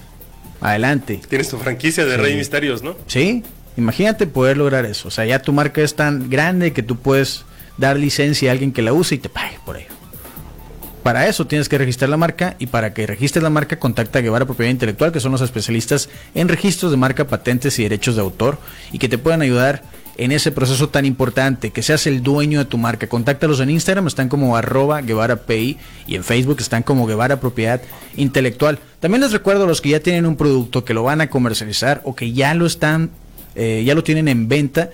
adelante. 0.61 1.19
Tienes 1.27 1.49
tu 1.49 1.57
franquicia 1.57 2.05
de 2.05 2.17
Rey 2.17 2.35
Misterios, 2.35 2.81
¿no? 2.83 2.95
Sí, 3.07 3.43
imagínate 3.77 4.27
poder 4.27 4.57
lograr 4.57 4.85
eso. 4.85 5.07
O 5.07 5.11
sea, 5.11 5.25
ya 5.25 5.41
tu 5.41 5.53
marca 5.53 5.81
es 5.81 5.95
tan 5.95 6.29
grande 6.29 6.71
que 6.73 6.83
tú 6.83 6.97
puedes 6.97 7.43
dar 7.77 7.97
licencia 7.97 8.49
a 8.49 8.53
alguien 8.53 8.71
que 8.71 8.81
la 8.81 8.93
use 8.93 9.15
y 9.15 9.17
te 9.17 9.29
pague 9.29 9.57
por 9.65 9.77
ello. 9.77 9.87
Para 11.03 11.27
eso 11.27 11.47
tienes 11.47 11.67
que 11.67 11.79
registrar 11.79 12.09
la 12.11 12.17
marca 12.17 12.55
y 12.59 12.67
para 12.67 12.93
que 12.93 13.07
registres 13.07 13.41
la 13.41 13.49
marca 13.49 13.79
contacta 13.79 14.19
a 14.19 14.21
Guevara 14.21 14.45
Propiedad 14.45 14.69
Intelectual, 14.69 15.11
que 15.11 15.19
son 15.19 15.31
los 15.31 15.41
especialistas 15.41 16.09
en 16.35 16.47
registros 16.47 16.91
de 16.91 16.97
marca, 16.97 17.25
patentes 17.25 17.79
y 17.79 17.83
derechos 17.83 18.15
de 18.15 18.21
autor 18.21 18.59
y 18.91 18.99
que 18.99 19.09
te 19.09 19.17
puedan 19.17 19.41
ayudar 19.41 19.81
en 20.17 20.31
ese 20.31 20.51
proceso 20.51 20.89
tan 20.89 21.05
importante, 21.05 21.71
que 21.71 21.83
seas 21.83 22.07
el 22.07 22.23
dueño 22.23 22.59
de 22.59 22.65
tu 22.65 22.77
marca. 22.77 23.07
Contáctalos 23.07 23.59
en 23.59 23.69
Instagram, 23.69 24.07
están 24.07 24.29
como 24.29 24.55
arroba 24.55 25.01
Guevara 25.01 25.37
Pay 25.37 25.77
y 26.07 26.15
en 26.15 26.23
Facebook 26.23 26.57
están 26.59 26.83
como 26.83 27.07
Guevara 27.07 27.39
Propiedad 27.39 27.81
Intelectual. 28.15 28.79
También 28.99 29.21
les 29.21 29.31
recuerdo 29.31 29.63
a 29.63 29.67
los 29.67 29.81
que 29.81 29.89
ya 29.89 29.99
tienen 29.99 30.25
un 30.25 30.35
producto, 30.35 30.85
que 30.85 30.93
lo 30.93 31.03
van 31.03 31.21
a 31.21 31.29
comercializar 31.29 32.01
o 32.03 32.15
que 32.15 32.33
ya 32.33 32.53
lo 32.53 32.65
están, 32.65 33.11
eh, 33.55 33.83
ya 33.85 33.95
lo 33.95 34.03
tienen 34.03 34.27
en 34.27 34.47
venta, 34.47 34.89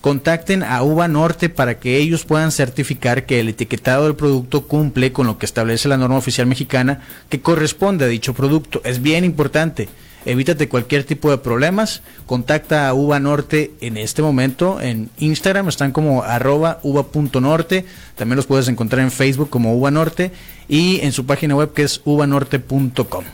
contacten 0.00 0.62
a 0.62 0.82
Uva 0.82 1.08
Norte 1.08 1.48
para 1.48 1.78
que 1.78 1.98
ellos 1.98 2.24
puedan 2.24 2.52
certificar 2.52 3.26
que 3.26 3.40
el 3.40 3.48
etiquetado 3.48 4.04
del 4.04 4.14
producto 4.14 4.66
cumple 4.66 5.12
con 5.12 5.26
lo 5.26 5.38
que 5.38 5.46
establece 5.46 5.88
la 5.88 5.98
norma 5.98 6.16
oficial 6.16 6.46
mexicana 6.46 7.00
que 7.28 7.40
corresponde 7.40 8.04
a 8.04 8.08
dicho 8.08 8.34
producto. 8.34 8.80
Es 8.84 9.02
bien 9.02 9.24
importante. 9.24 9.88
Evítate 10.24 10.68
cualquier 10.68 11.04
tipo 11.04 11.30
de 11.30 11.38
problemas. 11.38 12.02
Contacta 12.26 12.88
a 12.88 12.94
Uva 12.94 13.20
Norte 13.20 13.72
en 13.80 13.96
este 13.96 14.22
momento 14.22 14.80
en 14.80 15.10
Instagram. 15.18 15.68
Están 15.68 15.92
como 15.92 16.22
arroba 16.22 16.78
uva.norte. 16.82 17.86
También 18.16 18.36
los 18.36 18.46
puedes 18.46 18.68
encontrar 18.68 19.02
en 19.02 19.10
Facebook 19.10 19.50
como 19.50 19.74
Uva 19.74 19.90
Norte 19.90 20.32
y 20.68 21.00
en 21.00 21.12
su 21.12 21.26
página 21.26 21.54
web 21.56 21.72
que 21.72 21.82
es 21.82 22.00
uvanorte.com. 22.04 23.24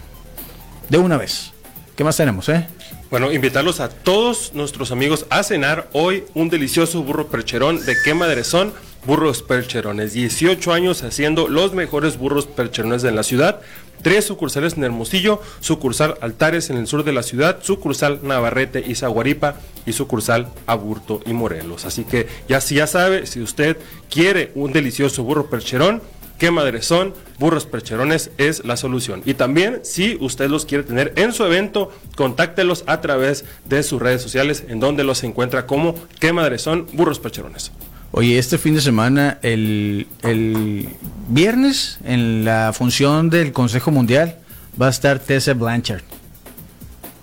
De 0.88 0.99
una 0.99 1.16
vez. 1.16 1.53
¿Qué 1.96 2.05
más 2.05 2.16
tenemos, 2.16 2.49
eh? 2.51 2.66
Bueno, 3.11 3.33
invitarlos 3.33 3.81
a 3.81 3.88
todos 3.88 4.53
nuestros 4.55 4.92
amigos 4.92 5.27
a 5.31 5.42
cenar 5.42 5.88
hoy 5.92 6.25
un 6.35 6.51
delicioso 6.51 7.03
burro 7.03 7.29
percherón 7.29 7.85
de 7.85 7.96
quema 8.05 8.27
de 8.27 8.44
son 8.44 8.72
burros 9.07 9.42
percherones. 9.42 10.12
18 10.12 10.72
años 10.72 11.03
haciendo 11.03 11.49
los 11.49 11.72
mejores 11.72 12.18
burros 12.18 12.46
percherones 12.46 13.03
de 13.03 13.12
la 13.12 13.22
ciudad. 13.22 13.61
Tres 14.03 14.25
sucursales 14.25 14.77
en 14.77 14.85
Hermosillo, 14.85 15.41
sucursal 15.61 16.17
Altares 16.21 16.71
en 16.71 16.77
el 16.77 16.87
sur 16.87 17.05
de 17.05 17.13
la 17.13 17.23
ciudad, 17.23 17.59
sucursal 17.63 18.21
Navarrete 18.23 18.85
y 18.87 18.95
Zaguaripa 18.95 19.57
y 19.85 19.93
sucursal 19.93 20.49
Aburto 20.67 21.21
y 21.27 21.33
Morelos. 21.33 21.85
Así 21.85 22.05
que 22.05 22.27
ya, 22.49 22.59
ya 22.59 22.87
sabe, 22.87 23.27
si 23.27 23.41
usted 23.41 23.77
quiere 24.11 24.53
un 24.55 24.73
delicioso 24.73 25.23
burro 25.23 25.47
percherón, 25.51 26.03
qué 26.39 26.51
madres 26.51 26.87
son, 26.87 27.15
burros 27.39 27.67
percherones 27.67 28.31
es 28.39 28.65
la 28.65 28.77
solución. 28.77 29.23
Y 29.25 29.35
también, 29.35 29.81
si 29.83 30.17
usted 30.21 30.49
los 30.49 30.67
quiere 30.67 30.85
tener 30.85 31.13
en 31.17 31.33
su 31.33 31.45
evento, 31.45 31.91
contáctelos 32.17 32.85
a 32.87 33.01
través 33.01 33.45
de 33.65 33.83
sus 33.83 34.01
redes 34.01 34.23
sociales, 34.23 34.65
en 34.69 34.81
donde 34.81 35.05
los 35.05 35.23
encuentra 35.25 35.67
como 35.67 35.95
qué 36.21 36.33
madres 36.33 36.63
son, 36.63 36.87
burros 36.93 37.19
percherones. 37.19 37.73
Oye, 38.12 38.38
este 38.38 38.57
fin 38.59 38.75
de 38.75 38.81
semana, 38.81 39.38
el, 39.42 40.07
el 40.23 40.88
viernes, 41.29 41.99
en 42.05 42.45
la 42.45 42.73
función 42.73 43.31
del 43.31 43.53
Consejo 43.53 43.90
Mundial, 43.90 44.37
va 44.81 44.87
a 44.87 44.90
estar 44.90 45.19
Tessa 45.19 45.55
Blanchard. 45.55 46.03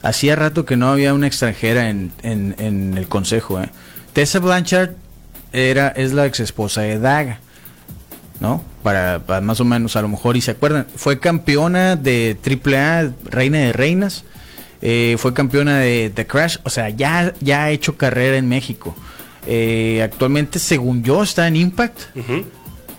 Hacía 0.01 0.35
rato 0.35 0.65
que 0.65 0.75
no 0.75 0.91
había 0.91 1.13
una 1.13 1.27
extranjera 1.27 1.89
en, 1.89 2.11
en, 2.21 2.97
el 2.97 3.07
Consejo. 3.07 3.61
¿eh? 3.61 3.69
Tessa 4.11 4.39
Blanchard 4.39 4.91
era, 5.53 5.87
es 5.87 6.13
la 6.13 6.25
ex 6.25 6.41
esposa 6.41 6.81
de 6.81 6.99
Daga. 6.99 7.39
¿no? 8.39 8.61
Para, 8.83 9.21
más 9.41 9.61
o 9.61 9.65
menos, 9.65 9.95
a 9.95 10.01
lo 10.01 10.09
mejor, 10.09 10.35
y 10.35 10.41
se 10.41 10.51
acuerdan, 10.51 10.85
fue 10.95 11.19
campeona 11.19 11.95
de 11.95 12.37
AAA, 12.45 13.13
Reina 13.23 13.59
de 13.59 13.71
Reinas, 13.71 14.25
eh, 14.81 15.15
fue 15.17 15.33
campeona 15.33 15.79
de, 15.79 16.11
The 16.13 16.27
Crash, 16.27 16.57
o 16.63 16.69
sea, 16.69 16.89
ya, 16.89 17.33
ya 17.39 17.63
ha 17.63 17.71
hecho 17.71 17.95
carrera 17.95 18.35
en 18.35 18.49
México. 18.49 18.95
Eh, 19.47 20.01
actualmente, 20.03 20.59
según 20.59 21.03
yo, 21.03 21.23
está 21.23 21.47
en 21.47 21.55
Impact. 21.55 21.99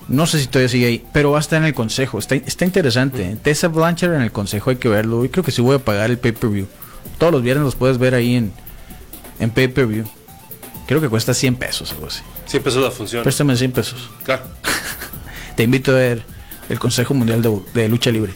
No 0.07 0.27
sé 0.27 0.39
si 0.39 0.47
todavía 0.47 0.69
sigue 0.69 0.87
ahí, 0.87 1.05
pero 1.13 1.31
va 1.31 1.39
a 1.39 1.41
estar 1.41 1.59
en 1.61 1.67
el 1.67 1.75
consejo. 1.75 2.19
Está, 2.19 2.35
está 2.35 2.65
interesante. 2.65 3.37
Tessa 3.43 3.69
Blanchard 3.69 4.15
en 4.15 4.23
el 4.23 4.33
consejo, 4.33 4.71
hay 4.71 4.77
que 4.77 4.89
verlo. 4.89 5.25
Y 5.25 5.31
creo 5.31 5.43
que 5.45 5.51
sí 5.51 5.63
voy 5.63 5.77
a 5.77 5.79
pagar 5.79 6.11
el 6.11 6.19
pay-per-view. 6.19 6.67
Todos 7.19 7.33
los 7.33 7.43
viernes 7.43 7.65
los 7.65 7.75
puedes 7.75 7.97
ver 7.99 8.15
ahí 8.15 8.35
en, 8.37 8.53
en 9.41 9.51
pay-per-view. 9.51 10.05
Creo 10.87 11.01
que 11.01 11.09
cuesta 11.09 11.33
100 11.33 11.57
pesos, 11.57 11.93
algo 11.93 12.09
así. 12.09 12.21
100 12.47 12.63
pesos 12.63 12.83
la 12.83 12.91
función. 12.91 13.23
Préstame 13.23 13.57
100 13.57 13.73
pesos. 13.73 14.11
Claro. 14.25 14.43
te 15.57 15.63
invito 15.63 15.93
a 15.93 15.95
ver 15.95 16.23
el 16.69 16.79
Consejo 16.79 17.15
Mundial 17.15 17.43
de, 17.73 17.89
Lucha 17.89 18.11
Libre. 18.11 18.33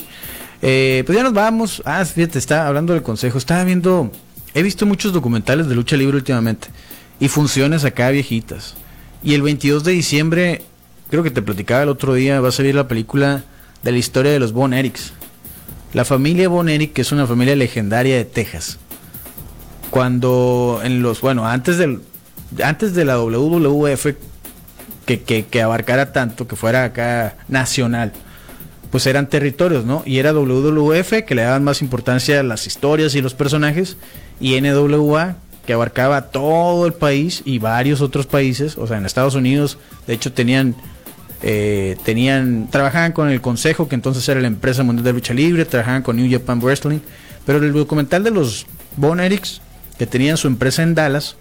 Eh, 0.62 1.02
pues 1.04 1.16
ya 1.16 1.22
nos 1.22 1.34
vamos. 1.34 1.82
Ah, 1.84 2.04
fíjate, 2.04 2.38
está 2.38 2.66
hablando 2.66 2.94
del 2.94 3.02
Consejo. 3.02 3.36
Estaba 3.36 3.64
viendo. 3.64 4.10
He 4.54 4.62
visto 4.62 4.86
muchos 4.86 5.12
documentales 5.12 5.68
de 5.68 5.74
lucha 5.74 5.96
libre 5.96 6.16
últimamente. 6.16 6.68
Y 7.20 7.28
funciones 7.28 7.84
acá 7.84 8.10
viejitas. 8.10 8.74
Y 9.22 9.34
el 9.34 9.42
22 9.42 9.84
de 9.84 9.92
diciembre, 9.92 10.62
creo 11.10 11.22
que 11.22 11.30
te 11.30 11.42
platicaba 11.42 11.82
el 11.82 11.88
otro 11.88 12.14
día, 12.14 12.40
va 12.40 12.48
a 12.48 12.52
salir 12.52 12.74
la 12.74 12.88
película 12.88 13.44
de 13.82 13.92
la 13.92 13.98
historia 13.98 14.32
de 14.32 14.38
los 14.38 14.52
Von 14.52 14.72
Erics. 14.72 15.12
La 15.92 16.04
familia 16.04 16.48
Von 16.48 16.68
Eric, 16.68 16.92
que 16.92 17.02
es 17.02 17.12
una 17.12 17.26
familia 17.26 17.56
legendaria 17.56 18.16
de 18.16 18.24
Texas. 18.24 18.78
Cuando 19.90 20.80
en 20.84 21.02
los. 21.02 21.20
Bueno, 21.20 21.46
antes 21.46 21.78
del. 21.78 22.00
Antes 22.62 22.94
de 22.94 23.04
la 23.04 23.18
WWF 23.18 24.06
que, 25.16 25.62
abarcara 25.62 26.12
tanto, 26.12 26.46
que 26.46 26.56
fuera 26.56 26.84
acá 26.84 27.36
nacional, 27.48 28.12
pues 28.90 29.06
eran 29.06 29.28
territorios, 29.28 29.84
¿no? 29.84 30.02
Y 30.04 30.18
era 30.18 30.32
WWF, 30.32 31.24
que 31.26 31.34
le 31.34 31.42
daban 31.42 31.64
más 31.64 31.80
importancia 31.82 32.40
a 32.40 32.42
las 32.42 32.66
historias 32.66 33.14
y 33.14 33.22
los 33.22 33.34
personajes, 33.34 33.96
y 34.40 34.60
NWA, 34.60 35.36
que 35.68 35.74
abarcaba 35.74 36.30
todo 36.30 36.86
el 36.86 36.94
país 36.94 37.42
y 37.44 37.58
varios 37.58 38.00
otros 38.00 38.24
países, 38.24 38.78
o 38.78 38.86
sea, 38.86 38.96
en 38.96 39.04
Estados 39.04 39.34
Unidos, 39.34 39.76
de 40.06 40.14
hecho 40.14 40.32
tenían, 40.32 40.74
eh, 41.42 41.98
tenían, 42.06 42.68
trabajaban 42.70 43.12
con 43.12 43.28
el 43.28 43.42
Consejo, 43.42 43.86
que 43.86 43.94
entonces 43.94 44.26
era 44.30 44.40
la 44.40 44.46
empresa 44.46 44.82
mundial 44.82 45.04
de 45.04 45.12
lucha 45.12 45.34
libre, 45.34 45.66
trabajaban 45.66 46.02
con 46.02 46.16
New 46.16 46.32
Japan 46.32 46.58
Wrestling, 46.62 47.00
pero 47.44 47.58
el 47.58 47.74
documental 47.74 48.24
de 48.24 48.30
los 48.30 48.64
Von 48.96 49.20
Erics, 49.20 49.60
que 49.98 50.06
tenían 50.06 50.38
su 50.38 50.48
empresa 50.48 50.82
en 50.82 50.94
Dallas, 50.94 51.36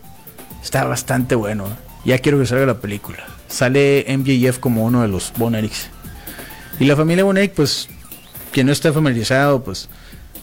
está 0.61 0.83
bastante 0.83 1.33
bueno. 1.33 1.65
Ya 2.03 2.19
quiero 2.19 2.37
que 2.37 2.45
salga 2.45 2.65
la 2.65 2.81
película 2.81 3.23
sale 3.47 4.05
MJF 4.09 4.59
como 4.59 4.83
uno 4.83 5.03
de 5.03 5.07
los 5.07 5.31
Von 5.37 5.55
Y 6.79 6.85
la 6.85 6.97
familia 6.97 7.23
Von 7.23 7.39
pues, 7.55 7.87
quien 8.51 8.67
no 8.67 8.73
está 8.73 8.91
familiarizado, 8.91 9.63
pues, 9.63 9.87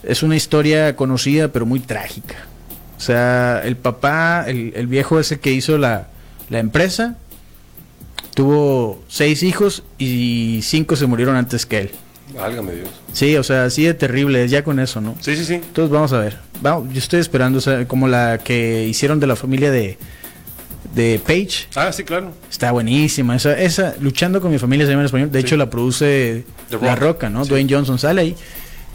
es 0.01 0.23
una 0.23 0.35
historia 0.35 0.95
conocida 0.95 1.49
pero 1.49 1.67
muy 1.67 1.81
trágica. 1.81 2.35
O 2.97 2.99
sea, 2.99 3.61
el 3.63 3.75
papá, 3.75 4.45
el, 4.47 4.87
viejo 4.87 5.19
ese 5.19 5.39
que 5.39 5.51
hizo 5.51 5.77
la, 5.77 6.07
la 6.49 6.59
empresa, 6.59 7.17
tuvo 8.33 9.03
seis 9.07 9.43
hijos 9.43 9.83
y 9.97 10.59
cinco 10.63 10.95
se 10.95 11.05
murieron 11.05 11.35
antes 11.35 11.65
que 11.65 11.79
él. 11.79 11.91
Válgame 12.33 12.73
Dios. 12.73 12.89
Sí, 13.13 13.35
o 13.37 13.43
sea, 13.43 13.65
así 13.65 13.83
de 13.83 13.93
terrible, 13.93 14.47
ya 14.47 14.63
con 14.63 14.79
eso, 14.79 14.99
¿no? 14.99 15.15
Sí, 15.21 15.35
sí, 15.35 15.45
sí. 15.45 15.55
Entonces 15.55 15.89
vamos 15.89 16.11
a 16.13 16.19
ver. 16.19 16.37
Vamos, 16.61 16.91
yo 16.91 16.99
estoy 16.99 17.19
esperando, 17.19 17.59
o 17.59 17.61
sea, 17.61 17.87
como 17.87 18.07
la 18.07 18.39
que 18.39 18.85
hicieron 18.87 19.19
de 19.19 19.27
la 19.27 19.35
familia 19.35 19.71
de, 19.71 19.97
de 20.95 21.21
Page. 21.25 21.67
Ah, 21.75 21.91
sí, 21.91 22.03
claro. 22.03 22.31
Está 22.49 22.71
buenísima. 22.71 23.35
Esa, 23.35 23.59
esa 23.59 23.95
Luchando 23.99 24.41
con 24.41 24.51
mi 24.51 24.57
familia 24.57 24.85
se 24.85 24.91
llama 24.91 25.03
en 25.03 25.05
español. 25.05 25.31
De 25.31 25.39
hecho, 25.39 25.55
la 25.57 25.69
produce 25.69 26.45
La 26.81 26.95
Roca, 26.95 27.29
¿no? 27.29 27.45
Dwayne 27.45 27.71
Johnson 27.71 27.99
sale 27.99 28.21
ahí. 28.21 28.35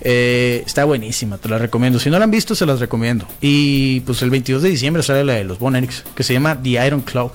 Eh, 0.02 0.62
está 0.66 0.84
buenísima, 0.84 1.38
te 1.38 1.48
la 1.48 1.58
recomiendo. 1.58 1.98
Si 1.98 2.10
no 2.10 2.18
la 2.18 2.24
han 2.24 2.30
visto, 2.30 2.54
se 2.54 2.66
las 2.66 2.80
recomiendo. 2.80 3.26
Y 3.40 4.00
pues 4.00 4.22
el 4.22 4.30
22 4.30 4.62
de 4.62 4.70
diciembre 4.70 5.02
sale 5.02 5.24
la 5.24 5.34
de 5.34 5.44
los 5.44 5.58
Bonerics, 5.58 6.04
que 6.14 6.22
se 6.22 6.32
llama 6.32 6.60
The 6.62 6.86
Iron 6.86 7.02
Claw, 7.02 7.32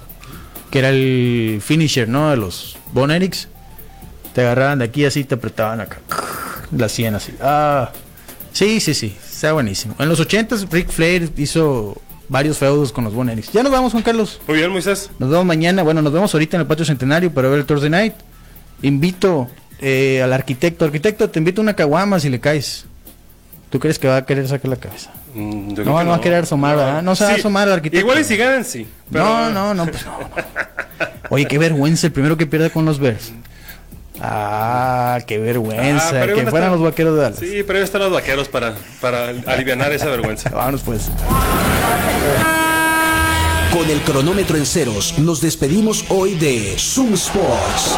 que 0.72 0.80
era 0.80 0.90
el 0.90 1.62
finisher, 1.64 2.08
¿no? 2.08 2.32
De 2.32 2.38
los 2.38 2.78
Bonerics. 2.94 3.48
Te 4.34 4.42
agarraban 4.42 4.80
de 4.80 4.86
aquí 4.86 5.06
así, 5.06 5.24
te 5.24 5.36
apretaban 5.36 5.82
acá. 5.82 6.00
La 6.76 6.90
sien 6.90 7.16
así. 7.16 7.34
Ah, 7.40 7.92
sí, 8.52 8.80
sí, 8.80 8.94
sí, 8.94 9.16
está 9.24 9.54
buenísimo. 9.54 9.96
En 10.00 10.10
los 10.10 10.20
80s, 10.20 10.68
Rick 10.72 10.90
Flair 10.90 11.32
hizo 11.38 12.02
varios 12.28 12.58
feudos 12.58 12.92
con 12.92 13.04
los 13.04 13.14
Bonerics. 13.14 13.52
Ya 13.54 13.64
nos 13.64 13.72
vamos, 13.72 13.92
Juan 13.92 14.04
Carlos. 14.04 14.42
Muy 14.48 14.58
bien, 14.58 14.72
Moisés. 14.72 15.12
Nos 15.20 15.30
vemos 15.30 15.46
mañana. 15.46 15.84
Bueno, 15.84 16.02
nos 16.02 16.12
vemos 16.12 16.34
ahorita 16.34 16.58
en 16.58 16.62
el 16.62 16.68
patio 16.68 16.84
centenario 16.84 17.32
para 17.34 17.48
ver 17.50 17.60
el 17.60 17.66
Thursday 17.66 17.90
Night. 17.90 18.14
Invito 18.82 19.48
eh, 19.82 20.22
al 20.24 20.34
arquitecto. 20.34 20.86
Arquitecto, 20.86 21.30
te 21.30 21.40
invito 21.40 21.62
a 21.62 21.64
una 21.64 21.76
caguama 21.76 22.20
si 22.20 22.30
le 22.30 22.40
caes. 22.40 22.86
¿Tú 23.70 23.80
crees 23.80 24.00
que 24.00 24.08
va 24.08 24.18
a 24.18 24.26
querer 24.26 24.48
sacar 24.48 24.70
la 24.70 24.78
cabeza? 24.78 25.12
Mm, 25.34 25.74
no, 25.74 26.04
no, 26.04 26.10
va 26.10 26.16
a 26.16 26.22
querer 26.22 26.44
asomar, 26.44 26.78
¿verdad? 26.78 27.02
No 27.02 27.16
se 27.16 27.26
va 27.26 27.32
a 27.32 27.36
asomar 27.36 27.68
al 27.68 27.74
arquitecto. 27.74 28.00
Igual 28.00 28.22
y 28.22 28.24
si 28.24 28.38
ganan, 28.38 28.64
sí. 28.64 28.88
No, 29.10 29.50
no, 29.50 29.74
no, 29.74 29.86
pues 29.86 30.06
no, 30.06 30.18
Oye, 31.30 31.46
qué 31.46 31.58
vergüenza, 31.58 32.08
el 32.08 32.14
primero 32.14 32.38
que 32.38 32.46
pierde 32.46 32.70
con 32.70 32.86
los 32.86 33.00
Bears. 33.00 33.34
Ah, 34.22 35.20
qué 35.28 35.40
vergüenza. 35.40 36.24
Ah, 36.24 36.28
que 36.28 36.48
fueran 36.48 36.72
los 36.72 36.82
vaqueros 36.82 37.16
de 37.16 37.22
Dallas. 37.22 37.40
Sí, 37.40 37.64
pero 37.68 37.80
ahí 37.80 37.84
están 37.84 38.02
los 38.02 38.12
vaqueros 38.12 38.48
para, 38.48 38.76
para 39.02 39.30
aliviar 39.30 39.92
esa 39.92 40.06
vergüenza. 40.06 40.50
Vámonos 40.54 40.82
pues. 40.84 41.12
Con 43.74 43.90
el 43.90 44.00
cronómetro 44.02 44.56
en 44.56 44.66
ceros, 44.66 45.20
nos 45.20 45.42
despedimos 45.42 46.06
hoy 46.08 46.36
de 46.36 46.76
Zoom 46.78 47.14
Sports. 47.16 47.98